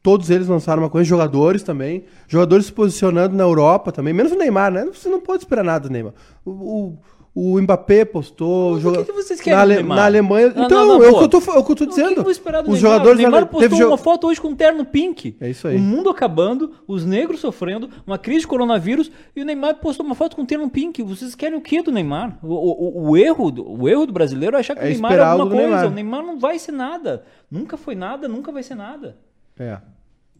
todos 0.02 0.28
eles 0.30 0.48
lançaram 0.48 0.82
uma 0.82 0.90
coisa, 0.90 1.08
jogadores 1.08 1.62
também, 1.62 2.04
jogadores 2.26 2.66
se 2.66 2.72
posicionando 2.72 3.36
na 3.36 3.44
Europa 3.44 3.92
também, 3.92 4.12
menos 4.12 4.32
o 4.32 4.36
Neymar, 4.36 4.72
né? 4.72 4.84
Você 4.86 5.08
não 5.08 5.20
pode 5.20 5.44
esperar 5.44 5.62
nada 5.64 5.88
do 5.88 5.92
Neymar. 5.92 6.14
O, 6.44 6.50
o, 6.50 6.98
o 7.40 7.60
Mbappé 7.62 8.04
postou. 8.04 8.72
Mas 8.74 8.78
o 8.78 8.80
joga- 8.82 8.98
que 8.98 9.04
que 9.04 9.12
vocês 9.12 9.40
querem 9.40 9.56
na, 9.56 9.62
Ale- 9.62 9.82
na 9.82 10.04
Alemanha. 10.04 10.52
Não, 10.54 10.64
então, 10.64 10.86
não, 10.86 10.98
não, 10.98 11.04
é, 11.04 11.08
o 11.10 11.18
que 11.18 11.24
eu 11.24 11.28
tô, 11.28 11.38
é 11.38 11.40
o 11.40 11.42
que 11.42 11.50
eu 11.50 11.62
tô 11.62 11.72
O 11.72 11.74
que 11.74 11.84
que 11.86 11.86
dizendo. 11.90 12.16
eu 12.18 12.22
vou 12.22 12.32
esperar 12.32 12.62
do 12.62 12.70
Os 12.70 12.74
Neymar? 12.74 12.92
jogadores. 12.92 13.18
O 13.18 13.22
Neymar 13.22 13.40
teve 13.46 13.52
postou 13.68 13.78
jo- 13.78 13.86
uma 13.88 13.96
foto 13.98 14.26
hoje 14.26 14.40
com 14.40 14.48
um 14.48 14.56
terno 14.56 14.84
pink. 14.84 15.36
É 15.40 15.48
isso 15.50 15.68
aí. 15.68 15.76
O 15.76 15.80
mundo 15.80 16.10
acabando, 16.10 16.72
os 16.86 17.04
negros 17.04 17.40
sofrendo, 17.40 17.88
uma 18.06 18.18
crise 18.18 18.40
de 18.40 18.46
coronavírus 18.46 19.10
e 19.36 19.40
o 19.40 19.44
Neymar 19.44 19.76
postou 19.76 20.04
uma 20.04 20.14
foto 20.14 20.34
com 20.36 20.42
um 20.42 20.46
terno 20.46 20.68
pink. 20.68 21.02
Vocês 21.02 21.34
querem 21.34 21.56
o 21.56 21.60
que 21.60 21.80
do 21.82 21.92
Neymar? 21.92 22.38
O, 22.42 22.54
o- 22.54 23.08
o 23.10 23.16
erro, 23.16 23.50
do, 23.50 23.70
o 23.82 23.88
erro 23.88 24.06
do 24.06 24.12
brasileiro 24.12 24.56
é 24.56 24.60
achar 24.60 24.74
que 24.74 24.80
É 24.82 24.86
o 24.86 24.88
Neymar 24.88 25.12
é 25.12 25.20
alguma 25.20 25.50
coisa. 25.50 25.62
Neymar. 25.68 25.86
O 25.86 25.90
Neymar 25.90 26.22
não 26.24 26.38
vai 26.38 26.58
ser 26.58 26.72
nada. 26.72 27.24
Nunca 27.50 27.76
foi 27.76 27.94
nada, 27.94 28.26
nunca 28.28 28.50
vai 28.52 28.62
ser 28.62 28.74
nada. 28.74 29.16
É, 29.58 29.78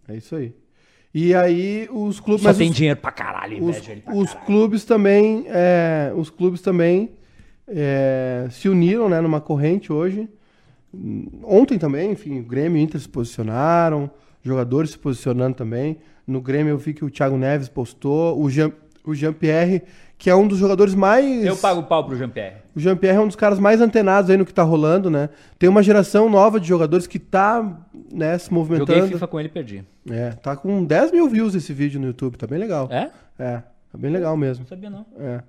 é 0.09 0.17
isso 0.17 0.35
aí. 0.37 0.53
E 1.21 1.35
aí 1.35 1.89
os 1.91 2.21
clubes. 2.21 2.43
Só 2.43 2.53
tem 2.55 2.69
os- 2.71 2.77
dinheiro 2.77 3.01
pra 3.01 3.11
caralho, 3.11 3.57
os, 3.65 3.77
inveja 3.79 4.01
pra 4.05 4.15
os 4.15 4.29
caralho. 4.29 4.47
clubes 4.47 4.85
também 4.85 5.45
é, 5.49 6.13
os 6.15 6.31
clubes 6.31 6.61
também 6.61 7.11
é, 7.67 8.47
se 8.51 8.69
uniram 8.69 9.09
né, 9.09 9.21
numa 9.21 9.41
corrente 9.41 9.93
hoje 9.93 10.29
ontem 11.45 11.79
também 11.79 12.13
enfim 12.13 12.41
o 12.41 12.43
Grêmio 12.43 12.79
e 12.79 12.81
o 12.81 12.85
Inter 12.85 13.01
se 13.01 13.09
posicionaram 13.09 14.11
jogadores 14.43 14.91
se 14.93 14.99
posicionando 14.99 15.55
também 15.55 15.99
no 16.27 16.41
Grêmio 16.41 16.71
eu 16.71 16.79
vi 16.79 16.95
que 16.95 17.05
o 17.05 17.11
Thiago 17.11 17.37
Neves 17.37 17.69
postou 17.69 18.41
o 18.43 18.49
Jean 18.49 18.73
o 19.05 19.15
Jean 19.15 19.33
Pierre 19.35 19.83
que 20.17 20.29
é 20.31 20.35
um 20.35 20.49
dos 20.49 20.59
jogadores 20.59 20.95
mais 20.95 21.45
Eu 21.45 21.57
pago 21.57 21.81
o 21.81 21.85
pau 21.85 22.05
pro 22.05 22.17
Jean-Pierre. 22.17 22.57
o 22.75 22.81
Jean-Pierre 22.81 23.19
é 23.19 23.21
um 23.21 23.27
dos 23.27 23.37
caras 23.37 23.59
mais 23.61 23.81
antenados 23.81 24.31
aí 24.31 24.37
no 24.37 24.45
que 24.45 24.53
tá 24.53 24.65
rolando, 24.65 25.09
né? 25.09 25.29
Tem 25.59 25.69
uma 25.69 25.81
geração 25.83 26.29
nova 26.29 26.59
de 26.59 26.67
jogadores 26.67 27.07
que 27.07 27.21
tá, 27.21 27.87
né, 28.13 28.37
se 28.39 28.53
movimentando. 28.53 28.93
Joguei 28.95 29.13
FIFA 29.13 29.27
com 29.29 29.39
ele 29.41 29.49
e 29.49 29.53
perdi. 29.53 29.85
É, 30.11 30.31
tá 30.31 30.57
com 30.57 30.85
10 30.85 31.13
mil 31.13 31.29
views 31.29 31.55
esse 31.55 31.73
vídeo 31.73 32.01
no 32.01 32.07
YouTube, 32.07 32.37
tá 32.37 32.47
bem 32.47 32.59
legal. 32.59 32.89
É? 32.91 33.11
É, 33.39 33.59
tá 33.91 33.99
bem 33.99 34.11
legal 34.11 34.37
mesmo. 34.37 34.63
Não 34.65 34.69
sabia 34.69 34.91
não. 34.91 35.07
É. 35.19 35.43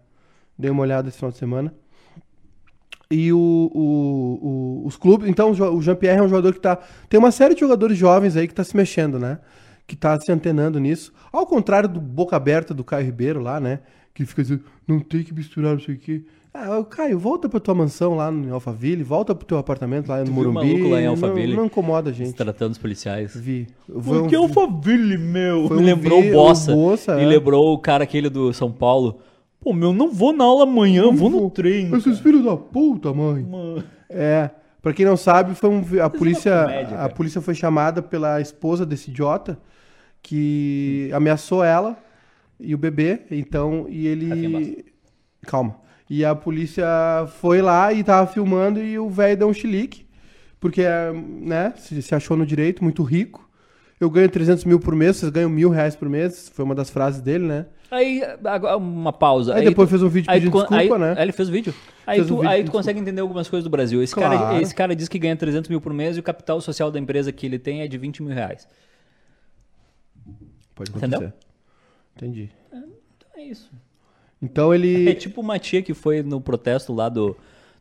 Dei 0.57 0.69
uma 0.69 0.81
olhada 0.81 1.07
esse 1.07 1.17
final 1.17 1.31
de 1.31 1.37
semana. 1.37 1.73
E 3.11 3.33
o, 3.33 3.37
o- 3.73 4.39
o- 4.83 4.87
os 4.87 4.95
clubes. 4.95 5.27
Então, 5.27 5.51
o 5.51 5.81
Jean-Pierre 5.81 6.19
é 6.19 6.21
um 6.23 6.29
jogador 6.29 6.53
que 6.53 6.59
tá. 6.59 6.77
Tem 7.09 7.19
uma 7.19 7.31
série 7.31 7.55
de 7.55 7.59
jogadores 7.61 7.97
jovens 7.97 8.35
aí 8.37 8.47
que 8.47 8.53
tá 8.53 8.63
se 8.63 8.75
mexendo, 8.77 9.17
né? 9.17 9.39
Que 9.87 9.95
tá 9.95 10.19
se 10.19 10.31
antenando 10.31 10.79
nisso. 10.79 11.11
Ao 11.31 11.45
contrário 11.47 11.89
do 11.89 11.99
boca 11.99 12.35
aberta 12.35 12.71
do 12.73 12.83
Caio 12.83 13.05
Ribeiro 13.05 13.39
lá, 13.39 13.59
né? 13.59 13.79
Que 14.13 14.25
fica 14.25 14.43
dizendo, 14.43 14.63
não 14.87 14.99
tem 14.99 15.23
que 15.23 15.33
misturar 15.33 15.73
não 15.73 15.79
sei 15.79 15.95
o 15.95 15.97
quê. 15.97 16.23
Ah, 16.53 16.83
Caio, 16.89 17.19
volta 17.19 17.47
pra 17.47 17.59
tua 17.59 17.75
mansão 17.75 18.15
lá 18.15 18.31
em 18.31 18.49
Alphaville, 18.49 19.03
volta 19.03 19.35
pro 19.35 19.45
teu 19.45 19.57
apartamento 19.59 20.07
lá 20.09 20.23
no 20.23 20.31
Morumbi. 20.31 20.55
maluco 20.55 20.89
lá 20.89 20.99
em 20.99 21.03
não- 21.05 21.11
Alphaville? 21.11 21.55
Não, 21.55 21.65
incomoda 21.65 22.09
a 22.09 22.13
gente. 22.13 22.33
Tratando 22.33 22.71
os 22.71 22.77
policiais. 22.79 23.35
Vi. 23.35 23.67
Eu 23.87 24.01
Por 24.01 24.27
que 24.27 24.35
um- 24.37 24.45
o 24.45 24.49
Faville, 24.49 25.17
meu? 25.17 25.67
Foi 25.67 25.77
Me 25.77 25.83
um 25.83 25.85
lembrou 25.85 26.21
vi- 26.21 26.31
o 26.31 26.33
Bossa. 26.33 26.71
o 26.71 26.75
Bossa, 26.75 27.19
e 27.19 27.23
é. 27.23 27.27
lembrou 27.27 27.71
o 27.73 27.77
cara 27.77 28.03
aquele 28.03 28.29
do 28.29 28.51
São 28.51 28.71
Paulo. 28.71 29.19
Pô, 29.61 29.73
meu, 29.73 29.93
não 29.93 30.11
vou 30.11 30.33
na 30.33 30.43
aula 30.43 30.63
amanhã, 30.63 31.03
Não 31.03 31.15
vou 31.15 31.29
no 31.29 31.39
vou. 31.41 31.49
trem. 31.51 31.93
Esses 31.95 32.17
filhos 32.19 32.43
da 32.43 32.57
puta, 32.57 33.13
mãe. 33.13 33.43
Mano. 33.43 33.83
É, 34.09 34.49
pra 34.81 34.91
quem 34.91 35.05
não 35.05 35.15
sabe, 35.17 35.53
foi 35.53 35.69
um, 35.69 35.83
a 36.01 36.09
polícia, 36.09 36.63
comédia, 36.63 36.97
a 36.99 37.09
polícia 37.09 37.41
foi 37.41 37.53
chamada 37.53 38.01
pela 38.01 38.41
esposa 38.41 38.85
desse 38.87 39.11
idiota 39.11 39.59
que 40.23 41.11
ameaçou 41.13 41.63
ela 41.63 41.95
e 42.59 42.73
o 42.73 42.77
bebê, 42.77 43.19
então 43.29 43.85
e 43.87 44.07
ele 44.07 44.85
calma. 45.45 45.75
E 46.09 46.25
a 46.25 46.33
polícia 46.33 46.85
foi 47.39 47.61
lá 47.61 47.93
e 47.93 48.03
tava 48.03 48.25
filmando 48.31 48.81
e 48.81 48.97
o 48.97 49.09
velho 49.09 49.37
deu 49.37 49.47
um 49.47 49.53
chilique, 49.53 50.07
porque 50.59 50.83
né, 51.41 51.73
se, 51.77 52.01
se 52.01 52.15
achou 52.15 52.35
no 52.35 52.45
direito, 52.45 52.83
muito 52.83 53.03
rico. 53.03 53.47
Eu 53.99 54.09
ganho 54.09 54.29
300 54.29 54.63
mil 54.63 54.79
por 54.79 54.95
mês, 54.95 55.17
vocês 55.17 55.31
ganham 55.31 55.49
mil 55.49 55.69
reais 55.69 55.95
por 55.95 56.07
mês, 56.09 56.49
foi 56.49 56.63
uma 56.65 56.73
das 56.73 56.89
frases 56.89 57.21
dele, 57.21 57.45
né? 57.45 57.65
Aí, 57.91 58.23
agora, 58.45 58.77
uma 58.77 59.11
pausa. 59.11 59.53
Aí 59.55 59.65
depois 59.65 59.87
tu- 59.87 59.91
fez 59.91 60.01
um 60.03 60.07
vídeo 60.09 60.31
aí 60.31 60.39
pedindo 60.39 60.51
tu 60.51 60.57
desculpa, 60.69 60.95
aí- 60.95 60.99
né? 61.01 61.13
Aí 61.17 61.23
ele 61.25 61.31
fez 61.31 61.49
o 61.49 61.51
vídeo. 61.51 61.73
Aí, 62.07 62.17
Fez 62.19 62.31
um 62.31 62.35
tu, 62.35 62.39
vídeo 62.41 62.49
aí 62.49 62.63
tu 62.63 62.71
consegue 62.71 62.99
entender 62.99 63.19
algumas 63.21 63.49
coisas 63.49 63.63
do 63.63 63.69
Brasil. 63.69 64.01
Esse, 64.01 64.15
Claro. 64.15 64.37
cara, 64.39 64.61
esse 64.61 64.73
cara 64.73 64.95
diz 64.95 65.07
que 65.09 65.19
ganha 65.19 65.35
300 65.35 65.69
mil 65.69 65.81
por 65.81 65.93
mês 65.93 66.15
e 66.15 66.19
o 66.19 66.23
capital 66.23 66.61
social 66.61 66.89
da 66.91 66.97
empresa 66.99 67.31
que 67.31 67.45
ele 67.45 67.59
tem 67.59 67.81
é 67.81 67.87
de 67.87 67.97
20 67.97 68.23
mil 68.23 68.33
reais. 68.33 68.67
Pode 70.75 70.91
Entendeu? 70.91 71.19
acontecer. 71.19 71.33
Entendi. 72.15 72.49
Então 72.71 73.29
é 73.35 73.43
isso. 73.43 73.69
Então 74.41 74.73
ele 74.73 75.09
É 75.09 75.13
tipo 75.15 75.41
uma 75.41 75.59
tia 75.59 75.81
que 75.81 75.93
foi 75.93 76.23
no 76.23 76.39
protesto 76.39 76.93
lá 76.93 77.09
do, 77.09 77.35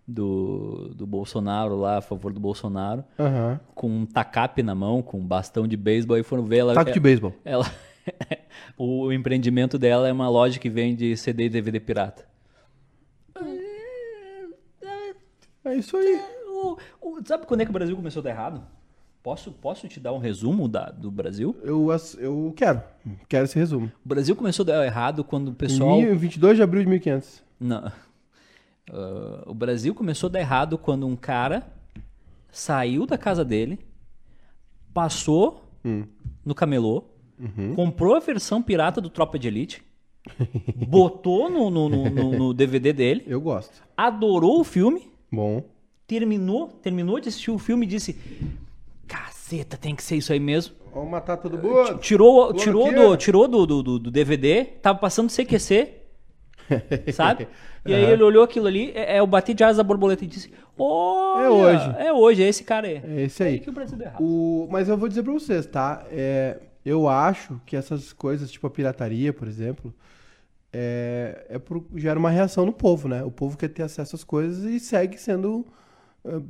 do, 0.06 0.92
do 0.94 1.06
Bolsonaro, 1.06 1.76
lá 1.76 1.98
a 1.98 2.00
favor 2.00 2.32
do 2.32 2.40
Bolsonaro, 2.40 3.04
Aham. 3.18 3.60
com 3.74 3.88
um 3.88 4.04
tacape 4.06 4.62
na 4.62 4.74
mão, 4.74 5.00
com 5.02 5.18
um 5.18 5.24
bastão 5.26 5.66
de 5.68 5.76
beisebol, 5.76 6.18
e 6.18 6.22
foram 6.22 6.44
ver 6.44 6.58
ela. 6.58 6.74
Taco 6.74 6.90
de 6.92 7.00
beisebol. 7.00 7.32
ela 7.44 7.64
o 8.76 9.12
empreendimento 9.12 9.78
dela 9.78 10.08
é 10.08 10.12
uma 10.12 10.28
loja 10.30 10.58
que 10.58 10.70
vende 10.70 11.14
CD 11.16 11.44
e 11.44 11.48
DVD 11.50 11.78
pirata. 11.78 12.24
É 15.64 15.74
isso 15.74 15.96
aí. 15.96 16.20
O- 16.46 16.76
o- 17.00 17.20
sabe 17.24 17.46
quando 17.46 17.60
é 17.60 17.64
que 17.64 17.70
o 17.70 17.74
Brasil 17.74 17.94
começou 17.94 18.20
a 18.20 18.24
dar 18.24 18.30
errado? 18.30 18.62
Posso, 19.22 19.50
posso 19.52 19.88
te 19.88 19.98
dar 20.00 20.12
um 20.12 20.18
resumo 20.18 20.68
da, 20.68 20.86
do 20.90 21.10
Brasil? 21.10 21.54
Eu, 21.62 21.88
eu 22.18 22.52
quero. 22.56 22.82
Quero 23.28 23.44
esse 23.44 23.58
resumo. 23.58 23.90
O 24.04 24.08
Brasil 24.08 24.34
começou 24.36 24.62
a 24.62 24.66
dar 24.66 24.86
errado 24.86 25.22
quando 25.24 25.48
o 25.48 25.50
Em 25.50 25.54
pessoal. 25.54 26.00
mil- 26.00 26.16
22 26.16 26.56
de 26.56 26.62
abril 26.62 26.82
de 26.84 26.88
1500. 26.88 27.42
Não. 27.60 27.92
Ah, 28.90 29.42
o 29.46 29.52
Brasil 29.54 29.94
começou 29.94 30.28
a 30.28 30.30
dar 30.32 30.40
errado 30.40 30.78
quando 30.78 31.06
um 31.06 31.16
cara 31.16 31.66
saiu 32.50 33.04
da 33.06 33.18
casa 33.18 33.44
dele, 33.44 33.78
passou 34.94 35.64
Hum. 35.84 36.04
no 36.44 36.54
camelô, 36.54 37.04
Uhum. 37.38 37.74
comprou 37.74 38.14
a 38.14 38.20
versão 38.20 38.62
pirata 38.62 39.00
do 39.00 39.10
Tropa 39.10 39.38
de 39.38 39.46
Elite, 39.48 39.82
botou 40.88 41.50
no, 41.50 41.70
no- 41.70 41.88
no- 41.88 42.10
no- 42.10 42.32
no 42.38 42.54
DVD 42.54 42.92
dele, 42.92 43.24
Eu 43.26 43.40
gosto. 43.40 43.82
adorou 43.96 44.60
o 44.60 44.64
filme, 44.64 45.10
Bom. 45.30 45.62
terminou, 46.06 46.68
terminou 46.68 47.20
de 47.20 47.28
assistir 47.28 47.50
o 47.50 47.58
filme 47.58 47.84
e 47.86 47.88
disse: 47.88 48.16
Caceta, 49.48 49.76
tem 49.78 49.96
que 49.96 50.02
ser 50.02 50.16
isso 50.16 50.32
aí 50.32 50.38
mesmo. 50.40 50.74
Vamos 50.92 51.10
matar 51.10 51.38
todo 51.38 51.56
mundo. 51.56 51.98
Tirou, 51.98 52.52
tirou, 52.52 52.92
do, 52.92 53.16
tirou 53.16 53.48
do, 53.48 53.66
do, 53.66 53.98
do- 53.98 54.10
DVD, 54.10 54.64
tava 54.64 54.98
passando 54.98 55.30
CQC. 55.30 55.94
Sabe? 57.14 57.48
E 57.86 57.94
aí 57.94 58.04
ele 58.04 58.22
olhou 58.22 58.44
aquilo 58.44 58.66
ali, 58.66 58.92
é, 58.94 59.16
é 59.16 59.22
o 59.22 59.26
bater 59.26 59.54
de 59.54 59.64
asas 59.64 59.78
da 59.78 59.82
borboleta 59.82 60.22
e 60.22 60.26
disse: 60.26 60.52
Olha, 60.76 61.44
É 61.46 61.48
hoje. 61.48 61.94
É 61.98 62.12
hoje, 62.12 62.42
é 62.42 62.48
esse 62.48 62.62
cara 62.62 62.86
aí. 62.86 63.00
É 63.02 63.22
esse 63.22 63.42
aí. 63.42 63.58
que 63.60 63.70
o 63.70 63.72
Brasil 63.72 63.96
deu 63.96 64.06
errado. 64.06 64.20
O, 64.22 64.68
mas 64.70 64.86
eu 64.88 64.98
vou 64.98 65.08
dizer 65.08 65.22
pra 65.22 65.32
vocês, 65.32 65.64
tá? 65.64 66.04
É, 66.10 66.58
eu 66.84 67.08
acho 67.08 67.58
que 67.64 67.74
essas 67.74 68.12
coisas, 68.12 68.50
tipo 68.50 68.66
a 68.66 68.70
pirataria, 68.70 69.32
por 69.32 69.48
exemplo, 69.48 69.94
é, 70.70 71.46
é 71.48 71.58
por, 71.58 71.82
gera 71.96 72.18
uma 72.18 72.28
reação 72.30 72.66
no 72.66 72.72
povo, 72.72 73.08
né? 73.08 73.24
O 73.24 73.30
povo 73.30 73.56
quer 73.56 73.68
ter 73.68 73.82
acesso 73.82 74.14
às 74.14 74.24
coisas 74.24 74.64
e 74.64 74.78
segue 74.78 75.16
sendo. 75.16 75.64
ah, 76.26 76.42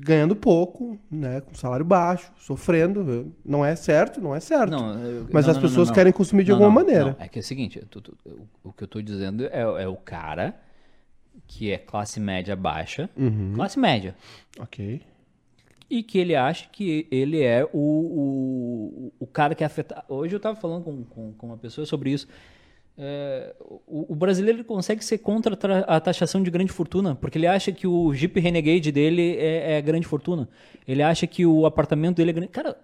ganhando 0.00 0.34
pouco, 0.34 0.98
né? 1.10 1.40
Com 1.40 1.54
salário 1.54 1.84
baixo, 1.84 2.32
sofrendo. 2.36 3.32
Não 3.44 3.64
é 3.64 3.76
certo, 3.76 4.20
não 4.20 4.34
é 4.34 4.40
certo. 4.40 4.70
Não, 4.70 4.94
eu- 5.04 5.26
Mas 5.32 5.44
não, 5.46 5.50
as 5.52 5.56
não, 5.56 5.62
pessoas 5.62 5.90
querem 5.90 6.12
consumir 6.12 6.44
de 6.44 6.50
alguma 6.50 6.70
maneira. 6.70 7.16
É 7.20 7.28
que 7.28 7.38
é 7.38 7.40
o 7.40 7.44
seguinte, 7.44 7.80
tu- 7.90 8.00
tu- 8.00 8.16
o, 8.62 8.72
que 8.72 8.84
eu 8.84 8.88
tô 8.88 9.00
dizendo 9.00 9.44
é, 9.46 9.60
é 9.82 9.88
o 9.88 9.96
cara 9.96 10.54
que 11.46 11.70
é 11.70 11.78
classe 11.78 12.18
média 12.20 12.56
baixa, 12.56 13.08
Uhum. 13.16 13.52
classe 13.54 13.78
média, 13.78 14.16
Ok. 14.58 15.02
e 15.90 16.02
que 16.02 16.18
ele 16.18 16.34
acha 16.34 16.68
que 16.70 17.06
ele 17.10 17.42
é 17.42 17.64
o, 17.72 17.78
o, 17.78 19.12
o 19.20 19.26
cara 19.26 19.54
que 19.54 19.62
é 19.62 19.66
afetado. 19.66 20.02
Hoje 20.08 20.34
eu 20.34 20.40
tava 20.40 20.56
falando 20.56 20.82
com, 20.84 21.04
com, 21.04 21.32
com 21.32 21.46
uma 21.46 21.56
pessoa 21.58 21.86
sobre 21.86 22.10
isso. 22.10 22.26
É, 22.96 23.54
o, 23.86 24.12
o 24.12 24.14
brasileiro 24.14 24.62
consegue 24.64 25.04
ser 25.04 25.18
contra 25.18 25.54
a 25.88 25.98
taxação 26.00 26.42
de 26.42 26.50
grande 26.50 26.70
fortuna, 26.72 27.14
porque 27.16 27.36
ele 27.36 27.46
acha 27.46 27.72
que 27.72 27.86
o 27.88 28.14
Jeep 28.14 28.38
Renegade 28.38 28.92
dele 28.92 29.36
é, 29.36 29.78
é 29.78 29.82
grande 29.82 30.06
fortuna. 30.06 30.48
Ele 30.86 31.02
acha 31.02 31.26
que 31.26 31.44
o 31.44 31.66
apartamento 31.66 32.16
dele 32.16 32.30
é 32.30 32.34
grande. 32.34 32.48
Cara, 32.52 32.76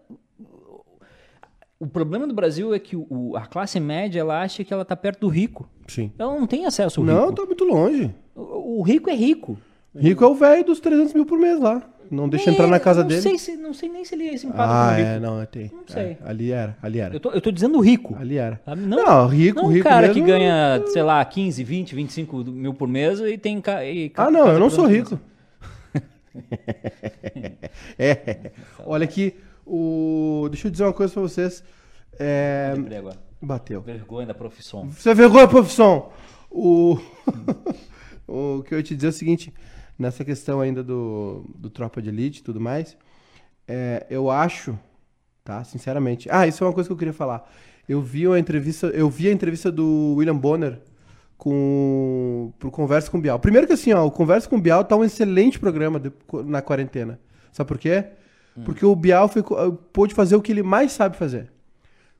o 1.79 1.87
problema 1.87 2.27
do 2.27 2.35
Brasil 2.35 2.75
é 2.75 2.79
que 2.79 2.97
o- 2.97 3.37
a 3.37 3.47
classe 3.47 3.79
média 3.81 4.21
ela 4.21 4.43
acha 4.43 4.63
que 4.65 4.73
ela 4.73 4.85
tá 4.85 4.97
perto 4.97 5.21
do 5.21 5.29
rico. 5.29 5.69
Sim. 5.87 6.11
Ela 6.19 6.35
não 6.39 6.47
tem 6.47 6.67
acesso 6.67 7.01
ao 7.01 7.07
Não, 7.07 7.27
rico. 7.31 7.35
tá 7.37 7.47
muito 7.47 7.65
longe. 7.65 8.15
O, 8.35 8.81
o 8.81 8.83
rico 8.83 9.09
é 9.09 9.15
rico. 9.15 9.57
Rico 9.97 10.25
é 10.25 10.27
o 10.27 10.35
velho 10.35 10.65
dos 10.65 10.81
300 10.81 11.15
mil 11.15 11.27
por 11.27 11.39
mês 11.39 11.59
lá. 11.61 11.83
Não 12.11 12.29
deixa 12.29 12.51
entrar 12.51 12.67
É, 12.67 12.71
na 12.71 12.81
casa 12.81 13.03
não 13.03 13.09
dele. 13.09 13.23
Sei 13.23 13.39
se, 13.39 13.57
não 13.57 13.73
sei 13.73 13.89
nem 13.89 14.05
se 14.05 14.15
ele 14.17 14.37
se 14.37 14.45
enquadra 14.47 14.67
Ah, 14.75 14.97
rico. 14.97 15.09
é, 15.09 15.21
não, 15.21 15.47
tem. 15.47 15.71
Não 15.73 15.85
sei. 15.87 16.03
É, 16.05 16.19
ali 16.25 16.51
era, 16.51 16.77
ali 16.83 16.99
era. 16.99 17.15
Eu 17.15 17.21
tô, 17.21 17.31
eu 17.31 17.41
tô 17.41 17.53
dizendo 17.53 17.79
rico. 17.81 18.17
Ali 18.19 18.37
era. 18.37 18.61
sabe? 18.65 18.83
Não, 18.83 19.27
rico, 19.29 19.59
não 19.61 19.67
um 19.69 19.73
rico 19.73 19.85
cara 19.89 20.09
mesmo- 20.09 20.15
que 20.25 20.29
ganha, 20.29 20.83
sei 20.89 21.03
lá, 21.05 21.25
15, 21.25 21.63
20, 21.63 21.95
25 21.95 22.37
mil 22.45 22.75
por 22.75 22.89
mês 22.89 23.21
e 23.21 23.39
tem... 23.39 23.61
ca- 23.61 23.85
E 23.85 24.09
ca- 24.11 24.27
Ah, 24.27 24.31
não, 24.31 24.49
eu 24.49 24.59
não 24.59 24.69
sou 24.71 24.87
rico. 24.87 25.21
é. 27.99 28.51
Olha 28.85 29.05
aqui, 29.05 29.35
o. 29.67 30.49
Deixa 30.51 30.67
eu 30.69 30.71
dizer 30.73 30.85
uma 30.85 30.93
coisa 30.93 31.13
pra 31.13 31.23
vocês. 31.23 31.63
É... 32.19 32.75
Bateu. 33.41 33.81
Vergonha 33.81 34.27
da 34.27 34.35
profissão. 34.35 34.89
Você 34.91 35.11
é 35.11 35.15
vergonha, 35.15 35.49
profissão! 35.49 36.11
O... 36.51 36.99
o 38.29 38.63
que 38.63 38.75
eu 38.75 38.79
ia 38.79 38.83
te 38.85 38.95
dizer 38.95 39.07
é 39.07 39.11
o 39.11 39.13
seguinte, 39.13 39.55
nessa 40.01 40.25
questão 40.25 40.61
ainda 40.61 40.83
do, 40.83 41.45
do 41.55 41.69
Tropa 41.69 42.01
de 42.01 42.09
Elite 42.09 42.41
e 42.41 42.43
tudo 42.43 42.61
mais, 42.61 42.97
é, 43.69 44.07
eu 44.09 44.31
acho, 44.31 44.77
tá, 45.45 45.63
sinceramente... 45.63 46.29
Ah, 46.31 46.47
isso 46.47 46.65
é 46.65 46.67
uma 46.67 46.73
coisa 46.73 46.89
que 46.89 46.93
eu 46.93 46.97
queria 46.97 47.13
falar. 47.13 47.49
Eu 47.89 48.01
vi 48.01 48.27
a 48.27 48.39
entrevista, 48.39 48.87
eu 48.89 49.11
vi 49.11 49.29
a 49.29 49.33
entrevista 49.33 49.71
do 49.71 50.15
William 50.17 50.37
Bonner 50.37 50.81
com 51.37 52.53
pro 52.59 52.71
Conversa 52.71 53.11
com 53.11 53.19
o 53.19 53.21
Bial. 53.21 53.39
Primeiro 53.39 53.67
que 53.67 53.73
assim, 53.73 53.93
ó, 53.93 54.05
o 54.07 54.11
Conversa 54.11 54.49
com 54.49 54.57
o 54.57 54.61
Bial 54.61 54.85
tá 54.85 54.97
um 54.97 55.05
excelente 55.05 55.59
programa 55.59 55.99
de- 56.01 56.13
na 56.45 56.63
quarentena. 56.63 57.21
Sabe 57.53 57.69
por 57.69 57.79
quê? 57.79 58.05
Porque 58.65 58.85
o 58.85 58.95
Bial 58.95 59.31
pôde 59.93 60.15
fazer 60.15 60.37
o 60.37 60.43
que 60.43 60.53
ele 60.53 60.63
mais 60.63 60.93
sabe 60.93 61.17
fazer. 61.17 61.51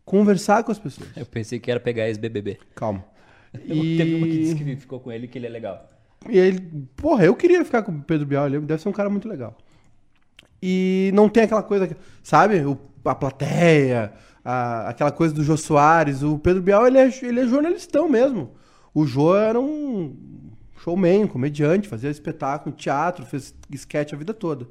Conversar 0.05 0.65
com 0.65 0.73
as 0.73 0.79
pessoas. 0.79 1.09
Eu 1.17 1.27
pensei 1.27 1.59
que 1.59 1.71
era 1.71 1.79
pegar 1.79 2.09
ex-BBB. 2.09 2.59
Calma. 2.75 3.05
Teve 3.53 4.15
uma 4.17 4.27
que 4.27 4.39
disse 4.39 4.55
que 4.57 4.77
ficou 4.77 5.01
com 5.01 5.13
ele 5.13 5.29
que 5.29 5.39
ele 5.39 5.47
é 5.47 5.51
legal. 5.51 5.89
E 6.29 6.39
ele, 6.39 6.61
porra, 6.97 7.25
eu 7.25 7.35
queria 7.35 7.65
ficar 7.65 7.83
com 7.83 7.93
o 7.93 8.03
Pedro 8.03 8.27
Bial, 8.27 8.47
ele 8.47 8.61
deve 8.61 8.83
ser 8.83 8.89
um 8.89 8.93
cara 8.93 9.09
muito 9.09 9.29
legal. 9.29 9.57
E 10.63 11.11
não 11.15 11.29
tem 11.29 11.45
aquela 11.45 11.63
coisa, 11.63 11.87
que- 11.89 11.97
sabe? 12.23 12.61
O- 12.65 12.79
a 13.05 13.15
plateia, 13.15 14.13
a- 14.45 14.89
aquela 14.91 15.11
coisa 15.11 15.33
do 15.35 15.43
Jô 15.43 15.57
Soares. 15.57 16.23
O 16.23 16.39
Pedro 16.39 16.63
Bial, 16.63 16.87
ele 16.87 16.99
é, 16.99 17.11
ele 17.23 17.41
é 17.41 17.47
jornalistão 17.47 18.09
mesmo. 18.09 18.53
O 18.93 19.07
Jô 19.07 19.35
era 19.35 19.59
um 19.59 20.15
showman, 20.85 21.25
um 21.25 21.29
comediante, 21.29 21.89
fazia 21.89 22.11
espetáculo, 22.11 22.75
teatro, 22.75 23.25
fez 23.25 23.55
sketch 23.73 24.13
a 24.13 24.17
vida 24.17 24.35
toda. 24.35 24.67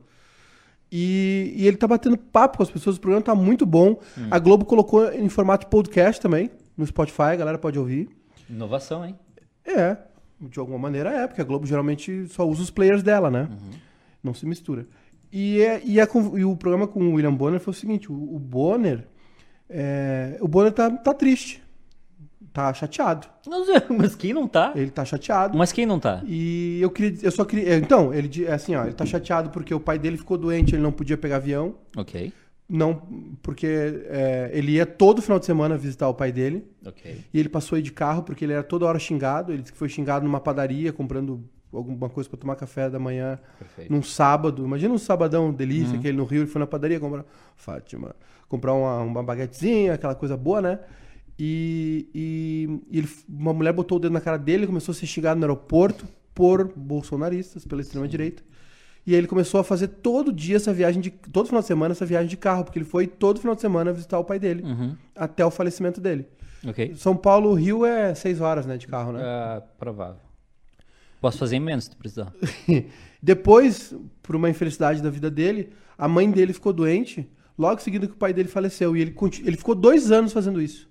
E, 0.91 1.53
e 1.55 1.67
ele 1.67 1.77
tá 1.77 1.87
batendo 1.87 2.17
papo 2.17 2.57
com 2.57 2.63
as 2.63 2.69
pessoas, 2.71 2.97
o 2.97 2.99
programa 2.99 3.23
tá 3.23 3.35
muito 3.35 3.65
bom. 3.65 3.99
A 4.31 4.39
Globo 4.39 4.65
colocou 4.65 5.11
em 5.11 5.29
formato 5.29 5.67
podcast 5.67 6.19
também, 6.21 6.49
no 6.75 6.85
Spotify, 6.85 7.21
a 7.23 7.35
galera 7.35 7.57
pode 7.57 7.77
ouvir. 7.77 8.09
Inovação, 8.49 9.05
hein? 9.05 9.15
É, 9.65 9.97
de 10.41 10.59
alguma 10.59 10.77
maneira 10.77 11.09
é, 11.11 11.27
porque 11.27 11.41
a 11.41 11.43
Globo 11.45 11.65
geralmente 11.65 12.27
só 12.27 12.47
usa 12.47 12.61
os 12.61 12.69
players 12.69 13.03
dela, 13.03 13.29
né? 13.31 13.49
Não 14.23 14.33
se 14.33 14.45
mistura. 14.45 14.85
E, 15.31 15.61
é- 15.61 15.81
e, 15.85 15.99
a 16.01 16.07
con- 16.07 16.37
e 16.37 16.43
o 16.45 16.55
programa 16.55 16.87
com 16.87 16.99
o 17.01 17.13
William 17.15 17.33
Bonner 17.33 17.59
foi 17.59 17.71
o 17.71 17.75
seguinte: 17.75 18.11
o, 18.11 18.15
o 18.15 18.39
Bonner. 18.39 19.05
é, 19.69 20.37
o 20.41 20.47
Bonner 20.47 20.71
tá, 20.71 20.89
tá 20.89 21.13
triste. 21.13 21.61
Tá 22.51 22.73
chateado. 22.73 23.27
Mas 23.95 24.15
quem 24.15 24.33
não 24.33 24.47
tá? 24.47 24.73
Ele 24.75 24.89
tá 24.89 25.05
chateado. 25.05 25.55
Mas 25.57 25.71
quem 25.71 25.85
não 25.85 25.99
tá? 25.99 26.23
E 26.25 26.79
eu 26.81 26.89
queria. 26.89 27.19
Eu 27.21 27.31
só 27.31 27.45
queria. 27.45 27.75
Então, 27.77 28.11
ele 28.13 28.43
é 28.45 28.51
assim, 28.53 28.75
ó, 28.75 28.83
ele 28.85 28.93
tá 28.93 29.05
chateado 29.05 29.51
porque 29.51 29.73
o 29.73 29.79
pai 29.79 29.99
dele 29.99 30.17
ficou 30.17 30.35
doente, 30.37 30.73
ele 30.73 30.81
não 30.81 30.91
podia 30.91 31.15
pegar 31.15 31.35
avião. 31.35 31.75
Ok, 31.95 32.33
Não, 32.69 33.01
porque 33.41 33.65
é, 33.65 34.51
ele 34.53 34.73
ia 34.73 34.85
todo 34.85 35.21
final 35.23 35.39
de 35.39 35.45
semana 35.47 35.75
visitar 35.75 36.07
o 36.07 36.13
pai 36.13 36.31
dele. 36.31 36.63
ok. 36.85 37.17
E 37.33 37.39
ele 37.39 37.49
passou 37.49 37.75
aí 37.75 37.81
de 37.81 37.91
carro 37.91 38.21
porque 38.21 38.45
ele 38.45 38.53
era 38.53 38.61
toda 38.63 38.85
hora 38.85 38.99
xingado. 38.99 39.51
Ele 39.51 39.61
disse 39.63 39.71
que 39.73 39.77
foi 39.77 39.89
xingado 39.89 40.23
numa 40.23 40.39
padaria, 40.39 40.93
comprando 40.93 41.43
alguma 41.73 42.09
coisa 42.09 42.29
para 42.29 42.37
tomar 42.39 42.55
café 42.55 42.89
da 42.89 42.99
manhã 42.99 43.39
Perfeito. 43.57 43.91
num 43.91 44.03
sábado. 44.03 44.63
Imagina 44.63 44.93
um 44.93 44.97
sabadão 44.99 45.51
delícia, 45.51 45.97
aquele 45.97 46.15
no 46.17 46.25
Rio. 46.25 46.41
Ele 46.41 46.47
foi 46.47 46.59
na 46.59 46.67
padaria 46.67 46.99
comprar, 46.99 47.25
Fátima, 47.55 48.15
comprar 48.47 48.73
uma, 48.73 48.99
uma 49.01 49.23
baguetezinha, 49.23 49.93
aquela 49.95 50.13
coisa 50.13 50.37
boa, 50.37 50.61
né? 50.61 50.79
E, 51.37 52.07
e- 52.13 52.79
e 52.91 52.97
ele- 52.99 53.09
uma 53.27 53.53
mulher 53.53 53.73
botou 53.73 53.97
o 53.97 54.01
dedo 54.01 54.11
na 54.11 54.21
cara 54.21 54.37
dele, 54.37 54.67
começou 54.67 54.91
a 54.91 54.95
ser 54.95 55.05
xingado 55.07 55.39
no 55.39 55.45
aeroporto 55.45 56.05
por 56.35 56.71
bolsonaristas, 56.75 57.65
pela 57.65 57.81
extrema-direita. 57.81 58.43
E 59.09 59.13
aí 59.13 59.17
ele 59.17 59.25
começou 59.27 59.59
a 59.59 59.63
fazer 59.63 59.87
todo 59.87 60.31
dia 60.31 60.57
essa 60.57 60.71
viagem 60.71 61.01
de. 61.01 61.09
Todo 61.09 61.47
final 61.47 61.61
de 61.61 61.67
semana 61.67 61.93
essa 61.93 62.05
viagem 62.05 62.29
de 62.29 62.37
carro, 62.37 62.63
porque 62.63 62.77
ele 62.77 62.85
foi 62.85 63.07
todo 63.07 63.39
final 63.39 63.55
de 63.55 63.61
semana 63.61 63.91
visitar 63.91 64.19
o 64.19 64.23
pai 64.23 64.37
dele, 64.37 64.61
Uhum. 64.61 64.95
até 65.15 65.43
o 65.43 65.49
falecimento 65.49 65.99
dele. 65.99 66.27
Ok. 66.67 66.93
São 66.95 67.17
Paulo, 67.17 67.51
Rio 67.55 67.83
é 67.87 68.13
seis 68.13 68.39
horas, 68.39 68.67
né, 68.67 68.77
de 68.77 68.85
carro, 68.85 69.13
né? 69.13 69.21
Ah, 69.23 69.63
provável. 69.79 70.21
Posso 71.19 71.39
fazer 71.39 71.55
em 71.55 71.59
menos 71.59 71.85
se 71.85 71.89
tu 71.89 71.97
precisar. 71.97 72.31
Depois, 73.19 73.95
por 74.21 74.35
uma 74.35 74.47
infelicidade 74.47 75.01
da 75.01 75.09
vida 75.09 75.31
dele, 75.31 75.69
a 75.97 76.07
mãe 76.07 76.29
dele 76.29 76.53
ficou 76.53 76.71
doente, 76.71 77.27
logo 77.57 77.81
em 77.81 77.83
seguida 77.83 78.05
que 78.05 78.13
o 78.13 78.17
pai 78.17 78.31
dele 78.31 78.47
faleceu. 78.47 78.95
E 78.95 79.01
ele, 79.01 79.15
ele 79.43 79.57
ficou 79.57 79.73
dois 79.73 80.11
anos 80.11 80.31
fazendo 80.31 80.61
isso. 80.61 80.87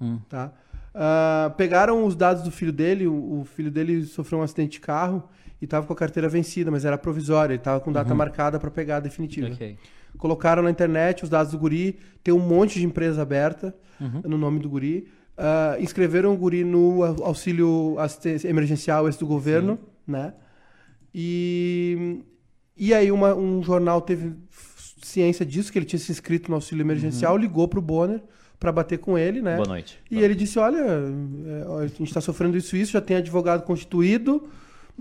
Hum. 0.00 0.20
Tá? 0.28 0.52
Ah, 0.94 1.52
pegaram 1.56 2.04
os 2.06 2.14
dados 2.14 2.44
do 2.44 2.52
filho 2.52 2.72
dele, 2.72 3.08
o, 3.08 3.40
o 3.40 3.44
filho 3.44 3.70
dele 3.72 4.04
sofreu 4.04 4.38
um 4.38 4.42
acidente 4.42 4.74
de 4.74 4.80
carro 4.80 5.28
estava 5.66 5.86
com 5.86 5.92
a 5.92 5.96
carteira 5.96 6.28
vencida, 6.28 6.70
mas 6.70 6.84
era 6.84 6.96
provisória, 6.98 7.52
ele 7.52 7.60
estava 7.60 7.78
com 7.80 7.92
data 7.92 8.08
marcada 8.14 8.58
para 8.58 8.70
pegar 8.70 8.96
a 8.96 9.00
definitiva. 9.00 9.48
Ok. 9.52 9.76
Colocaram 10.18 10.62
na 10.62 10.70
internet 10.70 11.22
os 11.24 11.28
dados 11.28 11.52
do 11.52 11.58
guri, 11.58 11.98
tem 12.24 12.32
um 12.32 12.38
monte 12.40 12.78
de 12.80 12.86
empresa 12.86 13.20
aberta 13.22 13.74
no 14.24 14.38
nome 14.38 14.58
do 14.60 14.68
guri. 14.70 15.08
Ah, 15.36 15.76
inscreveram 15.78 16.32
o 16.32 16.36
guri 16.36 16.64
no 16.64 17.02
au- 17.04 17.24
auxílio 17.24 17.96
emergencial 18.44 19.06
esse 19.08 19.18
do 19.18 19.26
governo, 19.26 19.78
né? 20.06 20.32
E, 21.14 22.20
e 22.76 22.92
aí 22.94 23.10
uma- 23.10 23.34
um 23.34 23.62
jornal 23.62 24.00
teve 24.00 24.32
ciência 25.02 25.44
disso, 25.46 25.72
que 25.72 25.78
ele 25.78 25.86
tinha 25.86 25.98
se 26.00 26.10
inscrito 26.12 26.50
no 26.50 26.56
auxílio 26.56 26.82
emergencial, 26.82 27.36
ligou 27.36 27.66
pro 27.68 27.80
Bonner 27.80 28.22
para 28.58 28.72
bater 28.72 28.98
com 28.98 29.16
ele, 29.16 29.40
né? 29.42 29.56
Boa 29.56 29.68
noite. 29.68 29.98
E 30.10 30.18
ele 30.18 30.34
disse: 30.34 30.58
Olha, 30.58 30.78
é, 30.78 31.82
a 31.82 31.86
gente 31.86 32.04
está 32.04 32.20
sofrendo 32.20 32.56
isso, 32.56 32.76
isso, 32.76 32.92
já 32.92 33.00
tem 33.00 33.16
advogado 33.16 33.62
constituído. 33.62 34.48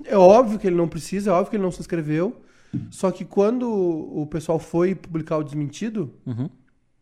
É 0.03 0.17
óbvio 0.17 0.59
que 0.59 0.67
ele 0.67 0.75
não 0.75 0.87
precisa, 0.87 1.29
é 1.31 1.33
óbvio 1.33 1.49
que 1.51 1.55
ele 1.55 1.63
não 1.63 1.71
se 1.71 1.79
inscreveu. 1.79 2.41
Só 2.91 3.09
que 3.09 3.23
quando 3.23 3.69
o 3.71 4.27
pessoal 4.27 4.59
foi 4.59 4.93
publicar 4.93 5.37
o 5.37 5.43
desmentido, 5.43 6.13
Uhum. 6.25 6.49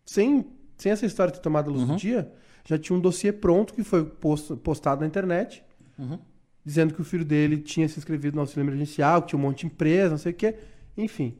sem, 0.05 0.45
sem 0.77 0.91
essa 0.91 1.05
história 1.05 1.33
ter 1.33 1.39
tomado 1.39 1.69
a 1.69 1.73
luz 1.73 1.87
do 1.87 1.95
dia, 1.95 2.31
já 2.63 2.77
tinha 2.77 2.95
um 2.95 3.01
dossiê 3.01 3.31
pronto 3.31 3.73
que 3.73 3.83
foi 3.83 4.05
posto- 4.05 4.55
postado 4.55 5.01
na 5.01 5.07
internet, 5.07 5.63
Uhum. 5.97 6.19
dizendo 6.63 6.93
que 6.93 7.01
o 7.01 7.03
filho 7.03 7.25
dele 7.25 7.57
tinha 7.57 7.87
se 7.89 7.97
inscrevido 7.97 8.35
no 8.35 8.41
auxílio 8.41 8.63
emergencial, 8.63 9.21
que 9.23 9.29
tinha 9.29 9.39
um 9.39 9.41
monte 9.41 9.61
de 9.61 9.65
empresa, 9.65 10.11
não 10.11 10.17
sei 10.19 10.31
o 10.31 10.35
quê. 10.35 10.55
Enfim. 10.95 11.35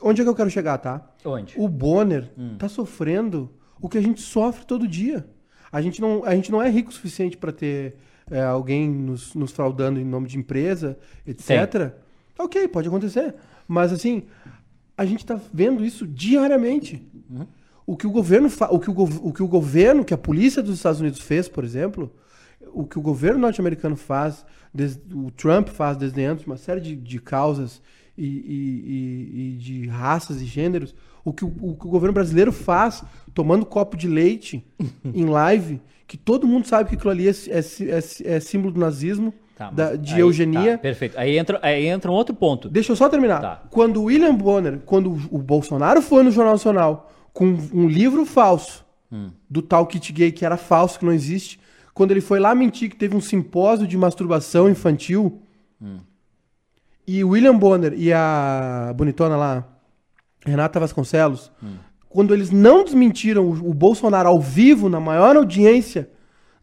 Onde 0.00 0.20
é 0.20 0.24
que 0.24 0.30
eu 0.30 0.34
quero 0.34 0.50
chegar, 0.50 0.78
tá? 0.78 1.08
Onde? 1.24 1.54
O 1.56 1.68
Bonner 1.68 2.32
tá 2.58 2.68
sofrendo 2.68 3.50
o 3.80 3.88
que 3.88 3.98
a 3.98 4.02
gente 4.02 4.20
sofre 4.20 4.64
todo 4.66 4.88
dia. 4.88 5.24
A 5.70 5.80
gente 5.80 6.00
não, 6.00 6.24
a 6.24 6.34
gente 6.34 6.50
não 6.50 6.60
é 6.60 6.68
rico 6.68 6.90
o 6.90 6.92
suficiente 6.92 7.36
para 7.36 7.52
ter 7.52 7.94
é, 8.30 8.42
alguém 8.42 8.88
nos, 8.90 9.34
nos 9.34 9.52
fraudando 9.52 9.98
em 10.00 10.04
nome 10.04 10.28
de 10.28 10.38
empresa, 10.38 10.98
etc. 11.26 11.92
Ok, 12.38 12.66
pode 12.68 12.88
acontecer. 12.88 13.34
Mas 13.68 13.92
assim, 13.92 14.24
a 14.96 15.04
gente 15.04 15.24
tá 15.24 15.38
vendo 15.52 15.84
isso 15.84 16.06
diariamente. 16.06 17.02
O 17.86 17.96
que 17.96 18.06
o 18.06 18.10
governo 18.10 18.48
o, 18.70 18.78
que 18.78 18.90
o, 18.90 18.94
o 19.28 19.32
que 19.32 19.42
o 19.42 19.48
governo, 19.48 20.04
que 20.04 20.14
a 20.14 20.18
polícia 20.18 20.62
dos 20.62 20.76
Estados 20.76 21.00
Unidos 21.00 21.20
fez, 21.20 21.48
por 21.48 21.64
exemplo, 21.64 22.12
o 22.72 22.84
que 22.84 22.98
o 22.98 23.02
governo 23.02 23.40
norte-americano 23.40 23.96
faz, 23.96 24.44
o 25.12 25.30
Trump 25.30 25.68
faz 25.68 25.96
desdenhando 25.96 26.42
uma 26.46 26.56
série 26.56 26.80
de, 26.80 26.94
de 26.96 27.18
causas 27.18 27.82
e, 28.16 28.24
e- 28.26 28.82
e- 28.86 29.54
e 29.54 29.56
de 29.58 29.86
raças 29.88 30.40
e 30.40 30.44
gêneros, 30.44 30.94
o 31.24 31.32
que 31.32 31.44
o, 31.44 31.48
o 31.60 31.76
que 31.76 31.86
o 31.86 31.90
governo 31.90 32.12
brasileiro 32.14 32.52
faz 32.52 33.02
tomando 33.34 33.64
copo 33.66 33.96
de 33.96 34.06
leite 34.08 34.64
em 35.04 35.24
live, 35.24 35.80
que 36.12 36.18
todo 36.18 36.46
mundo 36.46 36.66
sabe 36.66 36.90
que 36.90 36.94
aquilo 36.96 37.10
ali 37.10 37.26
é, 37.26 37.30
é- 37.30 37.58
é- 38.28 38.34
é 38.36 38.40
símbolo 38.40 38.74
do 38.74 38.78
nazismo, 38.80 39.32
Tá, 39.56 39.70
da- 39.70 39.96
de 39.96 40.12
aí- 40.12 40.20
eugenia. 40.20 40.72
tá, 40.72 40.78
perfeito. 40.82 41.18
Aí 41.18 41.38
entra, 41.38 41.58
aí 41.62 41.86
entra 41.86 42.10
um 42.10 42.14
outro 42.14 42.34
ponto. 42.34 42.68
Deixa 42.68 42.92
eu 42.92 42.96
só 42.96 43.08
terminar. 43.08 43.40
Tá. 43.40 43.62
Quando 43.70 43.96
o 43.96 44.04
William 44.04 44.34
Bonner, 44.34 44.80
quando 44.84 45.10
o 45.30 45.38
Bolsonaro 45.38 46.02
foi 46.02 46.22
no 46.22 46.30
Jornal 46.30 46.52
Nacional 46.52 47.10
com 47.32 47.46
um 47.72 47.88
livro 47.88 48.26
falso 48.26 48.84
Hum. 49.10 49.30
do 49.48 49.62
tal 49.62 49.86
kit 49.86 50.12
gay 50.12 50.30
que 50.30 50.44
era 50.44 50.58
falso, 50.58 50.98
que 50.98 51.04
não 51.06 51.14
existe, 51.14 51.58
quando 51.94 52.10
ele 52.10 52.20
foi 52.20 52.38
lá 52.38 52.54
mentir 52.54 52.90
que 52.90 52.96
teve 52.96 53.16
um 53.16 53.20
simpósio 53.22 53.86
de 53.86 53.96
masturbação 53.96 54.68
infantil, 54.68 55.40
Hum. 55.80 55.96
e 57.06 57.24
o 57.24 57.30
William 57.30 57.56
Bonner 57.56 57.94
e 57.96 58.12
a 58.12 58.92
bonitona 58.94 59.34
lá, 59.36 59.66
Renata 60.44 60.78
Vasconcelos, 60.78 61.50
Hum. 61.62 61.76
Quando 62.12 62.32
eles 62.34 62.50
não 62.50 62.84
desmentiram 62.84 63.44
o, 63.44 63.70
o 63.70 63.74
Bolsonaro 63.74 64.28
ao 64.28 64.40
vivo, 64.40 64.88
na 64.88 65.00
maior 65.00 65.36
audiência 65.36 66.08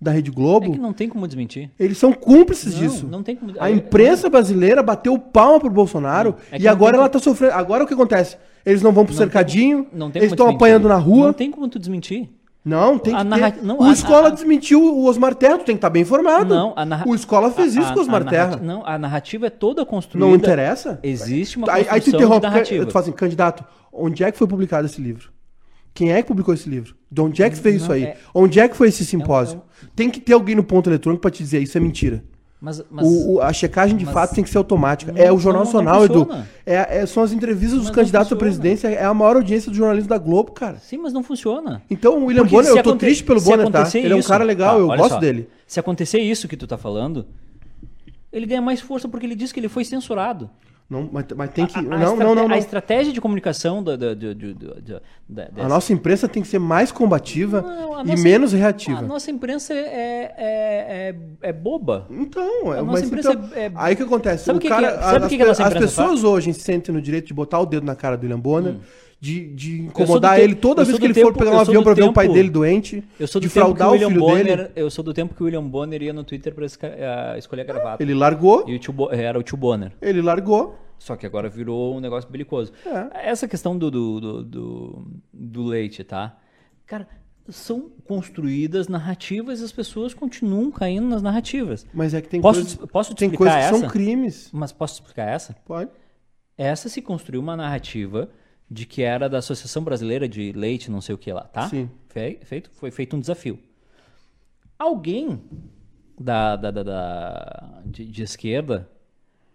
da 0.02 0.12
Rede 0.12 0.30
É 0.30 0.34
Globo, 0.34 0.72
que 0.72 0.80
não 0.80 0.94
tem 0.94 1.10
como 1.10 1.28
desmentir. 1.28 1.70
eles 1.78 1.98
são 1.98 2.14
cúmplices 2.14 2.74
Não, 2.76 2.82
disso. 2.82 3.08
não 3.08 3.24
tem 3.24 3.36
como- 3.36 3.54
A 3.60 3.70
imprensa 3.70 4.30
brasileira 4.30 4.82
bateu 4.82 5.18
palma 5.20 5.60
pro 5.60 5.70
Bolsonaro 5.70 6.36
É 6.52 6.58
e 6.58 6.68
agora 6.68 6.94
tem 6.94 7.00
ela 7.02 7.10
tá 7.10 7.20
sofrendo. 7.20 7.54
Agora 7.56 7.84
o 7.84 7.88
que 7.88 7.94
acontece? 7.94 8.38
Eles 8.66 8.82
não 8.82 8.92
vão 8.94 9.04
pro 9.06 9.14
Não 9.14 9.18
tem 9.20 9.26
cercadinho, 9.28 9.84
como- 9.86 9.98
não 9.98 10.10
tem 10.12 10.22
eles 10.22 10.32
como 10.34 10.42
estão 10.50 10.56
apanhando 10.56 10.88
na 10.88 10.96
rua. 10.96 11.26
Não 11.28 11.34
tem 11.34 11.52
como 11.52 11.68
tu 11.68 11.78
desmentir. 11.78 12.30
Não, 12.64 12.98
tem 13.00 13.16
que 13.16 13.26
ter. 13.26 13.64
não, 13.64 13.80
o 13.80 13.84
a- 13.84 13.92
Escola 13.92 14.28
a- 14.28 14.32
desmentiu 14.32 14.82
o 14.84 15.06
Osmar 15.06 15.34
Terra, 15.34 15.58
tu 15.58 15.64
tem 15.66 15.76
que 15.76 15.80
estar 15.80 15.90
bem 15.90 16.02
informado. 16.04 16.54
Não, 16.54 16.76
narra... 16.86 17.06
O 17.08 17.16
Escola 17.16 17.50
fez 17.52 17.76
isso 17.76 17.92
com 17.94 18.00
o 18.00 18.02
Osmar 18.02 18.24
Terra. 18.26 18.46
narrati- 18.48 18.66
Não, 18.66 18.86
a 18.86 18.98
narrativa 18.98 19.48
é 19.48 19.50
toda 19.50 19.86
construída. 19.86 20.26
Não 20.28 20.36
interessa? 20.36 21.00
Existe 21.02 21.58
uma 21.58 21.68
Aí, 21.68 21.84
construção 21.86 21.96
aí 21.96 22.02
tu 22.02 22.04
de 22.04 22.10
interrompe, 22.16 22.42
narrativa. 22.46 22.86
tu 22.86 22.92
fala 22.92 23.04
assim, 23.04 23.12
candidato, 23.14 23.64
onde 23.92 24.24
é 24.24 24.32
que 24.32 24.38
foi 24.38 24.46
publicado 24.48 24.86
esse 24.86 25.02
livro? 25.02 25.32
Quem 25.94 26.12
é 26.12 26.22
que 26.22 26.28
publicou 26.28 26.54
esse 26.54 26.70
livro? 26.70 26.96
De 27.12 27.22
onde 27.22 27.42
é 27.44 27.50
que 27.50 27.58
fez 27.58 27.78
isso 27.78 27.88
Não, 27.88 27.96
aí? 27.96 28.04
é- 28.04 28.18
Onde 28.34 28.60
é 28.60 28.68
que 28.68 28.78
foi 28.78 28.88
esse 28.90 29.04
simpósio? 29.06 29.62
é 29.84 29.88
Tem 29.96 30.10
que 30.10 30.20
ter 30.20 30.34
alguém 30.34 30.56
no 30.56 30.64
ponto 30.64 30.90
eletrônico 30.90 31.22
pra 31.22 31.32
te 31.32 31.44
dizer 31.44 31.60
isso 31.62 31.78
é 31.78 31.82
mentira. 31.82 32.24
Mas, 32.62 32.84
mas... 32.92 33.06
O- 33.08 33.36
o- 33.36 33.42
a 33.42 33.54
checagem 33.54 33.96
de 33.96 34.06
fato 34.06 34.36
tem 34.36 34.44
que 34.44 34.50
ser 34.50 34.58
automática. 34.58 35.12
Não, 35.14 35.22
é 35.22 35.32
o 35.32 35.40
Jornal 35.40 35.64
não, 35.64 35.72
Nacional, 35.72 36.04
Edu. 36.06 36.28
É, 36.66 37.00
é- 37.00 37.06
são 37.06 37.24
as 37.24 37.32
entrevistas 37.32 37.72
dos 37.78 37.88
Mas 37.88 37.88
não 37.88 37.96
candidatos 37.96 38.32
à 38.34 38.36
presidência. 38.36 38.88
É 38.90 39.04
a 39.06 39.14
maior 39.14 39.38
audiência 39.38 39.72
do 39.72 39.78
jornalismo 39.78 40.10
da 40.10 40.18
Globo, 40.18 40.52
cara. 40.52 40.78
Sim, 40.78 40.98
mas 40.98 41.14
não 41.14 41.24
funciona. 41.24 41.82
Então, 41.90 42.18
o 42.20 42.26
William 42.26 42.44
Porque 42.44 42.56
Bonner, 42.56 42.72
eu 42.78 42.84
tô 42.84 42.96
triste 42.98 43.24
pelo 43.24 43.40
Bonner, 43.42 43.70
tá? 43.70 43.80
acontecer 43.80 44.00
Ele 44.00 44.12
é 44.14 44.16
um 44.16 44.20
isso- 44.20 44.28
cara 44.28 44.44
legal, 44.44 44.76
tá, 44.76 44.80
eu 44.82 44.88
gosto 44.88 45.14
só. 45.14 45.20
dele. 45.20 45.48
Se 45.66 45.80
acontecer 45.80 46.20
isso 46.20 46.48
que 46.50 46.58
tu 46.58 46.68
tá 46.68 46.78
falando, 46.78 47.26
ele 48.32 48.46
ganha 48.46 48.62
mais 48.62 48.82
força 48.82 49.08
porque 49.08 49.26
ele 49.26 49.36
diz 49.36 49.52
que 49.54 49.60
ele 49.60 49.70
foi 49.70 49.84
censurado. 49.86 50.50
Não, 50.90 51.08
mas, 51.12 51.26
mas 51.36 51.52
tem 51.52 51.68
que. 51.68 51.78
A- 51.78 51.82
a 51.82 51.84
não, 51.84 52.16
não, 52.16 52.34
não, 52.34 52.48
não. 52.48 52.56
A 52.56 52.58
estratégia 52.58 53.14
de 53.14 53.22
comunicação 53.22 53.84
da, 53.84 53.96
da, 53.96 54.16
da, 54.16 54.34
da- 54.34 55.02
da- 55.30 55.44
A 55.44 55.50
dessa- 55.52 55.68
nossa 55.70 55.94
imprensa 55.94 56.28
tem 56.28 56.42
que 56.42 56.48
ser 56.48 56.58
mais 56.58 56.92
combativa 56.92 57.62
Não, 57.62 57.96
a 57.96 58.02
e 58.02 58.08
nossa- 58.08 58.24
menos 58.24 58.54
A 58.56 58.58
reativa. 58.58 59.02
nossa 59.04 59.30
imprensa 59.30 59.72
é, 59.74 59.78
é, 59.78 61.16
é, 61.44 61.50
é 61.50 61.54
boba. 61.54 62.08
Então, 62.10 62.74
é, 62.74 62.80
A 62.80 62.84
mas 62.84 62.86
nossa 62.88 63.06
imprensa 63.06 63.34
então, 63.34 63.50
é- 63.56 63.66
é- 63.66 63.72
aí 63.76 63.94
o 63.94 63.98
que 63.98 64.04
acontece? 64.04 64.46
Sabe 64.46 64.58
o 64.58 64.62
que 64.62 64.68
cara, 64.68 64.88
que 64.88 64.94
é- 64.98 65.02
sabe 65.02 65.26
as, 65.26 65.32
que 65.32 65.42
a 65.44 65.68
as 65.68 65.74
pessoas 65.76 66.24
hoje 66.24 66.52
se 66.54 66.62
sentem 66.62 66.94
no 66.94 67.00
direito 67.02 67.28
de 67.28 67.34
botar 67.36 67.60
o 67.60 67.68
dedo 67.68 67.86
na 67.86 67.96
cara 67.96 68.18
do 68.18 68.24
William 68.24 68.40
Bonner, 68.40 68.76
de, 69.22 69.54
de 69.54 69.82
incomodar 69.82 70.40
ele 70.40 70.50
tempo- 70.56 70.62
toda 70.62 70.86
vez 70.86 70.98
que 70.98 71.06
ele 71.06 71.14
do 71.14 71.20
for 71.20 71.34
tempo- 71.34 71.40
pegar 71.40 71.52
um 71.52 71.60
avião 71.60 71.84
pra 71.84 71.94
ver 71.94 72.04
o 72.04 72.14
pai 72.14 72.26
tempo- 72.26 72.36
dele 72.36 72.50
doente, 72.50 73.04
Eu 73.20 73.28
sou 73.28 73.42
do 73.42 73.48
de 73.48 73.54
tempo 73.54 73.72
que 73.74 73.78
fraudar 73.78 73.92
o 73.94 73.98
filho 74.10 74.20
Bonner, 74.20 74.58
dele. 74.58 74.70
eu 74.76 74.90
sou 74.90 75.04
do 75.04 75.14
tempo 75.14 75.34
que 75.36 75.42
o 75.42 75.46
William 75.46 75.64
Bonner 75.64 76.02
ia 76.02 76.14
no 76.14 76.24
Twitter 76.24 76.54
pra 76.56 76.66
eh, 76.66 77.36
escolher 77.38 77.62
a 77.62 77.66
gravata. 77.66 78.02
Ele 78.02 78.14
largou, 78.14 78.64
E 78.68 78.76
o 78.76 78.80
tio 78.80 78.94
Bo- 78.94 79.12
era 79.12 79.38
o 79.38 79.44
tio 79.44 79.58
Bonner. 79.58 79.92
ele 80.02 80.22
largou. 80.22 80.78
Só 80.98 81.16
que 81.16 81.26
agora 81.26 81.48
virou 81.50 81.96
um 81.96 82.00
negócio 82.00 82.30
belicoso. 82.30 82.72
É. 82.86 83.30
Essa 83.30 83.48
questão 83.48 83.78
do, 83.78 83.90
do, 83.90 84.20
do, 84.20 84.44
do- 84.44 85.08
do 85.34 85.64
leite, 85.64 86.04
tá? 86.04 86.38
Cara, 86.86 87.08
são 87.48 87.90
construídas 88.06 88.88
narrativas 88.88 89.60
e 89.60 89.64
as 89.64 89.72
pessoas 89.72 90.14
continuam 90.14 90.70
caindo 90.72 91.08
nas 91.08 91.22
narrativas. 91.22 91.86
Mas 91.94 92.14
é 92.14 92.22
que 92.22 92.28
tem 92.30 92.40
Posso, 92.42 92.60
coisas, 92.62 92.78
te- 92.78 92.88
posso 92.88 93.14
te 93.14 93.20
tem 93.20 93.28
explicar 93.30 93.52
coisas 93.54 93.70
que 93.70 93.76
essa? 93.76 93.80
são 93.80 93.90
crimes. 93.90 94.50
Mas 94.54 94.72
posso 94.72 94.96
te 94.96 94.98
explicar 95.02 95.28
essa? 95.30 95.56
Pode. 95.66 95.90
Essa 96.58 96.90
se 96.90 97.02
construiu 97.02 97.42
uma 97.42 97.56
narrativa 97.56 98.30
de 98.70 98.86
que 98.86 99.02
era 99.02 99.28
da 99.28 99.40
Associação 99.40 99.84
Brasileira 99.84 100.28
de 100.30 100.52
Leite, 100.52 100.92
não 100.92 101.02
sei 101.02 101.16
o 101.16 101.18
que 101.18 101.32
lá, 101.34 101.44
tá? 101.44 101.68
Sim. 101.70 101.90
Fe- 102.10 102.40
feito, 102.44 102.70
foi 102.72 102.92
feito 102.92 103.16
um 103.16 103.20
desafio. 103.20 103.60
Alguém 104.78 105.42
da, 106.20 106.56
da, 106.56 106.72
da- 106.72 106.84
da- 106.84 107.82
de, 107.86 108.06
de 108.06 108.24
esquerda 108.24 108.90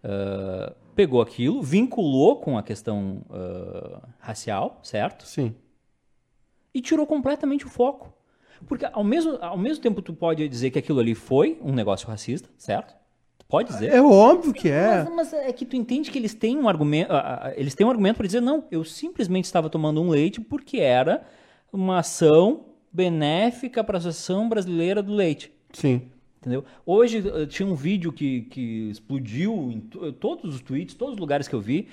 ah, 0.03 0.75
pegou 0.95 1.21
aquilo, 1.23 1.62
vinculou 1.62 2.41
com 2.41 2.59
a 2.59 2.62
questão 2.62 3.23
ah, 3.31 4.09
racial, 4.19 4.81
certo? 4.83 5.27
Sim. 5.27 5.55
E 6.75 6.81
tirou 6.81 7.07
completamente 7.07 7.65
o 7.67 7.69
foco. 7.71 8.12
Porque 8.67 8.85
ao 8.93 9.05
mesmo, 9.05 9.37
ao 9.41 9.59
mesmo 9.59 9.83
tempo 9.83 10.01
tu 10.03 10.12
pode 10.15 10.49
dizer 10.49 10.71
que 10.71 10.79
aquilo 10.79 10.99
ali 11.01 11.15
foi 11.15 11.59
um 11.62 11.73
negócio 11.73 12.09
racista, 12.09 12.49
certo? 12.57 12.95
Pode 13.55 13.73
dizer. 13.73 13.93
É 13.93 14.03
óbvio 14.03 14.53
que 14.53 14.69
é. 14.69 15.05
Mas, 15.05 15.15
mas 15.15 15.33
é 15.33 15.53
que 15.53 15.65
tu 15.65 15.77
entende 15.77 16.11
que 16.11 16.19
eles 16.19 16.35
têm 16.35 16.57
um 16.59 16.69
argumento, 16.69 17.13
ah, 17.13 17.41
ah, 17.47 17.53
eles 17.57 17.75
têm 17.75 17.87
um 17.87 17.91
argumento 17.91 18.17
para 18.17 18.27
dizer 18.27 18.41
não, 18.41 18.65
eu 18.71 18.83
simplesmente 18.85 19.45
estava 19.45 19.71
tomando 19.71 20.01
um 20.03 20.09
leite 20.09 20.41
porque 20.41 20.79
era 20.79 21.23
uma 21.73 21.99
ação 22.01 22.67
benéfica 22.93 23.85
para 23.85 23.97
a 23.97 23.99
Associação 23.99 24.49
Brasileira 24.49 25.03
do 25.03 25.13
Leite. 25.13 25.53
Sim. 25.73 26.03
Entendeu? 26.41 26.65
Hoje 26.85 27.23
tinha 27.49 27.67
um 27.67 27.75
vídeo 27.75 28.13
que, 28.13 28.43
que 28.43 28.91
explodiu 28.91 29.71
em 29.73 29.81
to- 29.81 30.13
todos 30.13 30.55
os 30.57 30.61
tweets, 30.61 30.95
todos 30.95 31.15
os 31.15 31.21
lugares 31.21 31.49
que 31.49 31.55
eu 31.55 31.61
vi, 31.61 31.89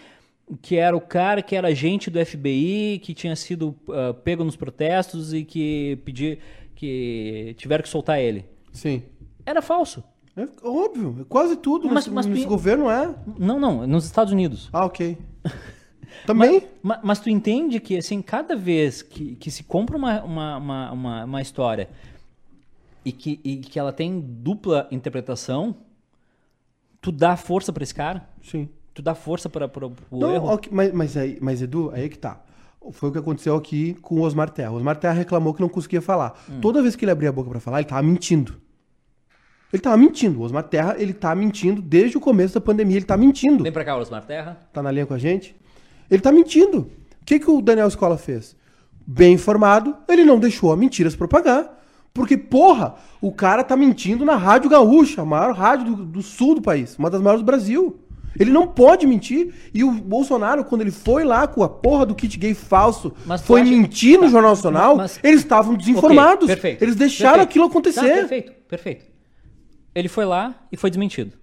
que 0.62 0.76
era 0.76 0.96
o 0.98 1.00
cara 1.02 1.42
que 1.42 1.56
era 1.56 1.70
agente 1.70 2.10
do 2.10 2.24
FBI, 2.26 3.00
que 3.02 3.14
tinha 3.14 3.36
sido 3.36 3.76
ah, 3.90 4.14
pego 4.14 4.44
nos 4.44 4.56
protestos 4.56 5.34
e 5.34 5.44
que 5.44 5.98
pedir 6.04 6.40
que 6.76 7.54
tiveram 7.58 7.84
que 7.84 7.90
soltar 7.90 8.20
ele. 8.20 8.46
Sim. 8.74 9.04
Era 9.46 9.62
falso. 9.62 10.04
É 10.38 10.48
óbvio. 10.64 11.18
é 11.22 11.24
Quase 11.28 11.56
tudo 11.58 11.86
Mas- 11.88 11.96
nesse, 11.96 12.10
mas 12.12 12.26
nesse 12.26 12.44
tu- 12.44 12.50
governo 12.50 12.90
é. 12.90 13.14
Não, 13.38 13.60
não, 13.60 13.86
nos 13.86 14.06
Estados 14.06 14.32
Unidos. 14.32 14.70
Ah, 14.72 14.86
ok. 14.86 15.18
Também? 16.26 16.64
Mas, 16.82 17.00
mas 17.04 17.20
tu 17.20 17.30
entende 17.30 17.80
que, 17.80 17.98
assim, 17.98 18.22
cada 18.22 18.56
vez 18.56 19.02
que, 19.02 19.36
que 19.36 19.50
se 19.50 19.64
compra 19.64 19.98
uma, 19.98 20.22
uma, 20.24 20.58
uma, 20.58 20.92
uma, 20.92 21.26
uma 21.26 21.42
história 21.42 21.90
e 23.04 23.12
que, 23.12 23.40
e 23.44 23.58
que 23.58 23.80
ela 23.80 23.92
tem 23.94 24.20
dupla 24.20 24.88
interpretação, 24.92 25.76
tu 27.02 27.12
dá 27.12 27.36
força 27.36 27.72
pra 27.74 27.84
esse 27.84 27.96
cara? 27.96 28.28
Sim. 28.44 28.70
Tu 28.94 29.02
dá 29.02 29.16
força 29.16 29.50
para 29.50 29.70
o 30.12 30.28
erro? 30.28 30.48
ok, 30.50 30.70
mas, 30.72 30.94
mas, 30.94 31.18
aí, 31.18 31.38
mas, 31.42 31.62
Edu, 31.62 31.90
aí 31.94 32.10
que 32.10 32.18
tá. 32.20 32.42
Foi 32.92 33.10
o 33.10 33.12
que 33.12 33.18
aconteceu 33.20 33.56
aqui 33.56 33.94
com 34.02 34.16
o 34.16 34.22
Osmar 34.22 34.50
Terra. 34.50 34.72
O 34.72 34.76
Osmar 34.76 34.98
Terra 34.98 35.14
reclamou 35.14 35.54
que 35.54 35.62
não 35.62 35.70
conseguia 35.70 36.02
falar. 36.02 36.34
Hum. 36.50 36.60
Toda 36.62 36.82
vez 36.82 36.96
que 36.96 37.06
ele 37.06 37.12
abria 37.12 37.30
a 37.30 37.32
boca 37.32 37.50
pra 37.50 37.60
falar, 37.60 37.80
ele 37.80 37.88
tava 37.88 38.02
mentindo. 38.04 38.60
Ele 39.72 39.82
tava 39.82 39.98
mentindo. 39.98 40.40
O 40.40 40.44
Osmar 40.44 40.64
Terra, 40.64 40.96
ele 40.98 41.14
tá 41.14 41.34
mentindo 41.34 41.82
desde 41.82 42.18
o 42.18 42.20
começo 42.20 42.54
da 42.54 42.62
pandemia. 42.62 42.98
Ele 42.98 43.06
tá 43.06 43.16
mentindo. 43.18 43.64
Vem 43.64 43.72
pra 43.72 43.86
cá, 43.86 43.98
Osmar 43.98 44.26
Terra. 44.26 44.60
Tá 44.74 44.82
na 44.84 44.92
linha 44.92 45.06
com 45.06 45.14
a 45.14 45.18
gente? 45.18 45.56
Ele 46.10 46.22
tá 46.22 46.32
mentindo. 46.32 46.80
O 47.22 47.26
que, 47.26 47.40
que 47.40 47.50
o 47.50 47.62
Daniel 47.62 47.88
Escola 47.88 48.18
fez? 48.18 48.56
Bem 49.06 49.34
informado, 49.34 49.96
ele 50.08 50.24
não 50.26 50.40
deixou 50.40 50.72
a 50.72 50.78
mentira 50.78 51.10
se 51.10 51.18
propagar. 51.18 51.80
Porque, 52.14 52.38
porra, 52.38 52.96
o 53.22 53.32
cara 53.32 53.64
tá 53.64 53.76
mentindo 53.78 54.26
na 54.26 54.36
Rádio 54.36 54.70
Gaúcha, 54.70 55.22
a 55.22 55.26
maior 55.26 55.54
rádio 55.56 55.96
do, 55.96 56.06
do 56.06 56.22
sul 56.22 56.56
do 56.56 56.62
país, 56.62 56.98
uma 57.00 57.10
das 57.10 57.22
maiores 57.22 57.42
do 57.42 57.46
Brasil. 57.46 58.00
Ele 58.38 58.52
não 58.52 58.68
pode 58.68 59.06
mentir. 59.08 59.54
E 59.74 59.84
o 59.84 59.92
Bolsonaro, 59.92 60.64
quando 60.66 60.82
ele 60.82 60.92
foi 60.92 61.24
lá 61.24 61.48
com 61.48 61.64
a 61.64 61.70
porra 61.70 62.06
do 62.06 62.16
kit 62.16 62.38
gay 62.38 62.54
falso, 62.54 63.14
Mas 63.26 63.42
foi 63.42 63.64
mentir 63.64 64.16
no 64.18 64.24
Tá, 64.24 64.30
Jornal 64.30 64.52
Nacional, 64.52 64.96
mas- 64.98 65.20
eles 65.24 65.40
estavam 65.42 65.76
desinformados. 65.76 66.44
Ok, 66.46 66.48
perfeito, 66.56 66.84
Eles 66.84 66.96
deixaram 66.96 67.32
perfeito. 67.40 67.50
aquilo 67.50 67.66
acontecer. 67.66 68.02
Tá, 68.02 68.16
perfeito, 68.16 68.52
perfeito. 68.68 69.11
Ele 69.94 70.08
foi 70.08 70.26
lá 70.26 70.56
e 70.72 70.78
foi 70.78 70.90
desmentido. 70.90 71.38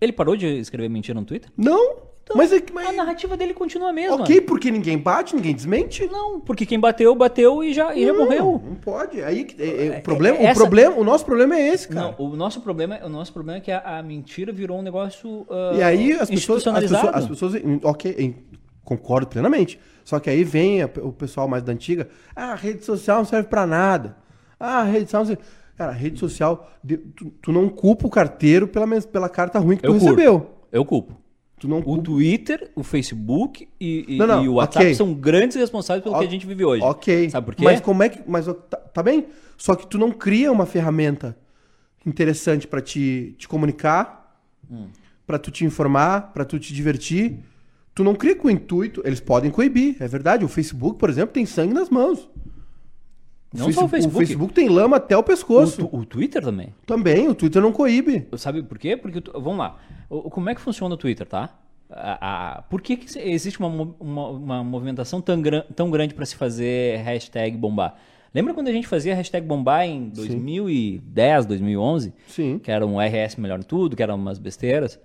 Ele 0.00 0.12
parou 0.12 0.36
de 0.36 0.46
escrever 0.46 0.88
mentira 0.88 1.18
no 1.18 1.26
Twitter? 1.26 1.50
Não. 1.56 2.06
mas 2.34 2.52
é 2.52 2.60
que. 2.60 2.70
A 2.70 2.74
Mas... 2.74 2.94
narrativa 2.96 3.36
dele 3.36 3.54
continua 3.54 3.88
a 3.88 3.92
mesma. 3.92 4.16
Ok, 4.16 4.42
porque 4.42 4.70
ninguém 4.70 4.98
bate, 4.98 5.34
ninguém 5.34 5.54
desmente. 5.54 6.06
Não, 6.06 6.38
porque 6.40 6.66
quem 6.66 6.78
bateu, 6.78 7.14
bateu 7.14 7.64
e 7.64 7.72
já, 7.72 7.94
e 7.96 8.04
já 8.04 8.12
Não, 8.12 8.18
morreu. 8.24 8.62
Não 8.64 8.74
pode. 8.76 9.22
Aí 9.24 9.44
que- 9.44 9.60
é- 9.60 9.66
é- 9.66 9.86
É- 9.86 9.98
o 9.98 10.02
problema, 10.02 10.36
é- 10.38 10.42
essa- 10.44 10.52
o 10.52 10.56
problema, 10.62 10.96
o 10.96 11.04
nosso 11.04 11.24
problema 11.24 11.56
é 11.56 11.68
esse, 11.68 11.88
cara. 11.88 12.14
Não, 12.18 12.26
o 12.26 12.36
nosso 12.36 12.60
problema, 12.60 13.00
o 13.02 13.08
nosso 13.08 13.32
problema 13.32 13.58
é 13.58 13.60
que 13.62 13.72
a, 13.72 13.98
a 13.98 14.02
mentira 14.02 14.52
virou 14.52 14.78
um 14.78 14.82
negócio 14.82 15.46
ah, 15.50 15.72
e 15.74 15.82
aí 15.82 16.12
as 16.12 16.28
pessoas, 16.28 16.66
as 16.66 16.80
pessoas, 16.80 17.14
as 17.14 17.26
pessoas, 17.26 17.54
ok, 17.82 18.36
concordo 18.84 19.26
plenamente. 19.26 19.80
Só 20.04 20.20
que 20.20 20.28
aí 20.30 20.44
vem 20.44 20.82
a- 20.82 20.90
o 21.02 21.12
pessoal 21.12 21.48
mais 21.48 21.62
da 21.62 21.72
antiga, 21.72 22.08
ah, 22.36 22.52
a 22.52 22.54
rede 22.54 22.84
social 22.84 23.18
não 23.18 23.24
serve 23.24 23.48
pra 23.48 23.66
nada. 23.66 24.16
Ah, 24.60 24.80
a 24.80 24.84
rede 24.84 25.04
social 25.06 25.22
não 25.22 25.26
serve. 25.28 25.42
Cara, 25.78 25.92
rede 25.92 26.18
social, 26.18 26.68
tu, 27.16 27.30
tu 27.40 27.52
não 27.52 27.68
culpa 27.68 28.06
o 28.06 28.10
carteiro 28.10 28.66
pela, 28.68 28.86
pela 29.00 29.28
carta 29.28 29.58
ruim 29.60 29.76
que 29.76 29.82
tu 29.82 29.86
Eu 29.86 29.92
curto. 29.92 30.04
recebeu. 30.04 30.50
Eu 30.72 30.84
culpo. 30.84 31.14
Tu 31.60 31.66
não 31.68 31.78
O 31.78 31.82
culpa. 31.82 32.02
Twitter, 32.02 32.70
o 32.76 32.82
Facebook 32.82 33.68
e, 33.80 34.16
Não, 34.18 34.26
não, 34.26 34.44
e 34.44 34.48
o 34.48 34.54
WhatsApp 34.54 34.86
ok. 34.86 34.94
são 34.96 35.14
grandes 35.14 35.56
responsáveis 35.56 36.02
pelo 36.02 36.16
O- 36.16 36.18
que 36.18 36.26
a 36.26 36.30
gente 36.30 36.46
vive 36.46 36.64
hoje. 36.64 36.82
Ok. 36.82 37.30
Sabe 37.30 37.46
por 37.46 37.54
quê? 37.54 37.64
Mas 37.64 37.80
como 37.80 38.02
é 38.02 38.08
que. 38.08 38.20
Mas 38.28 38.46
tá, 38.46 38.76
tá 38.76 39.02
bem? 39.02 39.26
Só 39.56 39.74
que 39.76 39.86
tu 39.86 39.98
não 39.98 40.10
cria 40.12 40.50
uma 40.52 40.66
ferramenta 40.66 41.36
interessante 42.06 42.66
pra 42.66 42.80
te, 42.80 43.34
te 43.38 43.46
comunicar, 43.48 44.36
pra 45.26 45.38
tu 45.38 45.50
te 45.50 45.64
informar, 45.64 46.32
pra 46.32 46.44
tu 46.44 46.58
te 46.58 46.72
divertir. 46.74 47.38
Tu 47.94 48.04
não 48.04 48.14
cria 48.14 48.36
com 48.36 48.46
o 48.46 48.50
intuito, 48.50 49.02
eles 49.04 49.18
podem 49.20 49.50
coibir, 49.50 49.96
é 50.00 50.06
verdade. 50.06 50.44
O 50.44 50.48
Facebook, 50.48 50.98
por 50.98 51.10
exemplo, 51.10 51.32
tem 51.34 51.44
sangue 51.44 51.74
nas 51.74 51.90
mãos. 51.90 52.28
Não 53.52 53.72
só 53.72 53.84
o 53.86 53.88
Facebook. 53.88 54.16
O 54.16 54.18
Facebook 54.26 54.52
tem 54.52 54.68
lama 54.68 54.96
até 54.98 55.16
o 55.16 55.20
O, 55.20 55.22
pescoço. 55.22 55.88
tu- 55.88 55.96
o 55.96 56.04
Twitter 56.04 56.42
também. 56.42 56.74
Também, 56.86 57.28
o 57.28 57.34
Twitter 57.34 57.62
não 57.62 57.72
coíbe. 57.72 58.26
Sabe 58.36 58.62
por 58.62 58.78
quê? 58.78 58.96
Porque, 58.96 59.22
vamos 59.32 59.58
lá. 59.58 59.78
O- 60.10 60.28
como 60.30 60.50
é 60.50 60.54
que 60.54 60.60
funciona 60.60 60.94
o 60.94 60.98
Twitter, 60.98 61.26
tá? 61.26 61.56
A- 61.90 62.56
a- 62.58 62.62
por 62.62 62.82
que, 62.82 62.96
que 62.98 63.18
existe 63.18 63.58
uma, 63.58 63.68
uma, 63.98 64.28
uma 64.28 64.64
movimentação 64.64 65.22
tão, 65.22 65.40
gran- 65.40 65.64
tão 65.74 65.90
grande 65.90 66.12
para 66.12 66.26
se 66.26 66.36
fazer 66.36 66.98
hashtag 66.98 67.56
bombar? 67.56 67.94
Lembra 68.34 68.52
quando 68.52 68.68
a 68.68 68.72
gente 68.72 68.86
fazia 68.86 69.14
hashtag 69.14 69.46
bombar 69.46 69.86
em 69.86 70.10
2010, 70.10 71.46
2011? 71.46 72.12
Sim. 72.26 72.58
Que 72.62 72.70
era 72.70 72.86
um 72.86 73.00
RS 73.00 73.36
melhor 73.40 73.58
em 73.58 73.62
tudo, 73.62 73.96
que 73.96 74.02
eram 74.02 74.16
umas 74.16 74.38
besteiras. 74.38 75.00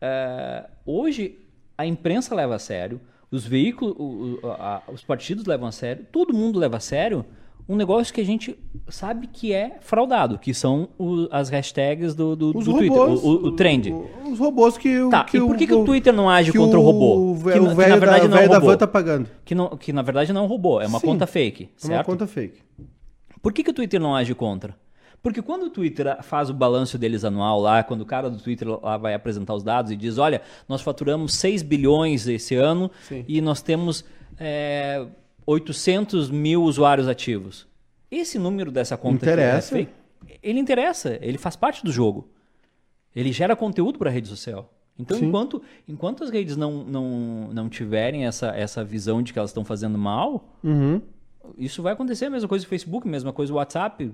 É, 0.00 0.66
hoje, 0.84 1.38
a 1.76 1.86
imprensa 1.86 2.34
leva 2.34 2.54
a 2.56 2.58
sério, 2.58 3.00
os 3.30 3.46
veículos, 3.46 3.94
o- 3.98 4.38
o- 4.42 4.50
a- 4.50 4.82
os 4.92 5.02
partidos 5.02 5.46
levam 5.46 5.68
a 5.68 5.72
sério, 5.72 6.06
todo 6.12 6.34
mundo 6.34 6.58
leva 6.58 6.76
a 6.76 6.80
sério 6.80 7.24
um 7.68 7.76
negócio 7.76 8.14
que 8.14 8.20
a 8.20 8.24
gente 8.24 8.58
sabe 8.88 9.26
que 9.26 9.52
é 9.52 9.76
fraudado, 9.80 10.38
que 10.38 10.54
são 10.54 10.88
o- 10.98 11.28
as 11.30 11.50
hashtags 11.50 12.14
do, 12.14 12.34
do, 12.34 12.56
Os 12.56 12.64
do 12.64 12.70
robôs. 12.72 12.88
Twitter, 12.88 13.26
o, 13.26 13.28
o- 13.28 13.46
o 13.48 13.52
trend. 13.56 13.92
o- 13.92 14.06
Os 14.32 14.38
robôs 14.38 14.78
que 14.78 14.98
o. 15.00 15.10
Tá, 15.10 15.24
que 15.24 15.36
e 15.36 15.40
por 15.40 15.56
que, 15.56 15.66
que 15.66 15.74
o 15.74 15.84
Twitter 15.84 16.12
não 16.12 16.30
age 16.30 16.52
contra 16.52 16.78
o 16.78 16.82
robô? 16.82 17.32
O 17.32 17.36
Que, 17.36 17.44
velho 17.44 17.62
na- 17.64 17.68
que 17.70 17.74
velho 17.76 17.88
na 17.90 17.94
da, 17.94 18.00
verdade 18.00 18.28
não 18.28 18.38
é 18.38 18.44
um 18.46 18.48
da 18.48 18.54
robô. 18.58 18.66
van 18.68 18.76
tá 18.78 18.86
pagando. 18.86 19.28
Que, 19.44 19.54
não, 19.54 19.68
que 19.76 19.92
na 19.92 20.02
verdade 20.02 20.32
não 20.32 20.40
é 20.40 20.44
um 20.44 20.48
robô, 20.48 20.80
é 20.80 20.86
uma 20.86 20.98
Sim. 20.98 21.06
conta 21.08 21.26
fake, 21.26 21.64
É 21.64 21.66
uma 21.86 21.94
certo? 21.96 22.06
conta 22.06 22.26
fake. 22.26 22.60
Por 23.42 23.52
que, 23.52 23.62
que 23.62 23.70
o 23.70 23.74
Twitter 23.74 24.00
não 24.00 24.14
age 24.16 24.34
contra? 24.34 24.74
Porque 25.22 25.42
quando 25.42 25.64
o 25.64 25.70
Twitter 25.70 26.16
faz 26.22 26.48
o 26.48 26.54
balanço 26.54 26.96
deles 26.96 27.24
anual 27.24 27.60
lá, 27.60 27.82
quando 27.82 28.02
o 28.02 28.06
cara 28.06 28.30
do 28.30 28.38
Twitter 28.38 28.68
lá 28.68 28.96
vai 28.96 29.14
apresentar 29.14 29.52
os 29.54 29.64
dados 29.64 29.90
e 29.90 29.96
diz, 29.96 30.16
olha, 30.16 30.40
nós 30.68 30.80
faturamos 30.80 31.34
6 31.34 31.62
bilhões 31.62 32.26
esse 32.28 32.54
ano 32.54 32.88
Sim. 33.02 33.24
e 33.26 33.40
nós 33.40 33.60
temos 33.60 34.04
é, 34.38 35.04
800 35.52 36.30
mil 36.30 36.62
usuários 36.62 37.08
ativos. 37.08 37.66
Esse 38.10 38.38
número 38.38 38.70
dessa 38.70 38.96
conta 38.98 39.24
é 39.24 39.32
Interessa. 39.32 39.74
fake, 39.76 39.92
ele 40.42 40.58
interessa, 40.60 41.18
ele 41.22 41.38
faz 41.38 41.56
parte 41.56 41.82
do 41.82 41.90
jogo. 41.90 42.28
Ele 43.16 43.32
gera 43.32 43.56
conteúdo 43.56 43.98
para 43.98 44.10
a 44.10 44.12
rede 44.12 44.28
social. 44.28 44.70
Então, 44.98 45.16
Sim. 45.16 45.26
enquanto, 45.26 45.62
enquanto 45.88 46.22
as 46.24 46.30
redes 46.30 46.56
não, 46.56 46.84
não, 46.84 47.48
não 47.52 47.68
tiverem 47.68 48.26
essa, 48.26 48.48
essa 48.48 48.84
visão 48.84 49.22
de 49.22 49.32
que 49.32 49.38
elas 49.38 49.50
estão 49.50 49.64
fazendo 49.64 49.96
mal, 49.96 50.56
Uhum. 50.62 51.00
isso 51.56 51.82
vai 51.82 51.92
acontecer, 51.94 52.26
a 52.26 52.30
mesma 52.30 52.48
coisa 52.48 52.66
o 52.66 52.68
Facebook, 52.68 53.06
a 53.06 53.10
mesma 53.10 53.32
coisa 53.32 53.52
o 53.52 53.56
WhatsApp. 53.56 54.12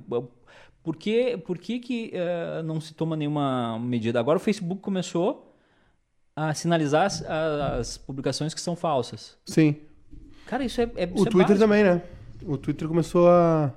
Por 0.85 0.97
que, 0.97 1.37
por 1.39 1.59
que, 1.59 1.81
que 1.81 2.11
eh, 2.13 2.63
não 2.63 2.81
se 2.81 2.93
toma 2.95 3.17
nenhuma 3.17 3.79
medida? 3.79 4.21
Agora 4.21 4.37
o 4.37 4.41
Facebook 4.41 4.81
começou 4.83 5.53
a 6.37 6.53
sinalizar 6.55 7.07
as, 7.07 7.23
as 7.25 7.99
publicações 7.99 8.53
que 8.55 8.61
são 8.61 8.77
falsas. 8.77 9.37
Sim. 9.47 9.77
Cara, 10.47 10.65
isso 10.65 10.81
é, 10.81 10.85
é 10.97 11.07
O 11.07 11.15
isso 11.15 11.29
é 11.29 11.31
Twitter 11.31 11.57
básico. 11.57 11.59
também, 11.59 11.85
né? 11.85 12.03
O 12.47 12.57
Twitter 12.57 12.87
começou 12.89 13.29
a. 13.29 13.73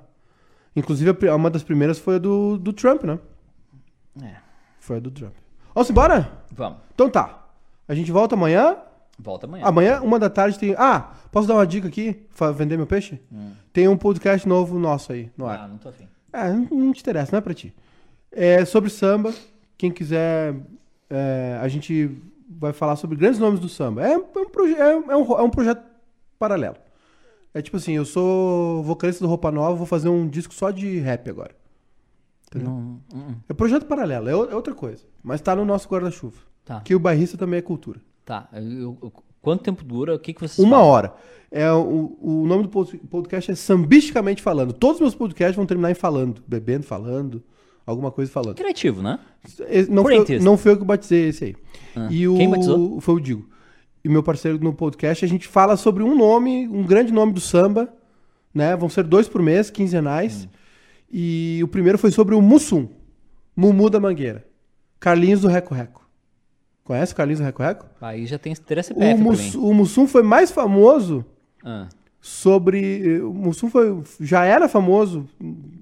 Inclusive, 0.76 1.10
uma 1.34 1.50
das 1.50 1.62
primeiras 1.62 1.98
foi 1.98 2.16
a 2.16 2.18
do, 2.18 2.56
do 2.58 2.72
Trump, 2.72 3.02
né? 3.04 3.18
É, 4.22 4.36
Foi 4.78 4.96
a 4.98 5.00
do 5.00 5.10
Trump. 5.10 5.32
Vamos 5.74 5.90
embora? 5.90 6.30
vamos, 6.52 6.78
Então 6.94 7.08
tá. 7.08 7.46
A 7.86 7.94
gente 7.94 8.10
volta 8.12 8.34
amanhã. 8.34 8.76
volta 9.18 9.46
amanhã. 9.46 9.64
Amanhã, 9.64 10.00
uma 10.02 10.18
da 10.18 10.28
tarde, 10.28 10.58
tem. 10.58 10.74
Ah, 10.76 11.12
posso 11.32 11.48
dar 11.48 11.54
uma 11.54 11.66
dica 11.66 11.88
aqui? 11.88 12.26
Vender 12.54 12.76
meu 12.76 12.86
peixe? 12.86 13.20
Tem 13.72 13.88
um 13.88 13.96
podcast 13.96 14.46
novo 14.46 14.78
nosso 14.78 15.12
aí 15.12 15.30
no 15.36 15.46
ar. 15.46 15.60
Ah, 15.64 15.68
não 15.68 15.78
tô 15.78 15.88
afim. 15.88 16.06
É, 16.32 16.50
não, 16.52 16.66
não 16.70 16.92
te 16.92 17.00
interessa, 17.00 17.32
não 17.32 17.38
é 17.38 17.40
pra 17.40 17.54
ti. 17.54 17.74
É 18.30 18.64
sobre 18.64 18.90
samba. 18.90 19.32
Quem 19.78 19.90
quiser, 19.90 20.54
é, 21.08 21.58
a 21.62 21.68
gente 21.68 22.10
vai 22.50 22.72
falar 22.72 22.96
sobre 22.96 23.16
grandes 23.16 23.38
nomes 23.38 23.58
do 23.60 23.68
samba. 23.68 24.06
É, 24.06 24.12
é 24.12 24.18
um, 24.18 24.48
proje- 24.50 24.74
é, 24.74 24.90
é 24.90 24.96
um, 25.16 25.38
é 25.38 25.42
um 25.42 25.50
projeto 25.50 25.82
paralelo. 26.38 26.76
É 27.54 27.62
tipo 27.62 27.76
assim, 27.76 27.92
eu 27.94 28.04
sou 28.04 28.82
vocalista 28.82 29.24
do 29.24 29.28
Roupa 29.28 29.50
Nova, 29.50 29.74
vou 29.74 29.86
fazer 29.86 30.08
um 30.08 30.28
disco 30.28 30.52
só 30.54 30.70
de 30.70 30.98
rap 30.98 31.28
agora. 31.30 31.54
Não, 32.54 33.00
uh-uh. 33.12 33.34
É 33.48 33.52
projeto 33.52 33.84
paralelo, 33.86 34.28
é, 34.28 34.34
o- 34.36 34.50
é 34.50 34.54
outra 34.54 34.74
coisa. 34.74 35.04
Mas 35.22 35.40
tá 35.40 35.54
no 35.54 35.64
nosso 35.64 35.88
guarda-chuva. 35.88 36.36
Tá, 36.64 36.80
Que 36.80 36.94
o 36.94 36.98
bairrista 36.98 37.36
também 37.36 37.58
é 37.58 37.62
cultura. 37.62 38.00
tá. 38.24 38.48
Eu- 38.52 38.96
eu- 39.02 39.12
quanto 39.40 39.62
tempo 39.64 39.82
dura? 39.84 40.14
O 40.14 40.18
que, 40.18 40.32
que 40.34 40.40
vocês 40.40 40.58
Uma 40.58 40.76
falam? 40.76 40.86
hora. 40.92 41.14
É, 41.50 41.70
o, 41.72 42.16
o 42.20 42.46
nome 42.46 42.64
do 42.64 42.68
pod- 42.68 42.98
podcast 43.10 43.50
é 43.50 43.54
Sambisticamente 43.54 44.42
Falando. 44.42 44.72
Todos 44.72 44.96
os 44.96 45.00
meus 45.00 45.14
podcasts 45.14 45.56
vão 45.56 45.64
terminar 45.66 45.90
em 45.90 45.94
falando. 45.94 46.42
Bebendo, 46.46 46.84
falando, 46.84 47.42
alguma 47.86 48.10
coisa 48.10 48.30
falando. 48.30 48.54
Criativo, 48.56 49.00
né? 49.02 49.18
Não 49.90 50.02
foi, 50.02 50.38
não 50.40 50.56
foi 50.58 50.72
eu 50.72 50.78
que 50.78 50.84
batizei 50.84 51.28
esse 51.28 51.44
aí. 51.46 51.56
Ah, 51.96 52.08
E 52.10 52.28
o, 52.28 52.36
quem 52.36 52.50
batizou? 52.50 53.00
Foi 53.00 53.14
o 53.14 53.20
Digo. 53.20 53.48
E 54.04 54.08
meu 54.08 54.22
parceiro 54.22 54.58
no 54.62 54.72
podcast, 54.72 55.24
a 55.24 55.28
gente 55.28 55.46
fala 55.48 55.76
sobre 55.76 56.02
um 56.02 56.16
nome, 56.16 56.68
um 56.68 56.84
grande 56.84 57.12
nome 57.12 57.32
do 57.32 57.40
samba, 57.40 57.92
né? 58.54 58.76
Vão 58.76 58.88
ser 58.88 59.04
dois 59.04 59.28
por 59.28 59.42
mês, 59.42 59.70
quinzenais. 59.70 60.44
Hum. 60.44 60.48
E 61.10 61.60
o 61.62 61.68
primeiro 61.68 61.98
foi 61.98 62.10
sobre 62.10 62.34
o 62.34 62.40
Mussum, 62.42 62.88
Mumu 63.56 63.90
da 63.90 63.98
Mangueira. 63.98 64.44
Carlinhos 65.00 65.40
do 65.40 65.48
Reco 65.48 65.74
Reco. 65.74 66.06
Conhece 66.84 67.12
o 67.12 67.16
Carlinhos 67.16 67.40
do 67.40 67.44
Reco 67.44 67.62
Reco? 67.62 67.86
Aí 68.00 68.24
já 68.26 68.38
tem 68.38 68.54
três 68.54 68.86
O, 68.86 68.88
CPF 68.88 69.14
pra 69.14 69.24
Mus- 69.24 69.54
o 69.54 69.74
Mussum 69.74 70.06
foi 70.06 70.22
mais 70.22 70.50
famoso 70.50 71.24
Ah, 71.64 71.88
sobre. 72.20 73.20
O 73.20 73.32
Mussum 73.34 73.68
foi, 73.70 74.02
já 74.20 74.44
era 74.44 74.68
famoso, 74.68 75.26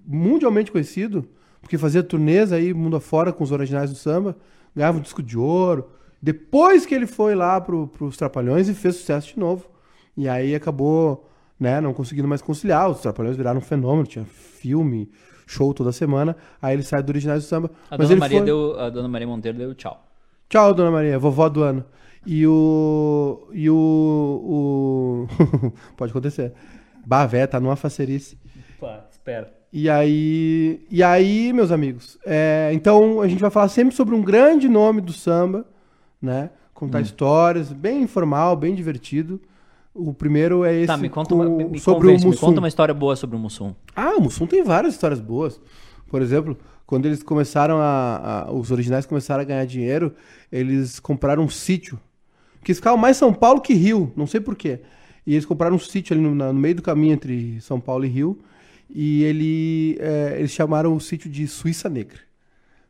mundialmente 0.07 0.73
conhecido, 0.73 1.29
porque 1.61 1.77
fazia 1.79 2.03
turnês 2.03 2.53
aí 2.53 2.73
mundo 2.75 2.97
afora 2.97 3.33
com 3.33 3.45
os 3.45 3.53
originais 3.53 3.91
do 3.91 3.97
samba, 3.97 4.37
ganhava 4.75 4.99
um 4.99 5.03
disco 5.03 5.23
de 5.23 5.37
ouro. 5.39 5.89
Depois 6.21 6.87
que 6.87 6.95
ele 6.95 7.07
foi 7.07 7.35
lá 7.35 7.61
pro, 7.61 7.89
pros 7.89 8.17
Trapalhões 8.17 8.69
e 8.69 8.75
fez 8.75 8.97
sucesso 8.97 9.35
de 9.35 9.39
novo. 9.39 9.69
E 10.17 10.29
aí 10.29 10.55
acabou, 10.55 11.29
né, 11.59 11.81
não 11.81 11.93
conseguindo 11.93 12.27
mais 12.27 12.43
conciliar. 12.43 12.91
Os 12.91 13.01
Trapalhões 13.01 13.37
viraram 13.37 13.59
um 13.59 13.63
fenômeno, 13.63 14.07
tinha 14.07 14.25
filme, 14.25 15.11
show 15.47 15.73
toda 15.73 15.93
semana. 15.93 16.37
Aí 16.61 16.75
ele 16.75 16.83
sai 16.83 17.03
do 17.03 17.11
originais 17.11 17.45
do 17.45 17.47
samba. 17.47 17.71
a, 17.91 17.97
mas 17.97 18.09
dona 18.09 18.13
ele 18.13 18.21
Maria 18.21 18.39
foi... 18.39 18.47
deu, 18.47 18.81
a 18.81 18.91
dona 18.91 19.09
Maria 19.09 19.27
Monteiro 19.27 19.59
deu 19.59 19.75
tchau. 19.75 20.03
Tchau, 20.49 20.75
dona 20.75 20.91
Maria, 20.91 21.19
vovó 21.19 21.49
do 21.49 21.63
ano. 21.63 21.85
E 22.27 22.47
o. 22.47 23.49
E 23.53 23.71
o. 23.71 25.27
o... 25.33 25.73
Pode 25.97 26.11
acontecer. 26.11 26.53
Bah, 27.07 27.25
véia, 27.25 27.47
tá 27.47 27.61
numa 27.61 27.77
facerice. 27.77 28.37
Pá, 28.81 29.07
espera. 29.11 29.53
E 29.73 29.89
aí. 29.89 30.85
E 30.91 31.03
aí, 31.03 31.53
meus 31.53 31.71
amigos. 31.71 32.19
é, 32.27 32.71
então 32.73 33.21
a 33.21 33.29
gente 33.29 33.41
vai 33.41 33.51
falar 33.51 33.69
sempre 33.69 33.95
sobre 33.95 34.15
um 34.15 34.23
grande 34.23 34.69
nome 34.69 35.01
do 35.01 35.13
samba, 35.13 35.65
né? 36.27 36.51
Contar 36.75 37.01
histórias, 37.01 37.73
bem 37.73 38.03
informal, 38.03 38.55
bem 38.57 38.75
divertido. 38.75 39.41
O 39.95 40.13
primeiro 40.13 40.63
é 40.63 40.75
esse. 40.77 40.87
Tá, 40.89 40.97
me 40.99 41.09
conta, 41.09 41.31
com- 41.31 41.37
uma, 41.37 41.49
me, 41.49 41.65
me 41.65 41.79
sobre 41.81 42.03
convence, 42.09 42.25
o 42.25 42.29
me 42.29 42.33
Mussum. 42.35 42.47
conta 42.47 42.59
uma 42.61 42.69
história 42.69 42.93
boa 42.93 43.17
sobre 43.17 43.35
o 43.37 43.39
Mussum. 43.39 43.75
Ah, 43.95 44.15
o 44.19 44.21
Mussum 44.21 44.47
tem 44.47 44.63
várias 44.63 44.93
histórias 44.93 45.19
boas. 45.21 45.59
Por 46.09 46.21
exemplo, 46.21 46.57
quando 46.87 47.07
eles 47.07 47.23
começaram 47.23 47.79
a, 47.79 48.45
a- 48.47 48.53
Os 48.53 48.71
originais 48.71 49.07
começaram 49.07 49.41
a 49.41 49.45
ganhar 49.45 49.65
dinheiro, 49.65 50.13
eles 50.53 51.01
compraram 51.01 51.45
um 51.45 51.49
sítio. 51.49 51.99
Que 52.63 52.73
eles 52.73 52.79
ficavam 52.79 52.99
mais 52.99 53.17
São 53.17 53.33
Paulo 53.33 53.61
que 53.63 53.73
Rio, 53.73 54.13
não 54.15 54.27
sei 54.27 54.41
porquê. 54.41 54.81
E 55.27 55.33
eles 55.33 55.47
compraram 55.47 55.77
um 55.77 55.79
sítio 55.79 56.15
ali 56.15 56.23
no, 56.23 56.35
na- 56.35 56.53
no 56.53 56.59
meio 56.61 56.75
do 56.75 56.83
caminho 56.83 57.15
entre 57.15 57.59
São 57.63 57.81
Paulo 57.81 58.05
e 58.05 58.09
Rio. 58.09 58.39
E 58.91 59.23
ele, 59.25 59.97
é, 59.99 60.37
eles 60.39 60.51
chamaram 60.51 60.95
o 60.95 61.01
sítio 61.01 61.31
de 61.31 61.49
Suíça 61.49 61.89
Negra. 61.89 62.19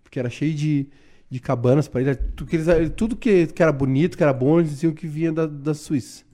Porque 0.02 0.18
era 0.18 0.28
cheio 0.28 0.52
de, 0.54 0.88
de 1.30 1.40
cabanas 1.40 1.88
para 1.88 2.00
ele. 2.02 2.14
Tudo, 2.14 2.48
que, 2.48 2.56
eles- 2.56 2.92
tudo 2.96 3.16
que, 3.16 3.46
que 3.48 3.62
era 3.62 3.72
bonito, 3.72 4.16
que 4.16 4.22
era 4.22 4.32
bom, 4.32 4.58
eles 4.60 4.70
diziam 4.70 4.92
que 4.92 5.06
vinha 5.06 5.32
da, 5.32 5.46
da 5.46 5.74
Suíça. 5.74 6.24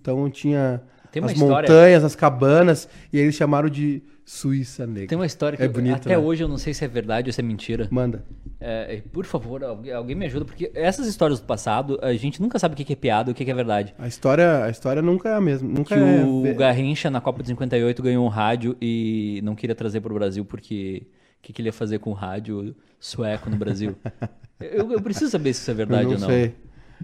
Então 0.00 0.28
tinha 0.30 0.82
as 1.22 1.32
história- 1.32 1.68
montanhas, 1.68 2.02
as 2.04 2.16
cabanas, 2.16 2.88
e 3.12 3.18
aí 3.18 3.24
eles 3.24 3.34
chamaram 3.36 3.68
de 3.68 4.02
Suíça 4.24 4.86
Negra. 4.86 5.08
Tem 5.08 5.18
uma 5.18 5.26
história 5.26 5.56
que 5.56 5.62
É 5.62 5.66
eu- 5.66 5.70
bonito, 5.72 5.94
até 5.96 6.10
né? 6.10 6.18
hoje 6.18 6.42
eu 6.42 6.48
não 6.48 6.56
sei 6.58 6.72
se 6.74 6.84
é 6.84 6.88
verdade 6.88 7.28
ou 7.28 7.32
se 7.32 7.40
é 7.40 7.44
mentira. 7.44 7.86
Manda. 7.90 8.24
É, 8.60 9.02
por 9.12 9.24
favor, 9.26 9.62
alguém, 9.64 9.92
alguém 9.92 10.16
me 10.16 10.24
ajuda, 10.26 10.44
porque 10.44 10.70
essas 10.74 11.06
histórias 11.08 11.40
do 11.40 11.46
passado, 11.46 11.98
a 12.00 12.12
gente 12.14 12.40
nunca 12.40 12.58
sabe 12.58 12.74
o 12.74 12.76
que 12.84 12.92
é 12.92 12.96
piada 12.96 13.30
e 13.30 13.32
o 13.32 13.34
que 13.34 13.48
é 13.48 13.54
verdade. 13.54 13.92
A 13.98 14.06
história, 14.06 14.64
a 14.64 14.70
história 14.70 15.02
nunca 15.02 15.28
é 15.28 15.34
a 15.34 15.40
mesma. 15.40 15.68
Nunca 15.68 15.94
Que 15.96 16.00
é. 16.00 16.24
o 16.24 16.54
Garrincha, 16.56 17.10
na 17.10 17.20
Copa 17.20 17.42
de 17.42 17.48
58, 17.48 18.00
ganhou 18.02 18.24
um 18.24 18.28
rádio 18.28 18.76
e 18.80 19.40
não 19.44 19.54
queria 19.56 19.74
trazer 19.74 20.00
para 20.00 20.12
o 20.12 20.14
Brasil 20.14 20.44
porque 20.44 21.02
que, 21.42 21.52
que 21.52 21.60
ele 21.60 21.68
ia 21.68 21.72
fazer 21.72 21.98
com 21.98 22.10
o 22.10 22.14
rádio 22.14 22.74
sueco 23.00 23.50
no 23.50 23.56
Brasil? 23.56 23.96
eu, 24.60 24.92
eu 24.92 25.02
preciso 25.02 25.30
saber 25.30 25.52
se 25.52 25.60
isso 25.62 25.70
é 25.70 25.74
verdade 25.74 26.04
não 26.04 26.12
ou 26.12 26.18
não. 26.18 26.28
sei. 26.28 26.54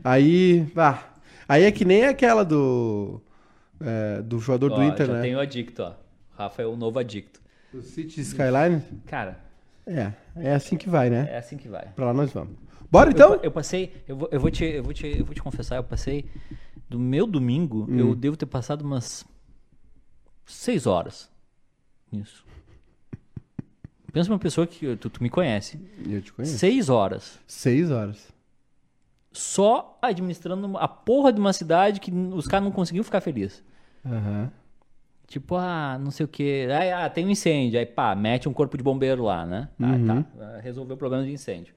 Aí. 0.04 0.66
Ah, 0.76 1.02
aí 1.48 1.64
é 1.64 1.72
que 1.72 1.84
nem 1.84 2.04
aquela 2.04 2.44
do. 2.44 3.20
é, 3.80 4.22
do 4.22 4.38
jogador 4.38 4.68
do 4.68 4.76
Ó, 4.76 4.82
Inter, 4.84 5.06
já 5.06 5.12
né? 5.14 5.22
tem 5.22 5.34
o 5.34 5.40
adicto, 5.40 5.82
ó. 5.82 5.92
Rafa 6.36 6.62
é 6.62 6.66
o 6.66 6.76
novo 6.76 6.98
adicto. 6.98 7.40
O 7.74 7.82
City 7.82 8.20
Skyline. 8.20 8.80
Cara, 9.06 9.40
É, 9.86 10.12
é 10.36 10.54
assim 10.54 10.76
que 10.76 10.88
vai, 10.88 11.10
né? 11.10 11.28
é 11.30 11.38
assim 11.38 11.56
que 11.56 11.68
vai. 11.68 11.86
Pra 11.96 12.06
lá 12.06 12.14
nós 12.14 12.32
vamos. 12.32 12.54
Bora 12.90 13.10
então? 13.10 13.34
Eu, 13.34 13.40
eu 13.44 13.50
passei, 13.50 13.92
eu 14.06 14.16
vou, 14.16 14.28
eu, 14.32 14.40
vou 14.40 14.50
te, 14.50 14.64
eu, 14.64 14.82
vou 14.82 14.94
te, 14.94 15.06
eu 15.18 15.24
vou 15.24 15.34
te 15.34 15.42
confessar, 15.42 15.76
eu 15.76 15.84
passei 15.84 16.24
do 16.88 16.98
meu 16.98 17.26
domingo, 17.26 17.86
Hum. 17.90 17.98
eu 17.98 18.14
devo 18.14 18.36
ter 18.36 18.46
passado 18.46 18.80
umas 18.82 19.24
seis 20.46 20.86
horas 20.86 21.28
nisso. 22.10 22.44
Pensa 24.18 24.32
uma 24.32 24.38
pessoa 24.40 24.66
que 24.66 24.96
tu, 24.96 25.08
tu 25.08 25.22
me 25.22 25.30
conhece. 25.30 25.78
Eu 26.04 26.20
te 26.20 26.32
conheço. 26.32 26.58
Seis 26.58 26.88
horas. 26.88 27.38
Seis 27.46 27.88
horas. 27.88 28.34
Só 29.30 29.96
administrando 30.02 30.76
a 30.76 30.88
porra 30.88 31.32
de 31.32 31.38
uma 31.38 31.52
cidade 31.52 32.00
que 32.00 32.10
os 32.10 32.48
caras 32.48 32.64
não 32.64 32.72
conseguiam 32.72 33.04
ficar 33.04 33.20
felizes. 33.20 33.62
Aham. 34.04 34.50
Tipo, 35.28 35.54
ah, 35.54 35.96
não 36.00 36.10
sei 36.10 36.24
o 36.26 36.28
quê. 36.28 36.66
Aí, 36.76 36.90
ah, 36.90 37.08
tem 37.08 37.26
um 37.26 37.30
incêndio. 37.30 37.78
Aí, 37.78 37.86
pá, 37.86 38.12
mete 38.16 38.48
um 38.48 38.52
corpo 38.52 38.76
de 38.76 38.82
bombeiro 38.82 39.22
lá, 39.22 39.46
né? 39.46 39.68
Ah, 39.80 39.94
tá. 40.04 40.24
Ah, 40.40 40.60
Resolveu 40.60 40.96
o 40.96 40.98
problema 40.98 41.22
de 41.22 41.30
incêndio. 41.30 41.72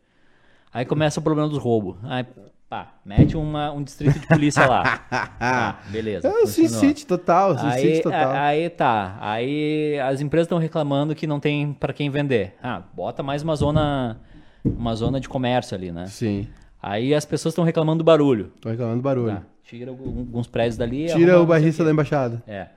Aí 0.74 0.84
começa 0.84 1.20
o 1.20 1.24
problema 1.24 1.48
dos 1.48 1.60
roubos. 1.60 1.98
Aí, 2.02 2.26
pá, 2.72 2.94
mete 3.06 3.36
uma, 3.36 3.70
um 3.74 3.84
distrito 3.84 4.18
de 4.18 4.26
polícia 4.28 4.66
lá. 4.66 5.02
Ah, 5.44 5.76
beleza. 5.90 6.28
É 6.28 6.32
o 6.32 6.48
Sin 6.48 6.64
funcionou. 6.64 6.80
City 6.88 7.06
total, 7.06 7.56
Aí, 7.60 8.00
total. 8.02 8.30
a- 8.32 8.42
aí 8.46 8.70
tá. 8.70 9.18
Aí 9.20 10.00
as 10.00 10.22
empresas 10.22 10.46
estão 10.46 10.58
reclamando 10.60 11.14
que 11.14 11.28
não 11.28 11.40
tem 11.40 11.74
pra 11.74 11.92
quem 11.92 12.10
vender. 12.10 12.56
Ah, 12.64 12.82
bota 12.94 13.22
mais 13.22 13.42
uma 13.44 13.56
zona, 13.56 14.22
uma 14.64 14.96
zona 14.96 15.20
de 15.20 15.28
comércio 15.28 15.76
ali, 15.76 15.92
né? 15.92 16.06
Sim. 16.06 16.48
Aí 16.82 17.14
as 17.14 17.26
pessoas 17.26 17.52
estão 17.52 17.66
reclamando 17.66 17.98
do 17.98 18.06
barulho. 18.06 18.54
Tô 18.62 18.70
reclamando 18.70 18.98
do 18.98 19.04
barulho. 19.04 19.36
Tá, 19.36 19.42
tira 19.64 19.90
alguns 19.92 20.48
prédios 20.48 20.78
dali. 20.78 21.08
Tira 21.08 21.42
o 21.42 21.46
barrista 21.46 21.84
da 21.84 21.92
embaixada. 21.92 22.42
É. 22.48 22.68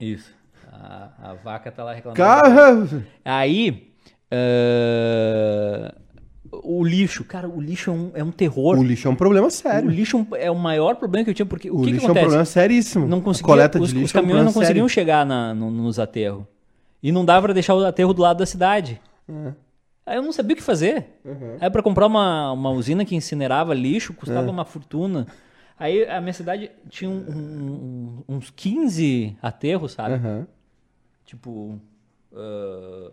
Isso. 0.00 0.34
A, 0.72 1.10
a 1.30 1.34
vaca 1.34 1.70
tá 1.70 1.84
lá 1.84 1.92
reclamando. 1.92 2.16
Carro! 2.20 3.02
Aí. 3.24 3.92
ah, 4.32 5.94
o 6.62 6.84
lixo, 6.84 7.24
cara, 7.24 7.48
o 7.48 7.60
lixo 7.60 7.90
é 7.90 7.92
um, 7.92 8.10
é 8.14 8.24
um 8.24 8.30
terror. 8.30 8.78
O 8.78 8.82
lixo 8.82 9.06
é 9.08 9.10
um 9.10 9.14
problema 9.16 9.46
O 9.46 9.50
sério. 9.50 9.88
lixo 9.90 10.26
é 10.32 10.46
é 10.46 10.50
o 10.50 10.54
maior 10.56 10.96
problema 10.96 11.24
que 11.24 11.30
eu 11.30 11.34
tinha, 11.34 11.46
porque 11.46 11.70
o, 11.70 11.74
O 11.76 11.78
que, 11.80 11.86
que 11.86 11.92
lixo 11.92 12.04
é 12.04 12.08
um 12.08 12.10
acontece? 12.10 12.24
problema 12.26 12.44
seríssimo. 12.44 13.06
não 13.06 13.20
conseguia, 13.20 13.46
coleta 13.46 13.78
de 13.78 13.84
os, 13.84 13.90
lixo 13.92 14.04
os 14.06 14.14
é 14.14 14.18
um 14.18 14.22
caminhões 14.22 14.44
não 14.44 14.52
conseguiam 14.52 14.88
sério. 14.88 14.94
chegar 14.94 15.24
na, 15.26 15.52
no- 15.54 15.70
nos 15.70 15.98
aterros. 15.98 16.44
E 17.02 17.12
não 17.12 17.24
dava 17.24 17.42
pra 17.42 17.52
deixar 17.52 17.74
o 17.74 17.84
aterro 17.84 18.12
do 18.14 18.22
lado 18.22 18.38
da 18.38 18.46
cidade. 18.46 19.00
É. 19.28 19.52
Aí 20.06 20.16
eu 20.16 20.22
não 20.22 20.32
sabia 20.32 20.54
o 20.54 20.56
que 20.56 20.62
fazer. 20.62 21.06
Uhum. 21.24 21.56
Aí 21.60 21.68
pra 21.70 21.82
comprar 21.82 22.06
uma, 22.06 22.52
uma 22.52 22.70
usina 22.70 23.04
que 23.04 23.14
incinerava 23.16 23.74
lixo 23.74 24.12
É. 24.12 24.16
custava 24.16 24.50
uma 24.50 24.64
fortuna. 24.64 25.26
Aí 25.78 26.04
a 26.08 26.20
minha 26.20 26.32
cidade 26.32 26.70
tinha 26.88 27.10
um- 27.10 28.22
um- 28.28 28.36
uns 28.36 28.50
15 28.50 29.36
aterros, 29.42 29.92
sabe? 29.92 30.14
Aham. 30.14 30.46
Tipo. 31.24 31.78
ah, 32.34 33.10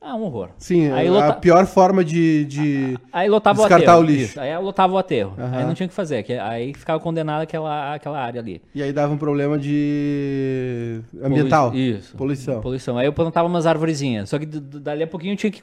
Ah, 0.00 0.14
um 0.14 0.22
horror. 0.22 0.50
Sim, 0.58 0.92
Aí 0.92 1.08
a 1.08 1.10
lota- 1.10 1.32
pior 1.34 1.66
forma 1.66 2.04
de. 2.04 2.44
de... 2.44 2.96
Aí 3.12 3.28
lotava 3.28 3.58
Descartar 3.58 3.96
o 3.96 4.00
aterro. 4.00 4.00
o 4.00 4.10
lixo. 4.10 4.24
Isso. 4.30 4.40
Aí 4.40 4.56
lotava 4.58 4.92
o 4.92 4.98
aterro. 4.98 5.32
Aham. 5.36 5.58
Aí 5.58 5.64
não 5.66 5.74
tinha 5.74 5.86
o 5.86 5.88
que 5.88 5.94
fazer. 5.94 6.22
que- 6.22 6.34
Aí 6.34 6.72
ficava 6.72 7.00
condenado 7.00 7.42
aquela, 7.42 7.94
aquela 7.94 8.18
área 8.18 8.40
ali. 8.40 8.62
E 8.74 8.80
aí 8.82 8.92
dava 8.92 9.12
um 9.12 9.18
problema 9.18 9.58
de. 9.58 11.00
ambiental. 11.22 11.70
Polui- 11.70 11.82
Isso. 11.90 12.16
Poluição. 12.16 12.60
Poluição. 12.60 12.96
Aí 12.98 13.06
eu 13.06 13.12
plantava 13.12 13.48
umas 13.48 13.66
arvorezinhas. 13.66 14.28
Só 14.28 14.38
que 14.38 14.46
dali 14.46 15.02
a 15.02 15.06
pouquinho 15.06 15.32
eu 15.32 15.36
tinha 15.36 15.50
que 15.50 15.62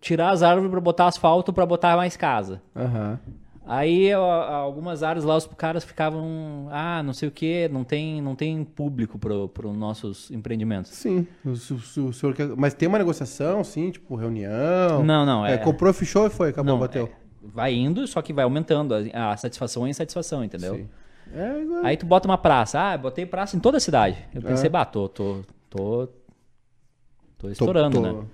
tirar 0.00 0.30
as 0.30 0.42
árvores 0.42 0.70
pra 0.70 0.80
botar 0.80 1.06
asfalto 1.06 1.52
pra 1.52 1.64
botar 1.64 1.96
mais 1.96 2.16
casa. 2.16 2.60
Aham. 2.74 3.18
Aí 3.66 4.06
eu- 4.06 4.22
algumas 4.22 5.02
áreas 5.02 5.24
lá 5.24 5.36
os 5.36 5.46
caras 5.46 5.84
ficavam, 5.84 6.66
ah, 6.70 7.02
não 7.02 7.12
sei 7.12 7.28
o 7.28 7.30
que, 7.32 7.68
não 7.68 7.84
tem, 7.84 8.20
não 8.20 8.34
tem 8.34 8.64
público 8.64 9.18
pro, 9.18 9.48
pro 9.48 9.72
nossos 9.72 10.30
empreendimentos. 10.30 10.90
Sim. 10.92 11.26
O, 11.44 11.54
se 11.54 12.00
o 12.00 12.12
senhor 12.12 12.34
quer... 12.34 12.48
Mas 12.56 12.74
tem 12.74 12.88
uma 12.88 12.98
negociação, 12.98 13.62
sim, 13.62 13.90
tipo, 13.90 14.16
reunião. 14.16 15.04
Não, 15.04 15.24
não, 15.26 15.44
é- 15.46 15.58
comprou, 15.58 15.92
fechou 15.92 16.26
e 16.26 16.30
foi, 16.30 16.48
acabou, 16.48 16.72
Não, 16.72 16.80
bateu. 16.80 17.06
é, 17.06 17.10
vai 17.42 17.74
indo, 17.74 18.06
só 18.06 18.20
que 18.22 18.32
vai 18.32 18.44
aumentando 18.44 18.94
a, 19.12 19.30
a 19.32 19.36
satisfação 19.36 19.86
e 19.86 19.90
insatisfação, 19.90 20.42
entendeu? 20.42 20.74
Sim. 20.76 20.88
É 21.32 21.60
igual. 21.62 21.84
Aí 21.84 21.96
tu 21.96 22.06
bota 22.06 22.26
uma 22.26 22.38
praça. 22.38 22.80
Ah, 22.80 22.98
botei 22.98 23.24
praça 23.24 23.56
em 23.56 23.60
toda 23.60 23.76
a 23.76 23.80
cidade. 23.80 24.18
Eu 24.34 24.42
pensei, 24.42 24.66
É. 24.66 24.70
bah, 24.70 24.84
tô, 24.84 25.08
tô, 25.08 25.42
tô, 25.68 26.08
tô 27.38 27.48
estourando, 27.50 28.00
tô- 28.00 28.02
né? 28.02 28.24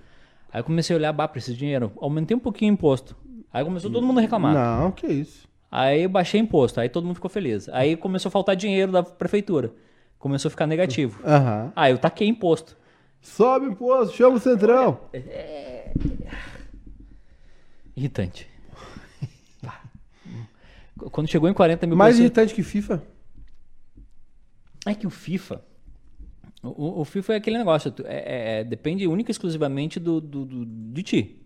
Aí 0.51 0.61
eu 0.61 0.65
comecei 0.65 0.97
a 0.97 0.99
olhar, 0.99 1.13
bah, 1.13 1.29
preciso 1.29 1.53
de 1.55 1.59
dinheiro. 1.59 1.93
Aumentei 2.01 2.35
um 2.35 2.41
pouquinho 2.41 2.73
o 2.73 2.75
imposto. 2.75 3.15
Aí 3.53 3.65
começou 3.65 3.91
todo 3.91 4.07
mundo 4.07 4.19
a 4.19 4.21
reclamar. 4.23 4.55
Não, 4.55 4.93
que 4.93 5.07
isso. 5.07 5.47
Aí 5.71 6.03
eu 6.03 6.09
baixei 6.09 6.41
imposto, 6.41 6.81
aí 6.81 6.89
todo 6.89 7.05
mundo 7.05 7.17
ficou 7.17 7.31
feliz. 7.31 7.69
Aí 7.71 7.97
começou 7.97 8.29
a 8.29 8.33
faltar 8.33 8.55
dinheiro 8.57 8.93
da 8.93 9.03
prefeitura. 9.03 9.73
Começou 10.19 10.49
a 10.49 10.51
ficar 10.51 10.67
negativo. 10.67 11.21
Aham. 11.25 11.73
Aí 11.77 11.93
eu 11.93 11.99
taquei 11.99 12.27
imposto. 12.29 12.77
Sobe 13.21 13.67
imposto, 13.67 14.15
chama 14.17 14.37
o 14.37 14.41
centrão. 14.41 15.01
Irritante. 17.97 18.47
Pá. 19.63 19.83
Quando 21.11 21.29
chegou 21.29 21.49
em 21.49 21.55
40 21.55 21.87
mil 21.87 21.97
Mais 21.97 22.15
pessoas- 22.15 22.25
irritante 22.27 22.55
que 22.55 22.63
FIFA. 22.63 23.03
É 24.87 24.95
que 24.95 25.07
o 25.07 25.11
FIFA. 25.11 25.63
O, 26.63 27.01
o 27.01 27.05
FIFA 27.05 27.35
é 27.35 27.37
aquele 27.37 27.59
negócio. 27.59 27.93
é- 28.05 28.15
é- 28.15 28.61
é- 28.61 28.65
depende 28.65 29.07
única 29.07 29.31
e 29.31 29.33
exclusivamente 29.33 29.99
do, 29.99 30.21
do, 30.21 30.45
do- 30.45 30.67
de 30.67 31.03
ti. 31.03 31.43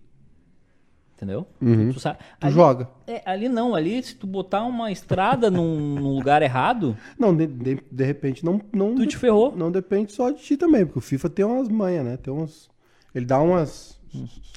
Entendeu? 1.21 1.47
Tu, 1.59 1.93
tu 1.95 2.01
sabe. 2.01 2.19
Uhum. 2.21 2.25
Tu 2.41 2.47
ali, 2.47 2.55
joga. 2.55 2.89
é, 3.07 3.21
ali 3.27 3.47
não, 3.47 3.75
ali 3.75 4.03
se 4.03 4.15
tu 4.15 4.27
botar 4.27 4.65
uma 4.65 4.91
estrada 4.91 5.51
num, 5.51 5.77
num 5.97 6.15
lugar 6.15 6.41
errado, 6.41 6.97
Não, 7.19 7.37
de, 7.37 7.47
de, 7.47 7.79
de 7.93 8.05
repente 8.05 8.43
não, 8.43 8.59
não, 8.73 8.95
tu 8.95 9.07
te 9.07 9.19
ferrou. 9.19 9.55
não 9.55 9.71
depende 9.71 10.13
só 10.15 10.31
de 10.31 10.41
ti 10.41 10.57
também, 10.57 10.87
porque 10.87 10.99
o 10.99 11.03
FIFA 11.03 11.29
tem 11.29 11.45
umas 11.45 11.69
manhas, 11.69 12.05
né? 12.07 12.17
Tem 12.17 12.33
uns. 12.33 12.71
Ele 13.15 13.27
dá 13.27 13.39
umas. 13.39 14.01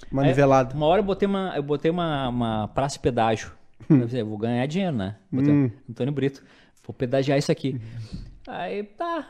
Uma 0.09 0.23
nivelada. 0.23 0.73
Uma 0.73 0.85
hora 0.85 1.01
eu 1.01 1.05
botei 1.05 1.27
uma, 1.27 1.51
eu 1.55 1.63
botei 1.63 1.91
uma, 1.91 2.29
uma 2.29 2.67
praça 2.69 2.93
de 2.95 3.01
pedágio. 3.01 3.51
Eu 3.89 3.99
pensei, 3.99 4.21
eu 4.21 4.25
vou 4.25 4.37
ganhar 4.37 4.65
dinheiro, 4.65 4.95
né? 4.95 5.17
Botei, 5.29 5.51
Hum. 5.53 5.69
Antônio 5.89 6.13
Brito, 6.13 6.41
vou 6.87 6.93
pedagiar 6.93 7.37
isso 7.37 7.51
aqui. 7.51 7.81
Aí, 8.47 8.83
tá. 8.83 9.27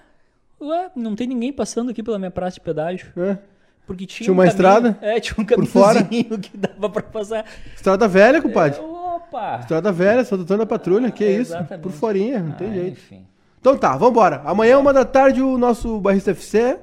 Ué, 0.62 0.92
não 0.96 1.16
tem 1.16 1.26
ninguém 1.26 1.52
passando 1.52 1.90
aqui 1.90 2.04
pela 2.04 2.20
minha 2.20 2.30
praça 2.30 2.56
de 2.56 2.62
pedágio. 2.62 3.12
É. 3.18 3.40
Porque 3.88 4.06
tinha, 4.06 4.26
Tinha 4.26 4.32
um 4.32 4.38
uma 4.38 4.44
caminho- 4.46 4.52
estrada? 4.54 4.98
É, 5.02 5.20
tinha 5.20 5.36
um 5.40 5.44
caminhozinho 5.44 6.40
que 6.40 6.56
pra 6.90 7.02
passar. 7.04 7.46
Estrada 7.76 8.08
velha, 8.08 8.42
compadre. 8.42 8.80
Opa! 8.80 9.60
Estrada 9.62 9.92
velha, 9.92 10.24
Santo 10.24 10.42
Antônio 10.44 10.60
da 10.60 10.66
Patrulha, 10.66 11.12
que 11.12 11.24
É, 11.24 11.32
isso? 11.32 11.54
Por 11.82 11.92
forinha, 11.92 12.40
não 12.42 12.52
tem 12.54 12.70
Ah, 12.70 12.74
jeito. 12.74 12.92
Enfim. 12.94 13.26
Então 13.60 13.78
tá, 13.78 13.96
vambora. 13.96 14.42
Amanhã, 14.46 14.78
uma 14.78 14.92
da 14.94 15.06
tarde, 15.06 15.42
o 15.42 15.58
nosso 15.58 16.00
Barrista 16.00 16.32
FC. 16.32 16.80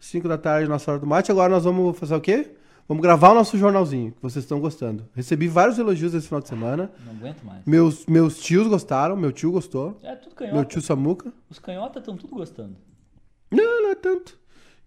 5 0.00 0.28
da 0.28 0.38
tarde, 0.38 0.68
nossa 0.68 0.90
hora 0.90 1.00
do 1.00 1.06
mate. 1.06 1.30
Agora 1.32 1.48
nós 1.48 1.64
vamos 1.64 1.98
fazer 1.98 2.14
o 2.14 2.20
quê? 2.20 2.52
Vamos 2.86 3.02
gravar 3.02 3.30
o 3.32 3.34
nosso 3.34 3.58
jornalzinho, 3.58 4.12
que 4.12 4.22
vocês 4.22 4.44
estão 4.44 4.60
gostando. 4.60 5.04
Recebi 5.14 5.48
vários 5.48 5.78
elogios 5.78 6.14
esse 6.14 6.26
final 6.26 6.40
de 6.40 6.48
semana. 6.48 6.90
Não 7.04 7.12
aguento 7.14 7.42
mais. 7.44 7.60
Meus, 7.66 8.06
meus 8.06 8.38
tios 8.38 8.66
gostaram, 8.68 9.16
meu 9.16 9.32
tio 9.32 9.50
gostou. 9.52 9.98
É 10.02 10.14
tudo 10.14 10.34
Meu 10.40 10.50
canhota. 10.50 10.64
tio 10.66 10.80
Samuca. 10.80 11.32
Os 11.50 11.58
canhotas 11.58 12.00
estão 12.00 12.16
tudo 12.16 12.34
gostando. 12.34 12.76
Não, 13.50 13.82
não 13.82 13.90
é 13.90 13.94
tanto. 13.94 14.37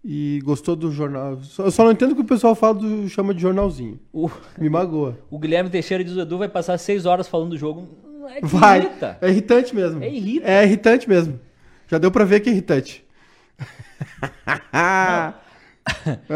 E 0.04 0.40
gostou 0.44 0.74
do 0.74 0.90
jornal. 0.90 1.38
Eu 1.58 1.70
só 1.70 1.84
não 1.84 1.92
entendo 1.92 2.14
que 2.14 2.20
o 2.20 2.24
pessoal 2.24 2.54
fala 2.56 2.74
do, 2.74 3.08
chama 3.08 3.32
de 3.32 3.40
jornalzinho. 3.40 4.00
O, 4.12 4.28
Me 4.58 4.68
magoa. 4.68 5.16
o 5.30 5.38
Guilherme 5.38 5.70
Teixeira 5.70 6.02
diz 6.02 6.14
o 6.16 6.20
Edu 6.20 6.38
vai 6.38 6.48
passar 6.48 6.76
seis 6.78 7.06
horas 7.06 7.28
falando 7.28 7.50
do 7.50 7.56
jogo. 7.58 7.88
É 8.28 8.40
Vai. 8.42 8.80
irrita. 8.80 9.18
É 9.20 9.28
irritante 9.28 9.74
mesmo. 9.74 10.02
É 10.02 10.08
irrita. 10.08 10.46
É 10.48 10.64
irritante 10.64 11.08
mesmo. 11.08 11.38
Já 11.88 11.98
deu 11.98 12.10
pra 12.10 12.24
ver 12.24 12.40
que 12.40 12.48
é 12.48 12.52
irritante. 12.52 13.04
Ah. 14.72 15.34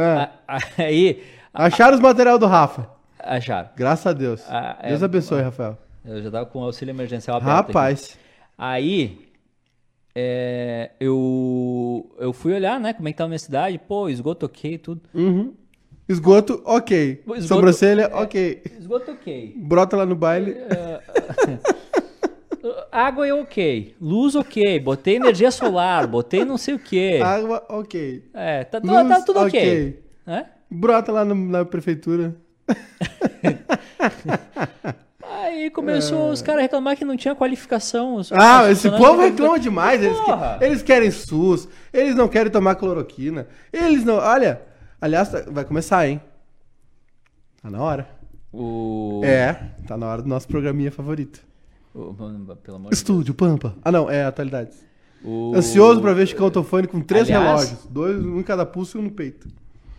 A- 0.49 0.59
Aí, 0.79 1.23
Acharam 1.55 1.95
os 1.95 2.01
material 2.01 2.39
do 2.39 2.47
Rafa. 2.47 2.89
acharam. 3.19 3.71
Graças 3.77 4.07
a 4.07 4.13
Deus. 4.13 4.43
Ah, 4.49 4.77
é- 4.83 4.89
Deus 4.91 5.03
abençoe, 5.03 5.43
Rafael. 5.43 5.79
Eu 6.05 6.23
já 6.23 6.31
tava 6.31 6.47
com 6.47 6.61
o 6.61 6.65
auxílio 6.65 6.93
emergencial 6.93 7.37
aberto. 7.39 7.51
aqui. 7.59 7.67
Rapaz. 7.69 8.19
Aí, 8.59 9.26
é, 10.19 10.93
eu, 10.99 12.11
eu 12.19 12.33
fui 12.33 12.55
olhar, 12.55 12.81
né, 12.81 12.95
como 12.95 13.07
é 13.07 13.13
que 13.13 13.19
tava 13.19 13.27
a 13.27 13.29
minha 13.29 13.39
cidade. 13.39 13.79
Pô, 13.79 14.09
esgoto 14.09 14.47
ok 14.47 14.79
tudo. 14.79 15.03
Uhum. 15.15 15.53
Esgoto, 16.09 16.63
ok. 16.65 17.19
Esgoto- 17.21 17.43
Sobrancelha, 17.43 18.11
ok. 18.15 18.63
Esgoto 18.79 19.11
ok. 19.11 19.55
Brota 19.59 19.95
lá 19.97 20.07
no 20.07 20.17
baile. 20.17 20.57
Água 22.91 23.27
é 23.29 23.35
ok. 23.35 23.95
Luz 24.01 24.35
ok. 24.35 24.81
Botei 24.81 25.17
energia 25.17 25.51
solar. 25.51 26.07
Botei 26.07 26.45
não 26.45 26.57
sei 26.57 26.75
o 26.75 26.79
quê. 26.79 27.21
Água, 27.23 27.65
ok. 27.69 28.25
É, 28.33 28.65
tá, 28.65 28.81
tudo- 28.81 28.93
Luz, 28.93 29.09
tá 29.09 29.21
tudo 29.23 29.41
ok. 29.41 29.61
ok. 29.61 30.03
Né? 30.27 30.47
Brota 30.71 31.13
lá 31.13 31.25
no- 31.25 31.35
na 31.35 31.65
prefeitura. 31.65 32.37
Aí 35.39 35.71
começou 35.71 36.31
os 36.31 36.41
caras 36.43 36.61
a 36.61 36.63
reclamar 36.63 36.97
que 36.97 37.05
não 37.05 37.17
tinha 37.17 37.35
qualificação. 37.35 38.17
os- 38.17 38.33
Ah, 38.33 38.71
esse 38.71 38.91
povo 38.91 39.21
reclama 39.21 39.59
demais. 39.59 40.03
Eles, 40.03 40.19
que- 40.19 40.65
eles 40.65 40.83
querem 40.83 41.11
SUS, 41.11 41.69
eles 41.93 42.15
não 42.15 42.29
querem 42.29 42.51
tomar 42.51 42.75
cloroquina. 42.77 43.47
Eles 43.73 44.05
não. 44.05 44.17
Olha, 44.17 44.63
aliás, 45.01 45.29
tá- 45.31 45.45
vai 45.49 45.65
começar, 45.65 46.09
hein? 46.09 46.21
Tá 47.63 47.71
na 47.71 47.81
hora. 47.83 48.09
O... 48.53 49.21
É, 49.25 49.53
tá 49.87 49.97
na 49.97 50.07
hora 50.09 50.23
do 50.23 50.29
nosso 50.29 50.49
programinha 50.49 50.91
favorito. 50.91 51.45
o- 51.95 52.15
Pelo 52.63 52.77
amor 52.77 52.91
de 52.91 52.95
Estúdio 52.97 53.33
Pampa. 53.35 53.75
Ah, 53.83 53.91
não, 53.91 54.11
é 54.11 54.25
atualidades. 54.25 54.85
O- 55.25 55.55
Ansioso 55.57 56.01
pra 56.01 56.13
ver 56.13 56.27
Chicão 56.29 56.51
Tofone 56.51 56.87
com 56.87 57.01
três 57.01 57.25
Aliás- 57.25 57.45
relógios. 57.45 57.87
Dois, 57.91 58.23
um 58.25 58.39
em 58.39 58.43
cada 58.43 58.65
pulso 58.67 58.99
e 58.99 59.01
um 59.01 59.05
no 59.05 59.11
peito. 59.11 59.49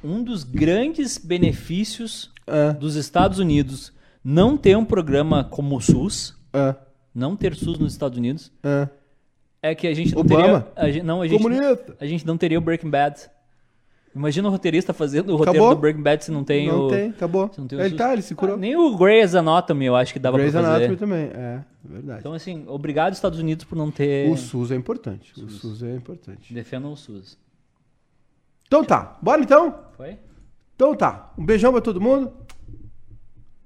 Um 0.04 0.24
dos 0.24 0.44
grandes 0.44 1.18
benefícios 1.18 2.32
Ah, 2.48 2.72
dos 2.72 2.96
Estados 2.96 3.40
Unidos 3.40 3.92
não 4.24 4.58
ter 4.58 4.78
um 4.78 4.86
programa 4.86 5.44
como 5.44 5.76
o 5.76 5.82
SUS, 5.82 6.36
ah, 6.54 6.76
não 7.14 7.36
ter 7.36 7.56
SUS 7.56 7.80
nos 7.80 7.94
Estados 7.94 8.18
Unidos, 8.18 8.52
ah. 8.64 8.88
é 9.62 9.74
que 9.74 9.88
a 9.88 9.94
gente 9.94 10.14
não 10.14 10.22
Obama? 10.22 10.62
teria. 10.62 10.68
A 10.76 10.92
gente, 10.92 11.04
não, 11.04 11.22
a 11.22 11.28
gente, 11.28 11.42
Comunista. 11.42 11.96
a 12.00 12.06
gente 12.06 12.26
não 12.26 12.38
teria 12.38 12.58
o 12.58 12.62
Breaking 12.62 12.90
Bad. 12.90 13.30
Imagina 14.16 14.48
o 14.48 14.52
roteirista 14.52 14.94
fazendo 14.94 15.34
o 15.34 15.36
roteiro 15.36 15.60
Acabou? 15.60 15.76
do 15.76 15.82
Breaking 15.82 16.02
Bad 16.02 16.24
se 16.26 16.32
não 16.32 16.44
tem 16.44 16.68
não 16.68 16.88
o... 16.88 16.90
tem, 16.90 17.10
acabou. 17.10 17.52
se 17.54 17.60
não 17.60 17.68
tem 17.68 17.78
o 17.78 17.82
ele 17.82 17.90
sus- 17.90 17.98
tá, 18.00 18.14
ele 18.14 18.22
se 18.24 18.34
curou. 18.34 18.56
Ah, 18.56 18.58
nem 18.58 18.76
o 18.76 18.98
Grey's 18.98 19.36
Anatomy 19.36 19.86
eu 19.86 19.96
acho 19.96 20.12
que 20.12 20.18
dava 20.18 20.38
Grey's 20.38 20.54
pra 20.54 20.64
fazer. 20.64 20.76
Anatomy 20.86 20.98
também, 20.98 21.26
é, 21.36 21.64
verdade. 21.86 22.20
Então, 22.22 22.34
assim, 22.34 22.66
obrigado 22.68 23.14
Estados 23.14 23.38
Unidos 23.38 23.66
por 23.66 23.76
não 23.76 23.92
ter... 23.92 24.28
o 24.32 24.36
SUS 24.36 24.72
é 24.72 24.76
importante, 24.76 25.34
o 25.40 25.48
SUS 25.48 25.84
é 25.84 25.96
importante. 25.96 26.52
Defendam 26.52 26.92
o 26.92 26.98
SUS. 26.98 27.38
Então 28.66 28.84
tá, 28.84 29.18
bora 29.22 29.42
então? 29.42 29.84
Foi? 29.96 30.18
Então 30.76 30.96
tá, 30.96 31.32
um 31.38 31.46
beijão 31.46 31.72
pra 31.72 31.82
todo 31.82 32.02
mundo. 32.02 32.34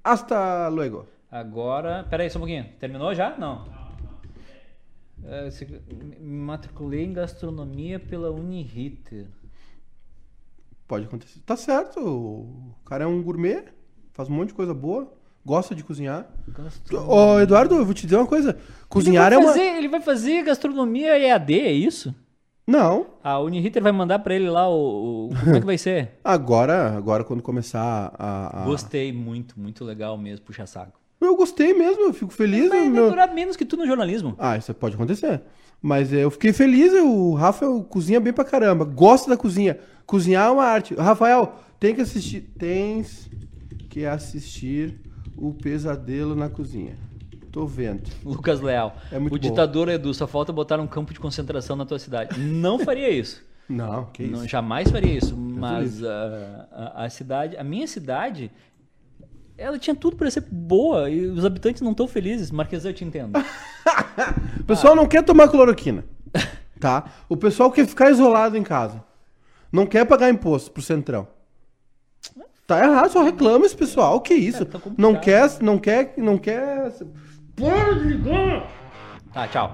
Hasta 0.04 0.68
luego. 0.68 1.06
Agora, 1.30 2.04
pera 2.10 2.22
aí 2.24 2.30
só 2.30 2.38
um 2.38 2.42
pouquinho. 2.42 2.66
Terminou 2.78 3.14
já? 3.14 3.36
Não. 3.38 3.64
É, 5.24 5.50
se- 5.50 5.64
me 5.64 6.40
matriculei 6.40 7.04
em 7.04 7.12
gastronomia 7.12 7.98
pela 8.00 8.30
Uniriter. 8.30 9.26
Pode 10.86 11.06
acontecer. 11.06 11.40
Tá 11.46 11.56
certo, 11.56 12.00
o 12.00 12.74
cara 12.84 13.04
é 13.04 13.06
um 13.06 13.22
gourmet, 13.22 13.64
faz 14.12 14.28
um 14.28 14.32
monte 14.34 14.48
de 14.48 14.54
coisa 14.54 14.74
boa, 14.74 15.10
gosta 15.46 15.74
de 15.74 15.82
cozinhar. 15.84 16.28
Gastro- 16.48 17.08
Ô, 17.08 17.40
Eduardo, 17.40 17.76
eu 17.76 17.84
vou 17.84 17.94
te 17.94 18.04
dizer 18.04 18.16
uma 18.16 18.26
coisa. 18.26 18.58
Cozinhar 18.88 19.32
é 19.32 19.36
ele 19.36 19.44
uma... 19.44 19.52
fazer, 19.52 19.76
Ele 19.78 19.88
vai 19.88 20.00
fazer 20.02 20.42
gastronomia 20.42 21.16
EAD, 21.18 21.54
é 21.60 21.72
isso? 21.72 22.14
Não, 22.66 23.06
A 23.24 23.40
Uniriter 23.40 23.82
vai 23.82 23.90
mandar 23.92 24.20
pra 24.20 24.34
ele 24.34 24.48
lá 24.48 24.68
o... 24.68 25.26
o- 25.26 25.30
Como 25.40 25.56
é 25.56 25.60
que 25.60 25.66
vai 25.66 25.76
ser? 25.78 26.12
agora, 26.22 26.96
agora 26.96 27.24
quando 27.24 27.42
começar 27.42 28.12
a... 28.18 28.62
a- 28.62 28.64
Gostei 28.64 29.12
muito, 29.12 29.58
muito 29.58 29.84
legal 29.84 30.16
mesmo, 30.16 30.44
puxa 30.46 30.64
saco. 30.66 31.00
Eu 31.20 31.36
gostei 31.36 31.72
mesmo, 31.74 32.02
eu 32.02 32.12
fico 32.14 32.32
feliz. 32.32 32.68
Vai 32.68 32.88
meu- 32.88 33.10
durar 33.10 33.32
menos 33.34 33.56
que 33.56 33.64
tu 33.64 33.76
no 33.76 33.86
jornalismo. 33.86 34.34
Ah, 34.38 34.56
isso 34.56 34.72
pode 34.74 34.94
acontecer. 34.94 35.42
Mas 35.80 36.12
é, 36.12 36.22
eu 36.24 36.30
fiquei 36.30 36.52
feliz, 36.52 36.92
o 36.92 37.34
Rafael 37.34 37.82
cozinha 37.84 38.20
bem 38.20 38.32
pra 38.32 38.44
caramba, 38.44 38.84
gosta 38.84 39.28
da 39.30 39.36
cozinha. 39.36 39.78
Cozinhar 40.06 40.46
é 40.48 40.50
uma 40.50 40.64
arte. 40.64 40.94
Rafael, 40.94 41.54
tem 41.80 41.94
que 41.94 42.00
assistir, 42.00 42.42
tens 42.58 43.28
que 43.88 44.04
assistir 44.06 45.00
o 45.36 45.52
pesadelo 45.52 46.34
na 46.36 46.48
cozinha. 46.48 46.96
Tô 47.52 47.66
vendo. 47.66 48.10
Lucas 48.24 48.62
Leal. 48.62 48.96
É 49.12 49.18
muito 49.18 49.34
o 49.34 49.38
bom. 49.38 49.42
ditador 49.42 49.90
Edu, 49.90 50.14
só 50.14 50.26
falta 50.26 50.50
botar 50.50 50.80
um 50.80 50.86
campo 50.86 51.12
de 51.12 51.20
concentração 51.20 51.76
na 51.76 51.84
tua 51.84 51.98
cidade. 51.98 52.40
Não 52.40 52.78
faria 52.78 53.10
isso. 53.10 53.44
Não, 53.68 54.06
que 54.06 54.26
Não, 54.26 54.40
isso. 54.40 54.48
jamais 54.48 54.90
faria 54.90 55.16
isso. 55.16 55.36
Mas 55.36 56.02
ah, 56.02 56.68
a, 56.72 57.04
a 57.04 57.10
cidade, 57.10 57.56
a 57.56 57.62
minha 57.62 57.86
cidade, 57.86 58.50
ela 59.56 59.78
tinha 59.78 59.94
tudo 59.94 60.16
pra 60.16 60.30
ser 60.30 60.40
boa 60.50 61.08
e 61.08 61.26
os 61.26 61.44
habitantes 61.44 61.80
não 61.80 61.92
estão 61.92 62.08
felizes. 62.08 62.50
Marquesa, 62.50 62.88
eu 62.90 62.94
te 62.94 63.04
entendo. 63.04 63.32
O 64.60 64.64
pessoal 64.64 64.94
não 64.94 65.06
quer 65.08 65.22
tomar 65.22 65.48
cloroquina, 65.48 66.04
tá? 66.78 67.10
O 67.28 67.36
pessoal 67.36 67.70
quer 67.72 67.86
ficar 67.86 68.10
isolado 68.10 68.56
em 68.56 68.62
casa. 68.62 69.02
Não 69.72 69.86
quer 69.86 70.04
pagar 70.04 70.30
imposto 70.30 70.70
pro 70.70 70.82
Centrão. 70.82 71.26
Tá 72.66 72.78
errado, 72.78 73.10
só 73.10 73.22
reclama 73.22 73.66
esse 73.66 73.76
pessoal. 73.76 74.20
Que 74.20 74.34
isso? 74.34 74.62
É, 74.62 74.66
não 74.96 75.16
quer, 75.16 75.50
não 75.60 75.78
quer, 75.78 76.14
não 76.16 76.38
quer... 76.38 76.92
Para 77.62 77.94
de 77.94 78.08
ligar! 78.08 78.66
Tá, 79.32 79.46
tchau. 79.46 79.70